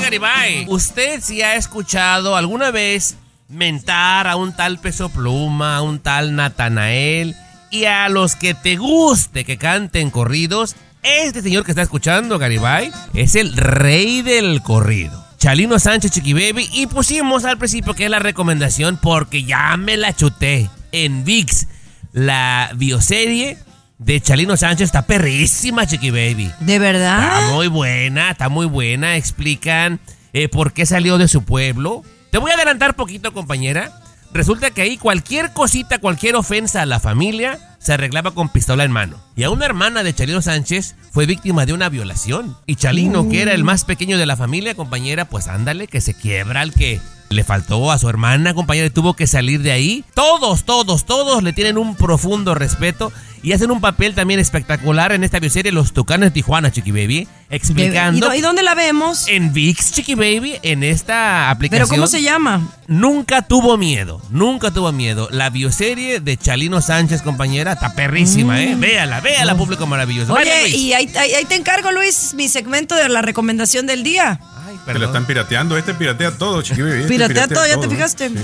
Garibay, 0.10 0.66
¿usted 0.68 1.22
sí 1.22 1.44
ha 1.44 1.54
escuchado 1.54 2.36
alguna 2.36 2.72
vez 2.72 3.16
mentar 3.48 4.26
a 4.26 4.38
un 4.38 4.56
tal 4.56 4.80
Peso 4.80 5.10
Pluma, 5.10 5.76
a 5.76 5.84
un 5.84 6.00
tal 6.00 6.36
Natanael 6.36 7.36
y 7.70 7.86
a 7.86 8.10
los 8.10 8.36
que 8.36 8.56
te 8.56 8.76
guste 8.76 9.46
que 9.46 9.60
canten 9.60 10.10
corridos? 10.10 10.76
Este 11.04 11.44
señor 11.44 11.64
que 11.64 11.74
está 11.74 11.84
escuchando, 11.84 12.40
Garibay, 12.40 12.92
es 13.14 13.36
el 13.36 13.56
rey 13.56 14.24
del 14.24 14.64
corrido. 14.64 15.24
Chalino 15.38 15.78
Sánchez 15.78 16.10
Chiqui 16.10 16.34
Baby 16.34 16.68
y 16.74 16.88
pusimos 16.88 17.46
al 17.46 17.60
principio 17.60 17.94
que 17.94 18.06
es 18.06 18.10
la 18.10 18.18
recomendación 18.18 18.98
porque 18.98 19.44
ya 19.44 19.78
me 19.78 19.96
la 19.96 20.16
chuté 20.16 20.72
en 20.92 21.24
VIX. 21.24 21.68
La 22.14 22.72
bioserie 22.76 23.60
de 24.00 24.22
Chalino 24.22 24.56
Sánchez 24.58 24.86
está 24.86 25.06
perrísima, 25.06 25.86
Chiqui 25.86 26.10
Baby. 26.10 26.52
¿De 26.62 26.76
Está 26.76 26.80
verdad? 26.80 27.52
muy 27.54 27.68
buena, 27.68 28.32
está 28.32 28.50
muy 28.50 28.66
buena. 28.66 29.18
Explican 29.18 30.00
eh, 30.34 30.48
por 30.48 30.74
qué 30.74 30.86
salió 30.86 31.18
de 31.18 31.28
su 31.28 31.44
pueblo. 31.44 32.04
Te 32.32 32.38
voy 32.38 32.52
a 32.52 32.56
adelantar 32.56 32.96
poquito, 32.96 33.34
compañera. 33.34 33.92
Resulta 34.32 34.72
que 34.72 34.84
ahí 34.84 34.98
cualquier 34.98 35.54
cosita, 35.54 36.00
cualquier 36.00 36.36
ofensa 36.36 36.82
a 36.82 36.86
la 36.86 37.00
familia 37.00 37.60
se 37.80 37.94
arreglaba 37.94 38.32
con 38.32 38.50
pistola 38.50 38.84
en 38.84 38.92
mano. 38.92 39.18
Y 39.36 39.44
a 39.44 39.50
una 39.50 39.66
hermana 39.66 40.04
de 40.04 40.14
Chalino 40.14 40.42
Sánchez 40.42 40.96
fue 41.12 41.26
víctima 41.26 41.66
de 41.66 41.74
una 41.74 41.90
violación. 41.90 42.56
Y 42.68 42.76
Chalino, 42.76 43.28
que 43.28 43.42
era 43.42 43.54
el 43.54 43.64
más 43.64 43.86
pequeño 43.86 44.18
de 44.18 44.26
la 44.26 44.38
familia, 44.38 44.76
compañera, 44.76 45.26
pues 45.26 45.48
ándale, 45.48 45.88
que 45.88 46.00
se 46.00 46.14
quiebra 46.14 46.62
al 46.62 46.74
que 46.74 47.02
le 47.30 47.44
faltó 47.44 47.92
a 47.92 47.98
su 47.98 48.10
hermana, 48.10 48.54
compañera, 48.54 48.88
y 48.88 48.92
tuvo 48.92 49.16
que 49.16 49.28
salir 49.28 49.62
de 49.62 49.72
ahí. 49.72 50.04
Todos, 50.14 50.64
todos, 50.64 51.06
todos 51.06 51.44
le 51.44 51.54
tienen 51.54 51.78
un 51.78 51.96
profundo 51.96 52.54
respeto. 52.56 53.12
Y 53.42 53.54
hacen 53.54 53.72
un 53.72 53.80
papel 53.82 54.14
también 54.16 54.40
espectacular 54.40 55.12
en 55.14 55.24
esta 55.24 55.40
bioserie 55.40 55.72
Los 55.72 55.94
Tucanes 55.94 56.28
de 56.30 56.32
Tijuana, 56.32 56.72
Chiqui 56.72 56.92
Baby. 56.92 57.28
Explicando. 57.50 58.18
¿Y, 58.18 58.20
dó- 58.22 58.36
y 58.36 58.42
dónde 58.42 58.62
la 58.64 58.76
vemos? 58.76 59.28
En 59.28 59.54
VIX, 59.54 59.92
Chiqui 59.94 60.14
Baby, 60.16 60.58
en 60.62 60.84
esta 60.84 61.50
aplicación. 61.50 61.88
¿Pero 61.88 61.96
cómo 61.96 62.08
se 62.08 62.22
llama? 62.22 62.68
Nunca 62.88 63.42
tuvo 63.42 63.76
miedo, 63.78 64.22
nunca 64.30 64.72
tuvo 64.72 64.92
miedo. 64.92 65.30
La 65.32 65.50
bioserie 65.50 66.20
de 66.20 66.38
Chalino 66.38 66.82
Sánchez, 66.82 67.22
compañera, 67.22 67.74
está 67.74 67.94
perrísima, 67.94 68.62
¿eh? 68.62 68.76
Véala, 68.76 69.20
véala, 69.22 69.56
público 69.56 69.88
maravilloso. 69.88 70.34
Oye, 70.34 70.62
Luis. 70.64 70.76
y 70.76 70.94
ahí, 70.94 71.12
ahí- 71.18 71.34
ahí 71.34 71.46
te 71.46 71.56
encargo, 71.56 71.92
Luis, 71.92 72.34
mi 72.36 72.50
segmento 72.50 72.94
de 72.96 73.10
la 73.10 73.22
recomendación 73.22 73.88
del 73.88 74.04
día. 74.04 74.40
Se 74.86 74.98
lo 75.00 75.06
están 75.08 75.26
pirateando. 75.26 75.78
Este 75.78 75.94
piratea 75.94 76.32
todo, 76.38 76.62
chiqui 76.62 76.82
baby. 76.82 76.94
Este 77.02 77.08
Piratea 77.08 77.48
todo, 77.48 77.66
¿ya 77.68 77.80
te 77.80 77.86
¿eh? 77.86 77.90
fijaste? 77.90 78.30
Sí, 78.30 78.36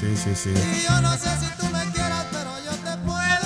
sí, 0.00 0.30
sí. 0.34 0.50
sí. 0.54 1.67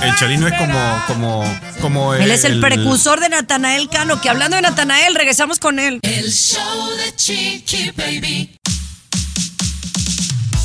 El 0.05 0.17
Chalino 0.17 0.49
es 0.49 0.55
como, 0.59 1.05
como, 1.07 1.59
como 1.81 2.15
Él 2.15 2.31
es 2.31 2.45
el, 2.45 2.61
precursor 2.61 3.21
de 3.21 3.29
Natanael 3.29 3.89
Cano, 3.89 4.21
que 4.21 4.29
hablando 4.29 4.57
de 4.57 4.63
Natanael, 4.63 5.15
regresamos 5.15 5.59
con 5.59 5.79
él. 5.79 6.01
El 6.03 6.33
show 6.33 6.91
de 6.97 7.15
Chiqui 7.15 7.93
Baby. 7.97 8.59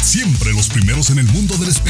Siempre 0.02 0.54
los 0.54 0.68
primeros 0.70 1.10
en 1.12 1.20
el 1.20 1.26
mundo 1.26 1.56
del 1.58 1.70
espectáculo. 1.70 1.87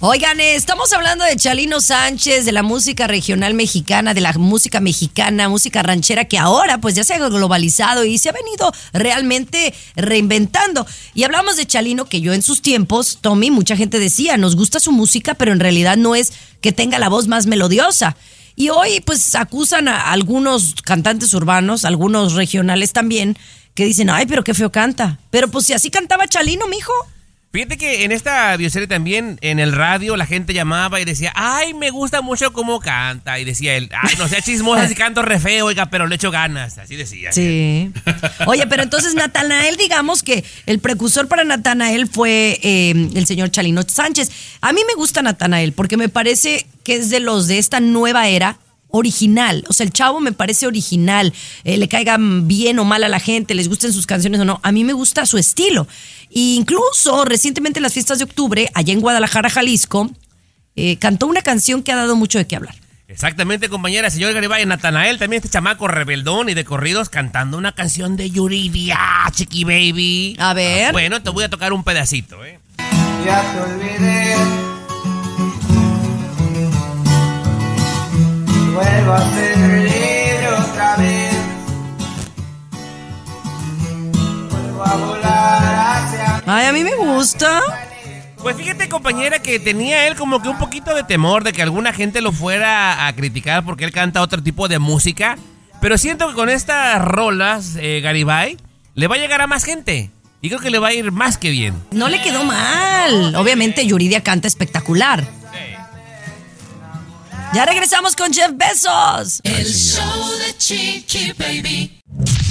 Oigan, 0.00 0.38
eh, 0.40 0.56
estamos 0.56 0.92
hablando 0.92 1.24
de 1.24 1.36
Chalino 1.36 1.80
Sánchez, 1.80 2.44
de 2.44 2.52
la 2.52 2.62
música 2.62 3.06
regional 3.06 3.54
mexicana, 3.54 4.12
de 4.12 4.20
la 4.20 4.34
música 4.34 4.78
mexicana, 4.78 5.48
música 5.48 5.82
ranchera, 5.82 6.26
que 6.26 6.36
ahora 6.36 6.76
pues 6.82 6.94
ya 6.94 7.02
se 7.02 7.14
ha 7.14 7.28
globalizado 7.28 8.04
y 8.04 8.18
se 8.18 8.28
ha 8.28 8.32
venido 8.32 8.70
realmente 8.92 9.72
reinventando. 9.94 10.86
Y 11.14 11.24
hablamos 11.24 11.56
de 11.56 11.64
Chalino, 11.64 12.04
que 12.04 12.20
yo 12.20 12.34
en 12.34 12.42
sus 12.42 12.60
tiempos, 12.60 13.20
Tommy, 13.22 13.50
mucha 13.50 13.74
gente 13.74 13.98
decía, 13.98 14.36
nos 14.36 14.54
gusta 14.54 14.80
su 14.80 14.92
música, 14.92 15.32
pero 15.32 15.52
en 15.52 15.60
realidad 15.60 15.96
no 15.96 16.14
es 16.14 16.34
que 16.60 16.72
tenga 16.72 16.98
la 16.98 17.08
voz 17.08 17.26
más 17.26 17.46
melodiosa. 17.46 18.18
Y 18.54 18.68
hoy 18.68 19.00
pues 19.00 19.34
acusan 19.34 19.88
a 19.88 20.12
algunos 20.12 20.74
cantantes 20.74 21.32
urbanos, 21.32 21.86
algunos 21.86 22.34
regionales 22.34 22.92
también, 22.92 23.38
que 23.74 23.86
dicen, 23.86 24.10
ay, 24.10 24.26
pero 24.26 24.44
qué 24.44 24.52
feo 24.52 24.70
canta. 24.70 25.20
Pero 25.30 25.48
pues 25.48 25.64
si 25.64 25.72
así 25.72 25.88
cantaba 25.88 26.28
Chalino, 26.28 26.66
mijo. 26.68 26.92
Fíjate 27.56 27.78
que 27.78 28.04
en 28.04 28.12
esta 28.12 28.54
bioserie 28.58 28.86
también, 28.86 29.38
en 29.40 29.58
el 29.58 29.72
radio, 29.72 30.18
la 30.18 30.26
gente 30.26 30.52
llamaba 30.52 31.00
y 31.00 31.06
decía, 31.06 31.32
ay, 31.34 31.72
me 31.72 31.88
gusta 31.88 32.20
mucho 32.20 32.52
cómo 32.52 32.80
canta. 32.80 33.38
Y 33.38 33.46
decía 33.46 33.76
él, 33.76 33.88
ay, 33.98 34.14
no 34.18 34.28
sea 34.28 34.42
chismosa 34.42 34.86
si 34.88 34.94
canto 34.94 35.22
re 35.22 35.40
feo, 35.40 35.64
oiga, 35.64 35.86
pero 35.86 36.06
le 36.06 36.16
echo 36.16 36.30
ganas. 36.30 36.76
Así 36.76 36.96
decía. 36.96 37.32
Sí. 37.32 37.92
Oye, 38.46 38.66
pero 38.66 38.82
entonces 38.82 39.14
Natanael, 39.14 39.78
digamos 39.78 40.22
que 40.22 40.44
el 40.66 40.80
precursor 40.80 41.28
para 41.28 41.44
Natanael 41.44 42.08
fue 42.08 42.60
eh, 42.62 43.08
el 43.14 43.26
señor 43.26 43.50
Chalino 43.50 43.80
Sánchez. 43.88 44.30
A 44.60 44.74
mí 44.74 44.82
me 44.86 44.92
gusta 44.92 45.22
Natanael 45.22 45.72
porque 45.72 45.96
me 45.96 46.10
parece 46.10 46.66
que 46.84 46.96
es 46.96 47.08
de 47.08 47.20
los 47.20 47.48
de 47.48 47.56
esta 47.56 47.80
nueva 47.80 48.28
era 48.28 48.58
original. 48.96 49.64
O 49.68 49.72
sea, 49.72 49.84
el 49.84 49.92
chavo 49.92 50.20
me 50.20 50.32
parece 50.32 50.66
original. 50.66 51.32
Eh, 51.64 51.76
le 51.76 51.88
caigan 51.88 52.48
bien 52.48 52.78
o 52.78 52.84
mal 52.84 53.04
a 53.04 53.08
la 53.08 53.20
gente, 53.20 53.54
les 53.54 53.68
gusten 53.68 53.92
sus 53.92 54.06
canciones 54.06 54.40
o 54.40 54.44
no. 54.44 54.60
A 54.62 54.72
mí 54.72 54.84
me 54.84 54.92
gusta 54.92 55.26
su 55.26 55.38
estilo. 55.38 55.86
E 56.30 56.56
incluso 56.56 57.24
recientemente 57.24 57.78
en 57.78 57.82
las 57.84 57.92
fiestas 57.92 58.18
de 58.18 58.24
octubre, 58.24 58.70
allá 58.74 58.92
en 58.92 59.00
Guadalajara, 59.00 59.50
Jalisco, 59.50 60.10
eh, 60.74 60.96
cantó 60.98 61.26
una 61.26 61.42
canción 61.42 61.82
que 61.82 61.92
ha 61.92 61.96
dado 61.96 62.16
mucho 62.16 62.38
de 62.38 62.46
qué 62.46 62.56
hablar. 62.56 62.74
Exactamente, 63.08 63.68
compañera. 63.68 64.10
Señor 64.10 64.32
Garibay, 64.32 64.66
Natanael, 64.66 65.18
también 65.18 65.42
este 65.42 65.48
chamaco 65.48 65.86
rebeldón 65.86 66.48
y 66.48 66.54
de 66.54 66.64
corridos 66.64 67.08
cantando 67.08 67.56
una 67.56 67.72
canción 67.72 68.16
de 68.16 68.30
Yuridia, 68.30 68.98
Chiqui 69.30 69.64
Baby. 69.64 70.36
A 70.38 70.54
ver. 70.54 70.88
Ah, 70.88 70.92
bueno, 70.92 71.22
te 71.22 71.30
voy 71.30 71.44
a 71.44 71.48
tocar 71.48 71.72
un 71.72 71.84
pedacito, 71.84 72.44
¿eh? 72.44 72.58
Ya 73.24 73.42
te 73.52 73.60
olvidé. 73.60 74.65
Vuelvo 78.76 79.12
a 79.14 79.34
ser 79.34 79.56
libre 79.56 80.48
otra 80.48 80.96
vez. 80.96 81.34
Vuelvo 84.50 84.84
a 84.84 84.96
volar 84.96 86.04
hacia 86.04 86.42
Ay, 86.44 86.66
a 86.66 86.72
mí 86.74 86.84
me 86.84 86.94
gusta. 86.94 87.62
Pues 88.42 88.54
fíjate, 88.54 88.90
compañera, 88.90 89.38
que 89.38 89.58
tenía 89.58 90.06
él 90.06 90.14
como 90.14 90.42
que 90.42 90.50
un 90.50 90.58
poquito 90.58 90.94
de 90.94 91.04
temor 91.04 91.42
de 91.42 91.54
que 91.54 91.62
alguna 91.62 91.94
gente 91.94 92.20
lo 92.20 92.32
fuera 92.32 93.06
a 93.06 93.16
criticar 93.16 93.64
porque 93.64 93.84
él 93.84 93.92
canta 93.92 94.20
otro 94.20 94.42
tipo 94.42 94.68
de 94.68 94.78
música. 94.78 95.38
Pero 95.80 95.96
siento 95.96 96.28
que 96.28 96.34
con 96.34 96.50
estas 96.50 97.00
rolas, 97.00 97.76
eh, 97.80 98.02
Garibay, 98.02 98.58
le 98.92 99.08
va 99.08 99.14
a 99.14 99.18
llegar 99.18 99.40
a 99.40 99.46
más 99.46 99.64
gente. 99.64 100.10
Y 100.42 100.48
creo 100.48 100.60
que 100.60 100.68
le 100.68 100.78
va 100.78 100.88
a 100.88 100.92
ir 100.92 101.12
más 101.12 101.38
que 101.38 101.48
bien. 101.48 101.82
No 101.92 102.08
le 102.08 102.20
quedó 102.20 102.44
mal. 102.44 103.34
Obviamente 103.36 103.86
Yuridia 103.86 104.22
canta 104.22 104.46
espectacular. 104.46 105.24
Ya 107.56 107.64
regresamos 107.64 108.14
con 108.14 108.34
Jeff 108.34 108.50
Bezos. 108.52 109.40
El 109.42 109.64
show 109.64 110.28
de 110.46 110.58
Chiqui 110.58 111.32
Baby. 111.38 112.02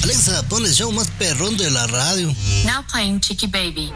Alexa, 0.01 0.41
pon 0.49 0.65
el 0.65 0.73
show 0.73 0.91
más 0.91 1.11
perrón 1.11 1.55
de 1.57 1.69
la 1.69 1.85
radio. 1.85 2.33
Now 2.65 2.83
playing 2.91 3.19
Chiqui 3.19 3.45
Baby. 3.45 3.93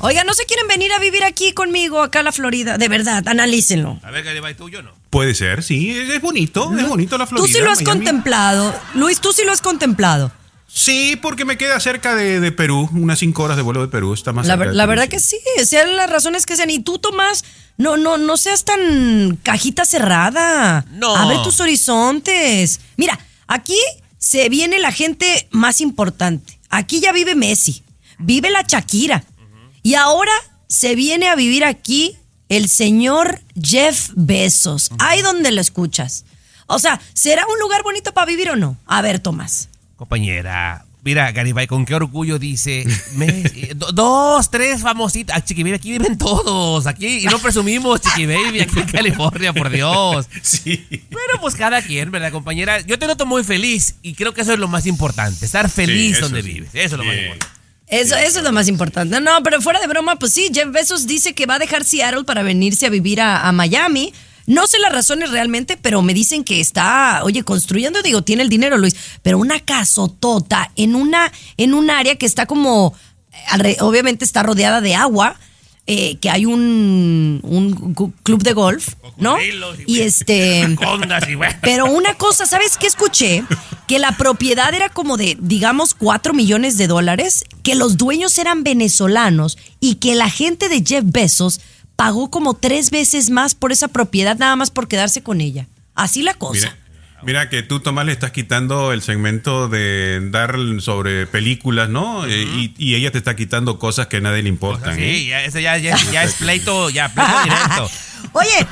Oiga, 0.00 0.24
¿no 0.24 0.34
se 0.34 0.46
quieren 0.46 0.66
venir 0.66 0.92
a 0.92 0.98
vivir 0.98 1.22
aquí 1.22 1.52
conmigo, 1.52 2.02
acá 2.02 2.18
a 2.18 2.22
la 2.24 2.32
Florida? 2.32 2.76
De 2.76 2.88
verdad, 2.88 3.22
analícenlo. 3.28 4.00
A 4.02 4.10
ver, 4.10 4.24
Garibay, 4.24 4.56
tú 4.56 4.68
yo 4.68 4.82
no. 4.82 4.90
Puede 5.10 5.32
ser, 5.36 5.62
sí. 5.62 5.96
Es, 5.96 6.10
es 6.10 6.20
bonito, 6.20 6.76
es 6.76 6.88
bonito 6.88 7.16
la 7.16 7.28
Florida. 7.28 7.46
Tú 7.46 7.52
sí 7.52 7.60
lo 7.60 7.70
has 7.70 7.82
Miami. 7.82 8.00
contemplado. 8.04 8.74
Luis, 8.94 9.20
tú 9.20 9.32
sí 9.32 9.44
lo 9.44 9.52
has 9.52 9.60
contemplado. 9.60 10.32
Sí, 10.68 11.16
porque 11.20 11.44
me 11.44 11.56
queda 11.56 11.80
cerca 11.80 12.14
de, 12.14 12.40
de 12.40 12.52
Perú, 12.52 12.88
unas 12.92 13.18
cinco 13.18 13.44
horas 13.44 13.56
de 13.56 13.62
vuelo 13.62 13.80
de 13.80 13.88
Perú, 13.88 14.12
está 14.12 14.32
más 14.32 14.46
La, 14.46 14.54
cerca 14.56 14.72
la 14.72 14.82
Perú, 14.84 14.88
verdad 14.90 15.04
sí. 15.04 15.08
que 15.10 15.20
sí, 15.20 15.38
sean 15.66 15.96
las 15.96 16.10
razones 16.10 16.44
que 16.44 16.56
sean. 16.56 16.70
Y 16.70 16.80
tú, 16.80 16.98
Tomás, 16.98 17.44
no, 17.78 17.96
no, 17.96 18.18
no 18.18 18.36
seas 18.36 18.64
tan 18.64 19.38
cajita 19.42 19.84
cerrada. 19.84 20.84
No. 20.92 21.16
Abre 21.16 21.38
tus 21.44 21.60
horizontes. 21.60 22.80
Mira, 22.96 23.18
aquí 23.46 23.78
se 24.18 24.48
viene 24.48 24.78
la 24.78 24.92
gente 24.92 25.48
más 25.50 25.80
importante. 25.80 26.58
Aquí 26.68 27.00
ya 27.00 27.12
vive 27.12 27.34
Messi, 27.34 27.82
vive 28.18 28.50
la 28.50 28.62
Shakira. 28.62 29.24
Y 29.82 29.94
ahora 29.94 30.32
se 30.68 30.94
viene 30.94 31.28
a 31.28 31.36
vivir 31.36 31.64
aquí 31.64 32.16
el 32.48 32.68
señor 32.68 33.40
Jeff 33.60 34.10
Bezos. 34.14 34.90
Ahí 34.98 35.22
donde 35.22 35.52
lo 35.52 35.60
escuchas. 35.60 36.24
O 36.66 36.78
sea, 36.80 37.00
¿será 37.14 37.46
un 37.46 37.58
lugar 37.60 37.82
bonito 37.84 38.12
para 38.12 38.26
vivir 38.26 38.50
o 38.50 38.56
no? 38.56 38.76
A 38.86 39.00
ver, 39.00 39.20
Tomás. 39.20 39.68
Compañera, 39.96 40.84
mira, 41.02 41.30
Garibay, 41.32 41.66
con 41.66 41.84
qué 41.86 41.94
orgullo 41.94 42.38
dice. 42.38 42.84
me- 43.14 43.26
eh, 43.28 43.72
do- 43.74 43.92
dos, 43.92 44.50
tres 44.50 44.82
famositos. 44.82 45.34
Ah, 45.34 45.42
Chiqui 45.42 45.62
Baby, 45.62 45.74
aquí 45.76 45.90
viven 45.92 46.18
todos. 46.18 46.86
Aquí, 46.86 47.20
y 47.20 47.24
no 47.24 47.38
presumimos, 47.38 48.00
Chiqui 48.02 48.26
Baby, 48.26 48.60
aquí 48.60 48.78
en 48.80 48.86
California, 48.86 49.52
por 49.52 49.70
Dios. 49.70 50.26
Sí. 50.42 50.86
Pero 50.90 51.40
pues 51.40 51.54
cada 51.54 51.80
quien, 51.82 52.10
¿verdad, 52.10 52.30
compañera? 52.30 52.80
Yo 52.80 52.98
te 52.98 53.06
noto 53.06 53.24
muy 53.26 53.42
feliz 53.42 53.96
y 54.02 54.14
creo 54.14 54.34
que 54.34 54.42
eso 54.42 54.52
es 54.52 54.58
lo 54.58 54.68
más 54.68 54.86
importante. 54.86 55.44
Estar 55.46 55.68
feliz 55.70 56.20
donde 56.20 56.42
sí. 56.42 56.48
vives. 56.52 56.70
Eso 56.74 56.94
es 56.96 56.98
lo 56.98 57.04
más 57.04 57.16
importante. 57.16 57.46
Eso, 57.88 58.16
eso 58.16 58.38
es 58.38 58.44
lo 58.44 58.52
más 58.52 58.66
importante. 58.68 59.20
No, 59.20 59.42
pero 59.44 59.60
fuera 59.62 59.80
de 59.80 59.86
broma, 59.86 60.16
pues 60.16 60.34
sí, 60.34 60.50
Jeff 60.52 60.70
Bezos 60.72 61.06
dice 61.06 61.34
que 61.34 61.46
va 61.46 61.54
a 61.54 61.58
dejar 61.60 61.84
Seattle 61.84 62.24
para 62.24 62.42
venirse 62.42 62.84
a 62.84 62.90
vivir 62.90 63.20
a, 63.20 63.46
a 63.48 63.52
Miami. 63.52 64.12
No 64.46 64.66
sé 64.66 64.78
las 64.78 64.92
razones 64.92 65.30
realmente, 65.30 65.76
pero 65.76 66.02
me 66.02 66.14
dicen 66.14 66.44
que 66.44 66.60
está, 66.60 67.22
oye, 67.24 67.42
construyendo, 67.42 68.02
digo, 68.02 68.22
tiene 68.22 68.42
el 68.42 68.48
dinero, 68.48 68.78
Luis, 68.78 68.96
pero 69.22 69.38
una 69.38 69.60
casotota 69.60 70.70
en 70.76 70.94
una, 70.94 71.32
en 71.56 71.74
un 71.74 71.90
área 71.90 72.14
que 72.16 72.26
está 72.26 72.46
como, 72.46 72.94
eh, 73.64 73.76
obviamente 73.80 74.24
está 74.24 74.42
rodeada 74.44 74.80
de 74.80 74.94
agua, 74.94 75.36
eh, 75.88 76.16
que 76.16 76.30
hay 76.30 76.46
un, 76.46 77.40
club 78.24 78.42
de 78.42 78.52
golf, 78.52 78.94
¿no? 79.18 79.36
Y 79.86 80.00
este... 80.00 80.76
Pero 81.62 81.86
una 81.86 82.14
cosa, 82.14 82.44
¿sabes 82.44 82.76
qué 82.76 82.88
escuché? 82.88 83.44
Que 83.86 84.00
la 84.00 84.16
propiedad 84.16 84.74
era 84.74 84.88
como 84.88 85.16
de, 85.16 85.36
digamos, 85.40 85.94
4 85.94 86.34
millones 86.34 86.76
de 86.76 86.88
dólares, 86.88 87.44
que 87.62 87.76
los 87.76 87.96
dueños 87.96 88.36
eran 88.38 88.64
venezolanos 88.64 89.58
y 89.78 89.96
que 89.96 90.16
la 90.16 90.28
gente 90.28 90.68
de 90.68 90.82
Jeff 90.84 91.04
Bezos 91.06 91.60
pagó 91.96 92.30
como 92.30 92.54
tres 92.54 92.90
veces 92.90 93.30
más 93.30 93.54
por 93.54 93.72
esa 93.72 93.88
propiedad 93.88 94.36
nada 94.38 94.54
más 94.56 94.70
por 94.70 94.86
quedarse 94.88 95.22
con 95.22 95.40
ella. 95.40 95.66
Así 95.94 96.22
la 96.22 96.34
cosa. 96.34 96.60
Mira, 96.60 96.76
mira 97.22 97.48
que 97.48 97.62
tú, 97.62 97.80
Tomás, 97.80 98.04
le 98.06 98.12
estás 98.12 98.30
quitando 98.32 98.92
el 98.92 99.00
segmento 99.02 99.68
de 99.68 100.20
dar 100.30 100.56
sobre 100.80 101.26
películas, 101.26 101.88
¿no? 101.88 102.26
Eh, 102.26 102.42
y, 102.42 102.74
y 102.76 102.94
ella 102.96 103.10
te 103.10 103.18
está 103.18 103.34
quitando 103.34 103.78
cosas 103.78 104.06
que 104.08 104.18
a 104.18 104.20
nadie 104.20 104.42
le 104.42 104.48
importan. 104.50 104.98
¿eh? 105.00 105.10
Sí, 105.20 105.26
ya, 105.28 105.44
ese 105.44 105.62
ya, 105.62 105.78
ya, 105.78 105.96
ya 106.12 106.24
es 106.24 106.34
pleito, 106.38 106.90
ya, 106.90 107.08
pleito 107.08 107.42
directo. 107.44 107.90
Oye, 108.32 108.66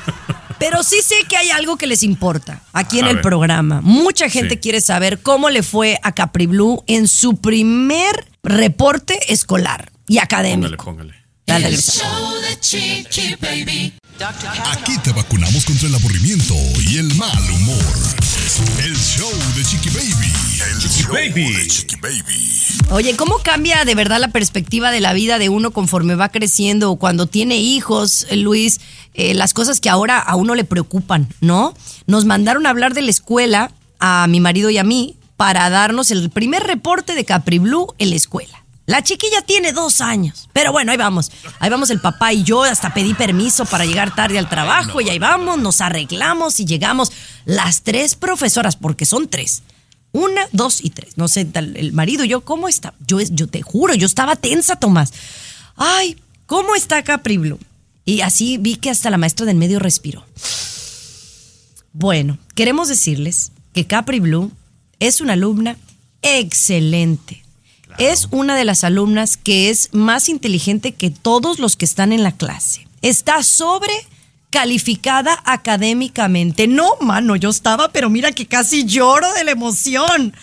pero 0.58 0.82
sí 0.82 1.00
sé 1.02 1.14
que 1.28 1.36
hay 1.38 1.50
algo 1.50 1.76
que 1.78 1.86
les 1.86 2.02
importa 2.02 2.60
aquí 2.74 2.98
en 2.98 3.06
A 3.06 3.10
el 3.10 3.16
ver. 3.16 3.22
programa. 3.22 3.80
Mucha 3.80 4.28
gente 4.28 4.54
Sí. 4.56 4.60
quiere 4.60 4.80
saber 4.82 5.20
cómo 5.20 5.48
le 5.48 5.62
fue 5.62 5.98
a 6.02 6.12
Capri 6.12 6.46
Blue 6.46 6.84
en 6.86 7.08
su 7.08 7.36
primer 7.40 8.26
reporte 8.42 9.18
escolar 9.32 9.90
y 10.06 10.16
Póngale, 10.16 10.24
académico. 10.24 10.84
póngale. 10.84 11.14
Dale, 11.46 11.68
El 11.68 11.76
show 11.76 12.40
de 12.40 12.58
Chiqui 12.58 13.34
Baby. 13.40 13.92
Aquí 14.72 14.96
te 15.02 15.12
vacunamos 15.12 15.66
contra 15.66 15.88
el 15.88 15.94
aburrimiento 15.94 16.54
y 16.88 16.96
el 16.96 17.14
mal 17.16 17.50
humor. 17.50 17.94
El 18.82 18.96
show 18.96 19.30
de 19.54 19.62
Chiqui 19.62 19.90
Baby. 19.90 20.32
El 20.70 20.80
show 20.80 21.14
de 21.14 21.68
Chiqui 21.68 21.96
Baby. 21.96 22.50
Oye, 22.90 23.14
¿cómo 23.16 23.38
cambia 23.40 23.84
de 23.84 23.94
verdad 23.94 24.20
la 24.20 24.28
perspectiva 24.28 24.90
de 24.90 25.00
la 25.00 25.12
vida 25.12 25.38
de 25.38 25.50
uno 25.50 25.70
conforme 25.72 26.14
va 26.14 26.30
creciendo 26.30 26.90
o 26.90 26.96
cuando 26.96 27.26
tiene 27.26 27.58
hijos, 27.58 28.26
eh, 28.30 28.36
Luis? 28.36 28.80
Eh, 29.12 29.34
las 29.34 29.52
cosas 29.52 29.80
que 29.80 29.90
ahora 29.90 30.18
a 30.18 30.36
uno 30.36 30.54
le 30.54 30.64
preocupan, 30.64 31.28
¿no? 31.42 31.74
Nos 32.06 32.24
mandaron 32.24 32.66
a 32.66 32.70
hablar 32.70 32.94
de 32.94 33.02
la 33.02 33.10
escuela 33.10 33.70
a 33.98 34.26
mi 34.28 34.40
marido 34.40 34.70
y 34.70 34.78
a 34.78 34.84
mí 34.84 35.16
para 35.36 35.68
darnos 35.68 36.10
el 36.10 36.30
primer 36.30 36.62
reporte 36.62 37.14
de 37.14 37.26
Capri 37.26 37.58
Blue 37.58 37.92
en 37.98 38.10
la 38.10 38.16
escuela. 38.16 38.63
La 38.86 39.02
chiquilla 39.02 39.40
tiene 39.42 39.72
dos 39.72 40.00
años. 40.00 40.48
Pero 40.52 40.72
bueno, 40.72 40.92
ahí 40.92 40.98
vamos. 40.98 41.30
Ahí 41.58 41.70
vamos 41.70 41.90
el 41.90 42.00
papá 42.00 42.32
y 42.32 42.42
yo. 42.42 42.62
Hasta 42.62 42.92
pedí 42.92 43.14
permiso 43.14 43.64
para 43.64 43.86
llegar 43.86 44.14
tarde 44.14 44.38
al 44.38 44.48
trabajo. 44.48 45.00
Y 45.00 45.08
ahí 45.08 45.18
vamos, 45.18 45.58
nos 45.58 45.80
arreglamos 45.80 46.60
y 46.60 46.66
llegamos 46.66 47.10
las 47.44 47.82
tres 47.82 48.14
profesoras, 48.14 48.76
porque 48.76 49.06
son 49.06 49.28
tres. 49.28 49.62
Una, 50.12 50.46
dos 50.52 50.84
y 50.84 50.90
tres. 50.90 51.16
No 51.16 51.28
sé, 51.28 51.48
el 51.54 51.92
marido 51.92 52.24
y 52.24 52.28
yo, 52.28 52.42
¿cómo 52.42 52.68
está? 52.68 52.94
Yo, 53.06 53.20
yo 53.20 53.48
te 53.48 53.62
juro, 53.62 53.94
yo 53.94 54.06
estaba 54.06 54.36
tensa, 54.36 54.76
Tomás. 54.76 55.12
Ay, 55.76 56.20
¿cómo 56.46 56.76
está 56.76 57.02
Capri 57.02 57.38
Blue? 57.38 57.58
Y 58.04 58.20
así 58.20 58.58
vi 58.58 58.76
que 58.76 58.90
hasta 58.90 59.10
la 59.10 59.18
maestra 59.18 59.46
del 59.46 59.56
medio 59.56 59.78
respiró. 59.78 60.24
Bueno, 61.92 62.38
queremos 62.54 62.88
decirles 62.88 63.52
que 63.72 63.86
Capri 63.86 64.20
Blue 64.20 64.52
es 65.00 65.20
una 65.20 65.32
alumna 65.32 65.76
excelente. 66.22 67.43
Es 67.98 68.28
una 68.32 68.56
de 68.56 68.64
las 68.64 68.82
alumnas 68.82 69.36
que 69.36 69.70
es 69.70 69.90
más 69.92 70.28
inteligente 70.28 70.92
que 70.92 71.10
todos 71.10 71.58
los 71.58 71.76
que 71.76 71.84
están 71.84 72.12
en 72.12 72.22
la 72.22 72.32
clase. 72.32 72.88
Está 73.02 73.42
sobre 73.42 73.92
calificada 74.50 75.40
académicamente. 75.44 76.66
No, 76.66 76.96
mano, 77.00 77.36
yo 77.36 77.50
estaba, 77.50 77.90
pero 77.92 78.10
mira 78.10 78.32
que 78.32 78.46
casi 78.46 78.84
lloro 78.84 79.32
de 79.34 79.44
la 79.44 79.52
emoción. 79.52 80.34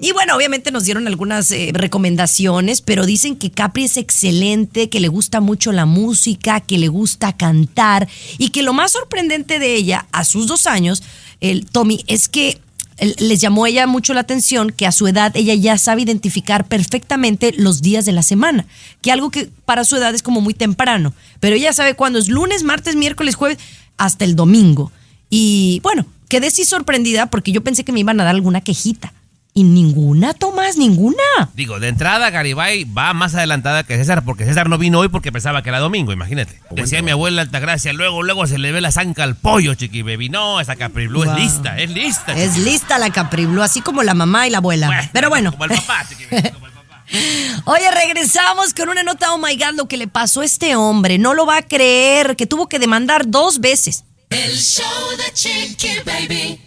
Y 0.00 0.12
bueno, 0.12 0.36
obviamente 0.36 0.70
nos 0.70 0.84
dieron 0.84 1.06
algunas 1.06 1.50
eh, 1.50 1.70
recomendaciones, 1.72 2.80
pero 2.80 3.06
dicen 3.06 3.36
que 3.36 3.50
Capri 3.50 3.84
es 3.84 3.96
excelente, 3.96 4.88
que 4.88 5.00
le 5.00 5.08
gusta 5.08 5.40
mucho 5.40 5.72
la 5.72 5.86
música, 5.86 6.60
que 6.60 6.78
le 6.78 6.88
gusta 6.88 7.36
cantar 7.36 8.08
y 8.38 8.50
que 8.50 8.62
lo 8.62 8.72
más 8.72 8.92
sorprendente 8.92 9.58
de 9.58 9.74
ella 9.74 10.06
a 10.12 10.24
sus 10.24 10.46
dos 10.46 10.66
años, 10.66 11.02
el 11.40 11.66
Tommy, 11.66 12.04
es 12.06 12.28
que 12.28 12.60
les 13.02 13.40
llamó 13.40 13.66
ella 13.66 13.86
mucho 13.86 14.14
la 14.14 14.20
atención 14.20 14.70
que 14.70 14.86
a 14.86 14.92
su 14.92 15.06
edad 15.08 15.36
ella 15.36 15.54
ya 15.54 15.76
sabe 15.78 16.02
identificar 16.02 16.66
perfectamente 16.66 17.52
los 17.56 17.82
días 17.82 18.04
de 18.04 18.12
la 18.12 18.22
semana, 18.22 18.66
que 19.00 19.10
algo 19.10 19.30
que 19.30 19.48
para 19.64 19.84
su 19.84 19.96
edad 19.96 20.14
es 20.14 20.22
como 20.22 20.40
muy 20.40 20.54
temprano, 20.54 21.12
pero 21.40 21.56
ella 21.56 21.72
sabe 21.72 21.94
cuándo 21.94 22.18
es 22.18 22.28
lunes, 22.28 22.62
martes, 22.62 22.96
miércoles, 22.96 23.34
jueves, 23.34 23.58
hasta 23.96 24.24
el 24.24 24.36
domingo. 24.36 24.92
Y 25.30 25.80
bueno, 25.82 26.06
quedé 26.28 26.50
sí 26.50 26.64
sorprendida 26.64 27.26
porque 27.26 27.52
yo 27.52 27.62
pensé 27.64 27.84
que 27.84 27.92
me 27.92 28.00
iban 28.00 28.20
a 28.20 28.24
dar 28.24 28.34
alguna 28.34 28.60
quejita. 28.60 29.12
Y 29.54 29.64
ninguna, 29.64 30.32
Tomás, 30.32 30.78
ninguna. 30.78 31.22
Digo, 31.52 31.78
de 31.78 31.88
entrada 31.88 32.30
Garibay 32.30 32.84
va 32.84 33.12
más 33.12 33.34
adelantada 33.34 33.82
que 33.84 33.96
César 33.98 34.24
porque 34.24 34.46
César 34.46 34.70
no 34.70 34.78
vino 34.78 34.98
hoy 35.00 35.08
porque 35.08 35.30
pensaba 35.30 35.62
que 35.62 35.68
era 35.68 35.78
domingo, 35.78 36.10
imagínate. 36.10 36.58
Decía 36.70 37.02
mi 37.02 37.10
abuela 37.10 37.42
Altagracia, 37.42 37.92
luego 37.92 38.22
luego 38.22 38.46
se 38.46 38.56
le 38.56 38.72
ve 38.72 38.80
la 38.80 38.90
zanca 38.90 39.24
al 39.24 39.36
pollo, 39.36 39.74
chiqui 39.74 40.00
baby. 40.00 40.30
No, 40.30 40.58
esa 40.58 40.76
Capri 40.76 41.06
Blue 41.06 41.24
Wow. 41.24 41.34
es 41.36 41.40
lista, 41.42 41.78
es 41.78 41.90
lista. 41.90 42.32
Es 42.34 42.56
lista 42.56 42.98
la 42.98 43.10
Capri 43.10 43.44
Blue, 43.44 43.62
así 43.62 43.82
como 43.82 44.02
la 44.02 44.14
mamá 44.14 44.46
y 44.46 44.50
la 44.50 44.58
abuela. 44.58 45.10
Pero 45.12 45.28
bueno. 45.28 45.50
Como 45.52 45.64
el 45.64 45.70
papá, 45.72 46.06
chiqui 46.08 46.24
baby. 46.30 46.50
Oye, 47.66 47.90
regresamos 47.90 48.72
con 48.72 48.88
una 48.88 49.02
nota, 49.02 49.34
oh 49.34 49.38
my 49.38 49.54
God, 49.56 49.74
lo 49.76 49.86
que 49.86 49.98
le 49.98 50.08
pasó 50.08 50.40
a 50.40 50.46
este 50.46 50.76
hombre. 50.76 51.18
No 51.18 51.34
lo 51.34 51.44
va 51.44 51.58
a 51.58 51.62
creer, 51.62 52.36
que 52.36 52.46
tuvo 52.46 52.70
que 52.70 52.78
demandar 52.78 53.28
dos 53.28 53.60
veces. 53.60 54.04
El 54.30 54.56
show 54.56 54.86
de 55.18 55.30
Chiqui 55.34 55.88
Baby. 56.06 56.58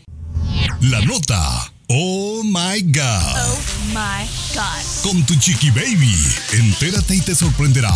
La 0.81 1.01
nota. 1.01 1.71
Oh 1.87 2.41
my 2.43 2.81
God. 2.81 3.35
Oh 3.37 3.59
my 3.89 4.25
God. 4.55 5.03
Con 5.03 5.23
tu 5.23 5.35
Chiqui 5.35 5.69
Baby. 5.69 6.15
Entérate 6.53 7.15
y 7.15 7.21
te 7.21 7.35
sorprenderá. 7.35 7.93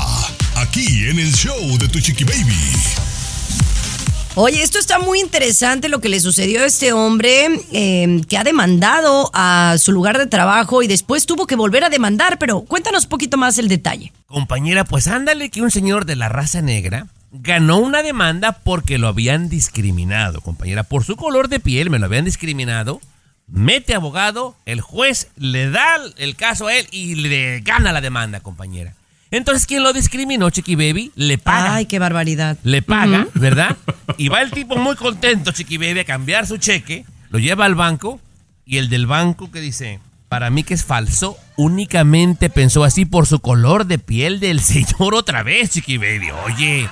Aquí 0.58 1.06
en 1.10 1.18
el 1.18 1.34
show 1.34 1.58
de 1.80 1.88
tu 1.88 2.00
Chiqui 2.00 2.24
Baby. 2.24 2.54
Oye, 4.36 4.62
esto 4.62 4.78
está 4.78 5.00
muy 5.00 5.20
interesante 5.20 5.90
lo 5.90 6.02
que 6.02 6.10
le 6.10 6.20
sucedió 6.20 6.62
a 6.62 6.66
este 6.68 6.94
hombre 6.94 7.48
eh, 7.72 8.22
que 8.30 8.38
ha 8.38 8.44
demandado 8.44 9.32
a 9.34 9.76
su 9.80 9.92
lugar 9.92 10.20
de 10.20 10.28
trabajo 10.28 10.84
y 10.84 10.88
después 10.88 11.26
tuvo 11.26 11.48
que 11.48 11.56
volver 11.56 11.84
a 11.84 11.90
demandar, 11.90 12.38
pero 12.38 12.62
cuéntanos 12.62 13.06
un 13.06 13.10
poquito 13.10 13.38
más 13.38 13.58
el 13.58 13.70
detalle. 13.70 14.14
Compañera, 14.28 14.86
pues 14.86 15.08
ándale 15.08 15.50
que 15.50 15.64
un 15.64 15.72
señor 15.72 16.06
de 16.06 16.16
la 16.16 16.30
raza 16.30 16.62
negra 16.62 17.08
ganó 17.32 17.80
una 17.80 18.04
demanda 18.04 18.52
porque 18.52 19.00
lo 19.00 19.08
habían 19.08 19.50
discriminado, 19.50 20.42
compañera. 20.42 20.84
Por 20.84 21.04
su 21.04 21.16
color 21.16 21.50
de 21.50 21.60
piel 21.60 21.90
me 21.90 21.98
lo 21.98 22.06
habían 22.06 22.26
discriminado. 22.26 23.02
Mete 23.52 23.95
abogado, 23.95 24.56
el 24.66 24.82
juez 24.82 25.30
le 25.36 25.70
da 25.70 25.97
el 26.18 26.36
caso 26.36 26.68
a 26.68 26.76
él 26.76 26.88
y 26.91 27.16
le 27.16 27.62
gana 27.62 27.91
la 27.91 28.02
demanda, 28.02 28.39
compañera. 28.41 28.93
Entonces, 29.32 29.68
quien 29.68 29.84
lo 29.84 29.93
discriminó, 29.93 30.50
Chiqui 30.50 30.76
Baby, 30.76 31.12
le 31.16 31.38
paga. 31.38 31.76
Ay, 31.76 31.86
qué 31.86 32.00
barbaridad. 32.00 32.58
Le 32.64 32.82
paga. 32.82 33.28
¿verdad? 33.36 33.78
Y 34.18 34.30
va 34.30 34.41
el 34.41 34.52
tipo 34.52 34.76
muy 34.76 34.95
contento, 34.95 35.52
Chiqui 35.52 35.78
Baby, 35.78 36.00
a 36.00 36.06
cambiar 36.06 36.47
su 36.47 36.58
cheque, 36.58 37.06
lo 37.30 37.38
lleva 37.39 37.66
al 37.66 37.76
banco 37.76 38.20
y 38.66 38.78
el 38.78 38.89
del 38.89 39.06
banco 39.06 39.52
que 39.52 39.62
dice, 39.62 40.00
para 40.30 40.50
mí 40.50 40.64
que 40.64 40.74
es 40.74 40.84
falso, 40.84 41.38
únicamente 41.58 42.50
pensó 42.50 42.84
así 42.84 43.06
por 43.06 43.28
su 43.28 43.39
color 43.39 43.86
de 43.86 44.00
piel 44.00 44.39
del 44.39 44.60
señor 44.62 45.14
otra 45.14 45.43
vez, 45.43 45.72
Chiqui 45.72 45.97
Baby. 45.97 46.32
Oye, 46.45 46.89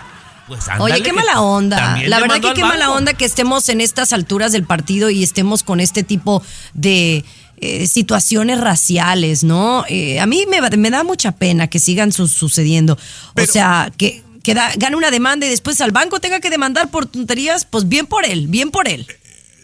pues 0.48 0.68
ándale 0.68 0.94
Oye, 0.96 1.04
qué 1.04 1.14
mala 1.14 1.42
onda. 1.42 1.98
La 2.08 2.20
verdad 2.20 2.36
que 2.42 2.54
qué 2.54 2.62
mala 2.64 2.92
onda 2.92 3.14
que 3.14 3.26
estemos 3.26 3.70
en 3.70 3.82
estas 3.82 4.14
alturas 4.14 4.52
del 4.52 4.64
partido 4.64 5.10
y 5.10 5.24
estemos 5.24 5.64
con 5.64 5.80
este 5.80 6.04
tipo 6.04 6.42
de 6.74 7.24
eh, 7.58 7.88
situaciones 7.88 8.60
raciales, 8.62 9.44
¿no? 9.44 9.84
Eh, 9.90 10.20
a 10.20 10.26
mí 10.26 10.46
me, 10.48 10.90
da 10.90 11.04
mucha 11.04 11.32
pena 11.34 11.68
que 11.68 11.80
sigan 11.80 12.12
su- 12.12 12.28
sucediendo. 12.28 12.98
o 13.36 13.46
sea, 13.46 13.92
que, 13.98 14.24
que 14.44 14.54
da- 14.54 14.72
gane 14.78 14.96
una 14.96 15.12
demanda 15.12 15.46
y 15.46 15.50
después 15.50 15.82
al 15.82 15.92
banco 15.92 16.20
tenga 16.20 16.40
que 16.40 16.50
demandar 16.50 16.90
por 16.90 17.06
tonterías, 17.08 17.66
pues 17.66 17.88
bien 17.90 18.06
por 18.06 18.26
él, 18.26 18.48
bien 18.48 18.72
por 18.72 18.88
él. 18.88 19.08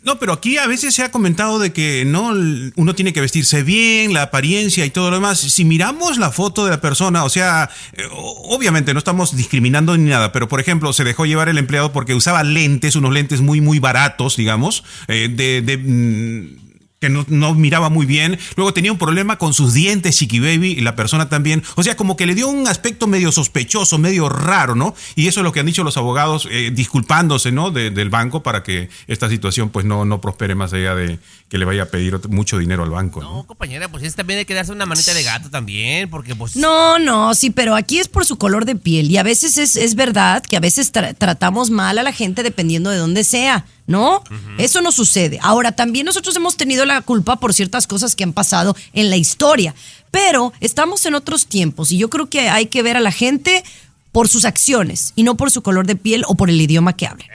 No, 0.04 0.20
pero 0.20 0.34
aquí 0.34 0.58
a 0.58 0.68
veces 0.68 0.94
se 0.94 1.02
ha 1.02 1.12
comentado 1.12 1.60
de 1.60 1.72
que 1.72 2.04
no 2.06 2.34
uno 2.76 2.94
tiene 2.96 3.14
que 3.14 3.22
vestirse 3.22 3.64
bien, 3.64 4.14
la 4.14 4.24
apariencia 4.24 4.86
y 4.86 4.90
todo 4.90 5.10
lo 5.10 5.16
demás. 5.16 5.40
Si 5.40 5.64
miramos 5.64 6.18
la 6.18 6.30
foto 6.30 6.66
de 6.66 6.72
la 6.72 6.82
persona, 6.82 7.24
o 7.24 7.30
sea, 7.30 7.70
eh, 7.94 8.04
obviamente 8.12 8.94
no 8.94 8.98
estamos 9.00 9.36
discriminando 9.36 9.98
ni 9.98 10.10
nada, 10.10 10.34
pero 10.34 10.50
por 10.50 10.60
ejemplo, 10.60 10.92
se 10.92 11.06
dejó 11.06 11.26
llevar 11.26 11.48
el 11.48 11.58
empleado 11.58 11.94
porque 11.94 12.16
usaba 12.16 12.44
lentes, 12.44 12.98
unos 12.98 13.14
lentes 13.14 13.40
muy, 13.40 13.62
muy 13.62 13.80
baratos, 13.80 14.36
digamos, 14.36 14.84
eh, 15.08 15.30
de. 15.32 15.62
de, 15.62 15.78
mm, 15.78 16.63
que 17.04 17.10
no, 17.10 17.26
no 17.28 17.54
miraba 17.54 17.90
muy 17.90 18.06
bien. 18.06 18.40
Luego 18.56 18.74
tenía 18.74 18.94
un 18.94 18.98
problema 18.98 19.38
con 19.38 19.54
sus 19.54 19.74
dientes, 19.74 20.16
Chiqui 20.18 20.40
Baby, 20.40 20.72
y 20.72 20.80
la 20.80 20.96
persona 20.96 21.28
también. 21.28 21.62
O 21.76 21.84
sea, 21.84 21.98
como 21.98 22.16
que 22.16 22.26
le 22.26 22.34
dio 22.34 22.48
un 22.48 22.66
aspecto 22.66 23.08
medio 23.08 23.34
sospechoso, 23.34 23.98
medio 23.98 24.30
raro, 24.30 24.74
¿no? 24.74 24.96
Y 25.16 25.28
eso 25.28 25.42
es 25.42 25.44
lo 25.44 25.52
que 25.52 25.60
han 25.60 25.66
dicho 25.66 25.84
los 25.84 25.98
abogados, 25.98 26.48
eh, 26.50 26.72
disculpándose, 26.74 27.52
¿no? 27.52 27.72
De- 27.72 27.90
del 27.92 28.10
banco 28.10 28.42
para 28.42 28.64
que 28.64 28.88
esta 29.08 29.28
situación, 29.28 29.70
pues, 29.70 29.86
no, 29.86 30.06
no 30.06 30.22
prospere 30.22 30.56
más 30.56 30.72
allá 30.72 30.96
de 30.96 31.20
que 31.50 31.58
le 31.58 31.66
vaya 31.66 31.84
a 31.84 31.86
pedir 31.88 32.18
mucho 32.30 32.58
dinero 32.58 32.84
al 32.84 32.90
banco, 32.92 33.22
¿no? 33.22 33.34
No, 33.38 33.44
compañera, 33.44 33.90
pues 33.90 34.04
ese 34.04 34.16
también 34.16 34.40
hay 34.40 34.46
que 34.46 34.54
darse 34.54 34.72
una 34.72 34.86
manita 34.86 35.14
de 35.14 35.24
gato 35.24 35.50
también, 35.50 36.10
porque 36.10 36.36
pues... 36.36 36.56
No, 36.56 37.00
no, 37.00 37.36
sí, 37.36 37.50
pero 37.50 37.76
aquí 37.76 38.00
es 38.00 38.08
por 38.08 38.26
su 38.26 38.38
color 38.38 38.64
de 38.66 38.76
piel 38.76 39.12
y 39.12 39.18
a 39.18 39.24
veces 39.24 39.58
es, 39.58 39.76
es 39.76 39.96
verdad 39.96 40.42
que 40.42 40.56
a 40.56 40.62
veces 40.62 40.94
tra- 40.94 41.14
tratamos 41.18 41.70
mal 41.70 41.98
a 41.98 42.04
la 42.04 42.14
gente 42.14 42.44
dependiendo 42.44 42.90
de 42.90 42.98
dónde 42.98 43.24
sea, 43.24 43.66
¿no? 43.88 44.24
Eso 44.58 44.82
no 44.82 44.92
sucede. 44.92 45.40
Ahora, 45.42 45.72
también 45.72 46.06
nosotros 46.06 46.36
hemos 46.36 46.58
tenido 46.58 46.86
la 46.86 47.02
culpa 47.02 47.36
por 47.38 47.54
ciertas 47.54 47.88
cosas 47.88 48.16
que 48.16 48.24
han 48.24 48.34
pasado 48.34 48.76
en 48.94 49.10
la 49.10 49.18
historia, 49.18 49.76
pero 50.12 50.54
estamos 50.60 51.06
en 51.06 51.16
otros 51.16 51.48
tiempos 51.48 51.92
y 51.92 51.98
yo 51.98 52.10
creo 52.10 52.30
que 52.30 52.50
hay 52.50 52.68
que 52.68 52.84
ver 52.84 52.98
a 52.98 53.02
la 53.02 53.12
gente 53.12 53.64
por 54.12 54.28
sus 54.30 54.46
acciones 54.46 55.12
y 55.16 55.24
no 55.24 55.36
por 55.36 55.52
su 55.52 55.62
color 55.62 55.88
de 55.88 55.96
piel 55.96 56.24
o 56.28 56.36
por 56.36 56.50
el 56.50 56.62
idioma 56.62 56.96
que 56.96 57.08
hable. 57.08 57.26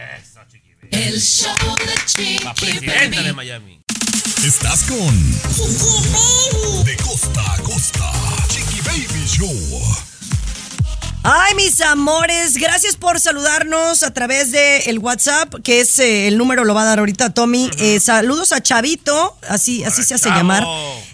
El 0.91 1.21
show 1.21 1.51
de 1.77 2.07
Chiqui 2.07 2.45
Presidenta 2.59 3.23
de 3.23 3.33
Baby. 3.33 3.35
Miami. 3.35 3.81
Estás 4.45 4.85
con 4.85 5.33
De 6.85 6.97
costa 6.97 7.55
a 7.55 7.63
costa. 7.63 8.13
Chiqui 8.49 8.81
Baby 8.81 9.27
Show. 9.27 10.08
Ay, 11.25 11.55
mis 11.57 11.81
amores, 11.81 12.57
gracias 12.57 12.97
por 12.97 13.19
saludarnos 13.21 14.03
a 14.03 14.15
través 14.15 14.53
de 14.53 14.79
el 14.87 14.99
WhatsApp, 15.01 15.53
que 15.63 15.81
es 15.81 15.99
eh, 15.99 16.29
el 16.29 16.39
número 16.39 16.65
lo 16.65 16.75
va 16.75 16.83
a 16.83 16.85
dar 16.85 17.01
ahorita 17.01 17.35
Tommy. 17.35 17.69
Eh, 17.79 17.99
saludos 18.01 18.53
a 18.53 18.63
Chavito, 18.63 19.37
así, 19.49 19.83
así 19.85 20.05
se 20.05 20.15
hace 20.15 20.29
Chavo. 20.29 20.39
llamar. 20.39 20.65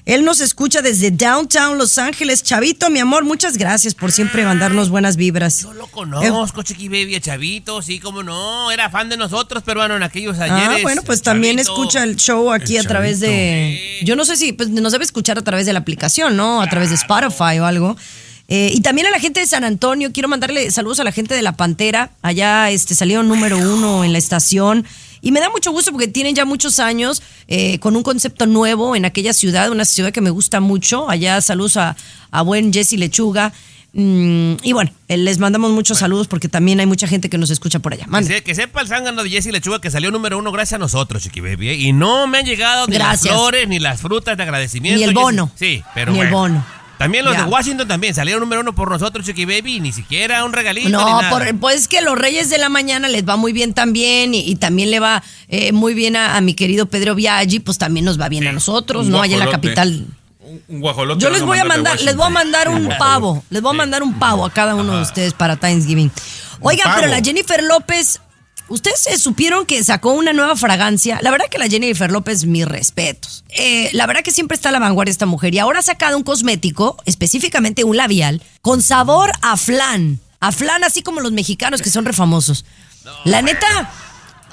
Él 0.04 0.24
nos 0.24 0.40
escucha 0.40 0.82
desde 0.82 1.10
Downtown 1.10 1.78
Los 1.78 1.96
Ángeles. 1.96 2.42
Chavito, 2.42 2.90
mi 2.90 3.00
amor, 3.00 3.24
muchas 3.24 3.56
gracias 3.56 3.94
por 3.94 4.12
siempre 4.12 4.44
mandarnos 4.44 4.90
buenas 4.90 5.16
vibras. 5.16 5.62
Yo 5.62 5.72
lo 5.72 5.86
conozco, 5.86 6.62
Chiqui 6.62 6.88
Baby, 6.88 7.16
a 7.16 7.20
Chavito, 7.20 7.80
sí, 7.80 7.98
como 7.98 8.22
no, 8.22 8.70
era 8.70 8.90
fan 8.90 9.08
de 9.08 9.16
nosotros, 9.16 9.62
peruano, 9.62 9.96
en 9.96 10.02
aquellos 10.02 10.38
ayeres. 10.38 10.68
Ah, 10.68 10.82
bueno, 10.82 11.02
pues 11.02 11.22
también 11.22 11.56
Chavito. 11.56 11.72
escucha 11.72 12.04
el 12.04 12.16
show 12.16 12.52
aquí 12.52 12.76
El 12.76 12.84
a 12.84 12.88
través 12.88 13.20
de. 13.20 14.00
Yo 14.04 14.14
no 14.14 14.26
sé 14.26 14.36
si 14.36 14.52
pues, 14.52 14.68
nos 14.68 14.92
debe 14.92 15.04
escuchar 15.04 15.38
a 15.38 15.42
través 15.42 15.64
de 15.64 15.72
la 15.72 15.78
aplicación, 15.80 16.36
¿no? 16.36 16.60
A 16.60 16.68
través 16.68 16.90
de 16.90 16.96
Spotify 16.96 17.58
o 17.58 17.64
algo. 17.64 17.96
Eh, 18.48 18.72
y 18.74 18.80
también 18.82 19.06
a 19.06 19.10
la 19.10 19.18
gente 19.20 19.40
de 19.40 19.46
San 19.46 19.64
Antonio, 19.64 20.10
quiero 20.12 20.28
mandarle 20.28 20.70
saludos 20.70 21.00
a 21.00 21.04
la 21.04 21.12
gente 21.12 21.34
de 21.34 21.42
La 21.42 21.52
Pantera. 21.52 22.10
Allá 22.22 22.70
este, 22.70 22.94
salieron 22.94 23.26
número 23.28 23.56
uno 23.58 24.04
en 24.04 24.12
la 24.12 24.18
estación. 24.18 24.84
Y 25.22 25.32
me 25.32 25.40
da 25.40 25.48
mucho 25.48 25.72
gusto 25.72 25.90
porque 25.90 26.08
tienen 26.08 26.34
ya 26.34 26.44
muchos 26.44 26.78
años 26.78 27.22
eh, 27.48 27.78
con 27.78 27.96
un 27.96 28.02
concepto 28.02 28.46
nuevo 28.46 28.94
en 28.96 29.06
aquella 29.06 29.32
ciudad, 29.32 29.70
una 29.70 29.86
ciudad 29.86 30.12
que 30.12 30.20
me 30.20 30.28
gusta 30.28 30.60
mucho. 30.60 31.08
Allá 31.08 31.40
saludos 31.40 31.78
a, 31.78 31.96
a 32.30 32.42
buen 32.42 32.70
Jesse 32.72 32.92
Lechuga. 32.98 33.50
Mm, 33.96 34.54
y 34.62 34.72
bueno, 34.74 34.90
eh, 35.08 35.16
les 35.16 35.38
mandamos 35.38 35.70
muchos 35.70 35.98
saludos 35.98 36.26
porque 36.26 36.48
también 36.48 36.80
hay 36.80 36.86
mucha 36.86 37.06
gente 37.06 37.30
que 37.30 37.38
nos 37.38 37.50
escucha 37.50 37.78
por 37.78 37.94
allá. 37.94 38.04
Que, 38.04 38.10
Mande. 38.10 38.28
se- 38.34 38.42
que 38.42 38.54
sepa 38.54 38.82
el 38.82 38.88
zángano 38.88 39.22
de 39.22 39.30
Jesse 39.30 39.46
Lechuga 39.52 39.80
que 39.80 39.90
salió 39.90 40.10
número 40.10 40.36
uno 40.36 40.52
gracias 40.52 40.74
a 40.74 40.78
nosotros, 40.78 41.22
Chiqui 41.22 41.40
Baby. 41.40 41.68
¿eh? 41.70 41.74
Y 41.76 41.92
no 41.94 42.26
me 42.26 42.38
han 42.38 42.44
llegado 42.44 42.86
ni 42.88 42.98
las 42.98 43.20
flores, 43.22 43.66
ni 43.68 43.78
las 43.78 44.00
frutas 44.02 44.36
de 44.36 44.42
agradecimiento. 44.42 44.98
Ni 44.98 45.04
el 45.04 45.14
bono. 45.14 45.50
Sí, 45.54 45.82
pero 45.94 46.12
Ni 46.12 46.20
el 46.20 46.28
bono. 46.28 46.66
También 46.98 47.24
los 47.24 47.34
Ya. 47.34 47.42
de 47.44 47.48
Washington 47.50 47.88
también 47.88 48.14
salieron 48.14 48.40
número 48.40 48.60
uno 48.62 48.74
por 48.74 48.90
nosotros, 48.90 49.26
Chiqui 49.26 49.44
Baby, 49.44 49.76
y 49.76 49.80
ni 49.80 49.92
siquiera 49.92 50.44
un 50.44 50.52
regalito. 50.52 50.86
ni 50.88 50.92
No, 50.92 51.20
nada. 51.20 51.30
por- 51.30 51.58
pues 51.58 51.88
que 51.88 52.00
los 52.00 52.16
Reyes 52.16 52.50
de 52.50 52.58
la 52.58 52.68
Mañana 52.68 53.08
les 53.08 53.28
va 53.28 53.36
muy 53.36 53.52
bien 53.52 53.74
también 53.74 54.34
y, 54.34 54.40
y 54.40 54.56
también 54.56 54.90
le 54.90 55.00
va 55.00 55.22
eh, 55.48 55.72
muy 55.72 55.94
bien 55.94 56.16
a, 56.16 56.36
a 56.36 56.40
mi 56.40 56.54
querido 56.54 56.86
Pedro 56.86 57.14
Viaggi, 57.14 57.58
pues 57.60 57.78
también 57.78 58.04
nos 58.06 58.20
va 58.20 58.28
bien 58.28 58.46
a 58.46 58.52
nosotros, 58.52 59.06
Un 59.06 59.12
¿no? 59.12 59.22
Allá 59.22 59.34
en 59.34 59.40
la 59.44 59.50
capital. 59.50 60.06
Un 60.68 60.80
guajolote 60.80 61.22
Yo 61.22 61.30
les 61.30 61.42
voy 61.42 61.58
a 61.58 61.64
mandar 61.64 62.00
les 62.00 62.14
voy 62.16 62.26
a 62.26 62.30
mandar 62.30 62.68
un 62.68 62.88
pavo, 62.98 63.42
les 63.50 63.60
voy 63.62 63.70
a 63.74 63.78
mandar 63.78 64.02
un 64.02 64.14
pavo 64.18 64.44
a 64.44 64.50
cada 64.50 64.74
uno 64.74 64.96
de 64.96 65.02
ustedes 65.02 65.32
para 65.32 65.56
Thanksgiving. 65.56 66.10
Oigan, 66.60 66.84
pavo. 66.84 66.96
pero 67.00 67.10
la 67.10 67.20
Jennifer 67.22 67.62
López, 67.62 68.20
ustedes 68.68 69.20
supieron 69.20 69.66
que 69.66 69.82
sacó 69.84 70.12
una 70.12 70.32
nueva 70.32 70.56
fragancia. 70.56 71.18
La 71.22 71.30
verdad 71.30 71.46
que 71.50 71.58
la 71.58 71.68
Jennifer 71.68 72.10
López, 72.10 72.46
mis 72.46 72.66
respetos. 72.66 73.44
Eh, 73.50 73.90
la 73.92 74.06
verdad 74.06 74.22
que 74.22 74.30
siempre 74.30 74.54
está 74.54 74.70
a 74.70 74.72
la 74.72 74.78
vanguardia 74.78 75.10
esta 75.10 75.26
mujer 75.26 75.54
y 75.54 75.58
ahora 75.58 75.80
ha 75.80 75.82
sacado 75.82 76.16
un 76.16 76.22
cosmético, 76.22 76.96
específicamente 77.04 77.84
un 77.84 77.96
labial, 77.96 78.42
con 78.62 78.82
sabor 78.82 79.32
a 79.42 79.56
flan. 79.56 80.20
A 80.40 80.52
flan, 80.52 80.84
así 80.84 81.02
como 81.02 81.20
los 81.20 81.32
mexicanos 81.32 81.82
que 81.82 81.90
son 81.90 82.04
refamosos. 82.04 82.64
La 83.24 83.42
neta, 83.42 83.90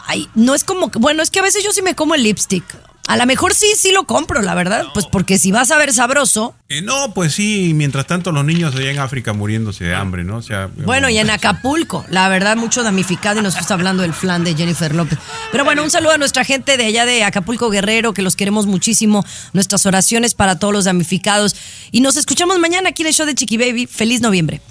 ay, 0.07 0.27
no 0.35 0.55
es 0.55 0.63
como, 0.63 0.89
bueno, 0.99 1.23
es 1.23 1.29
que 1.29 1.39
a 1.39 1.43
veces 1.43 1.63
yo 1.63 1.71
sí 1.71 1.81
me 1.81 1.95
como 1.95 2.15
el 2.15 2.23
lipstick. 2.23 2.63
A 3.11 3.17
lo 3.17 3.25
mejor 3.25 3.53
sí, 3.53 3.73
sí 3.77 3.91
lo 3.91 4.05
compro, 4.05 4.41
la 4.41 4.55
verdad. 4.55 4.85
Pues 4.93 5.05
porque 5.05 5.37
si 5.37 5.51
vas 5.51 5.69
a 5.71 5.77
ver 5.77 5.91
sabroso, 5.91 6.55
Eh, 6.69 6.81
no, 6.81 7.13
pues 7.13 7.33
sí, 7.33 7.73
mientras 7.75 8.07
tanto 8.07 8.31
los 8.31 8.45
niños 8.45 8.73
allá 8.73 8.89
en 8.89 8.99
África 8.99 9.33
muriéndose 9.33 9.83
de 9.83 9.93
hambre, 9.93 10.23
¿no? 10.23 10.37
O 10.37 10.41
sea, 10.41 10.69
Bueno, 10.85 11.09
y 11.09 11.17
en 11.17 11.29
Acapulco, 11.29 12.05
la 12.09 12.29
verdad, 12.29 12.55
mucho 12.55 12.83
damnificado 12.83 13.41
y 13.41 13.43
nos 13.43 13.57
está 13.57 13.73
hablando 13.73 14.03
del 14.03 14.13
flan 14.13 14.45
de 14.45 14.55
Jennifer 14.55 14.95
López. 14.95 15.19
Pero 15.51 15.65
bueno, 15.65 15.83
un 15.83 15.91
saludo 15.91 16.13
a 16.13 16.17
nuestra 16.17 16.45
gente 16.45 16.77
de 16.77 16.85
allá 16.85 17.05
de 17.05 17.25
Acapulco 17.25 17.69
Guerrero, 17.69 18.13
que 18.13 18.21
los 18.21 18.37
queremos 18.37 18.65
muchísimo. 18.65 19.25
Nuestras 19.51 19.85
oraciones 19.85 20.33
para 20.33 20.57
todos 20.57 20.73
los 20.73 20.85
damnificados. 20.85 21.55
Y 21.91 21.99
nos 21.99 22.15
escuchamos 22.15 22.59
mañana 22.59 22.89
aquí 22.89 23.01
en 23.01 23.07
el 23.09 23.13
show 23.13 23.25
de 23.25 23.35
Chiqui 23.35 23.57
Baby. 23.57 23.87
Feliz 23.87 24.21
noviembre. 24.21 24.61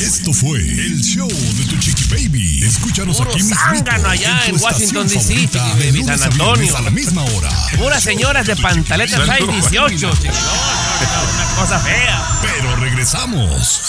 Esto 0.00 0.32
fue 0.32 0.60
el 0.60 1.00
show 1.02 1.28
de 1.28 1.64
tu 1.64 1.76
chiqui 1.78 2.04
baby. 2.04 2.62
Escúchanos 2.64 3.16
Puro 3.16 3.30
aquí 3.30 3.42
mismo. 3.42 3.56
zángano 3.56 4.08
allá 4.08 4.46
en 4.46 4.56
Washington, 4.60 5.08
D.C., 5.08 5.34
Chiqui 5.34 5.58
Baby, 5.58 6.04
San 6.04 6.22
Antonio. 6.22 6.76
A 6.76 6.82
la 6.82 6.90
misma 6.90 7.22
hora. 7.24 7.50
Puras 7.76 8.02
señoras 8.02 8.46
de 8.46 8.54
pantaleta 8.56 9.16
size 9.24 9.50
18, 9.50 10.10
Chiqui. 10.16 10.28
Una 10.28 11.54
cosa 11.56 11.78
fea. 11.80 12.24
Pero 12.42 12.76
regresamos. 12.76 13.82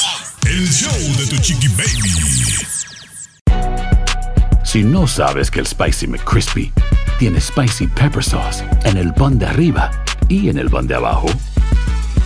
El 0.46 0.68
show 0.72 0.92
de 1.18 1.28
tu 1.28 1.38
chiqui 1.38 1.68
baby. 1.68 2.14
Si 4.64 4.84
no 4.84 5.08
sabes 5.08 5.52
que 5.52 5.60
el 5.60 5.68
Spicy 5.68 6.08
McCrispy 6.08 6.72
tiene 7.20 7.40
Spicy 7.40 7.88
Pepper 7.88 8.24
Sauce 8.24 8.64
en 8.84 8.98
el 8.98 9.14
pan 9.14 9.38
de 9.38 9.46
arriba 9.46 9.92
y 10.28 10.50
en 10.50 10.58
el 10.58 10.70
pan 10.70 10.88
de 10.88 10.96
abajo, 10.96 11.28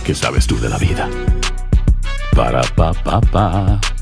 ¿qué 0.04 0.14
sabes 0.14 0.46
tú 0.46 0.58
de 0.58 0.68
la 0.68 0.78
vida? 0.78 1.08
Ba-da-ba-ba-ba. 2.32 3.93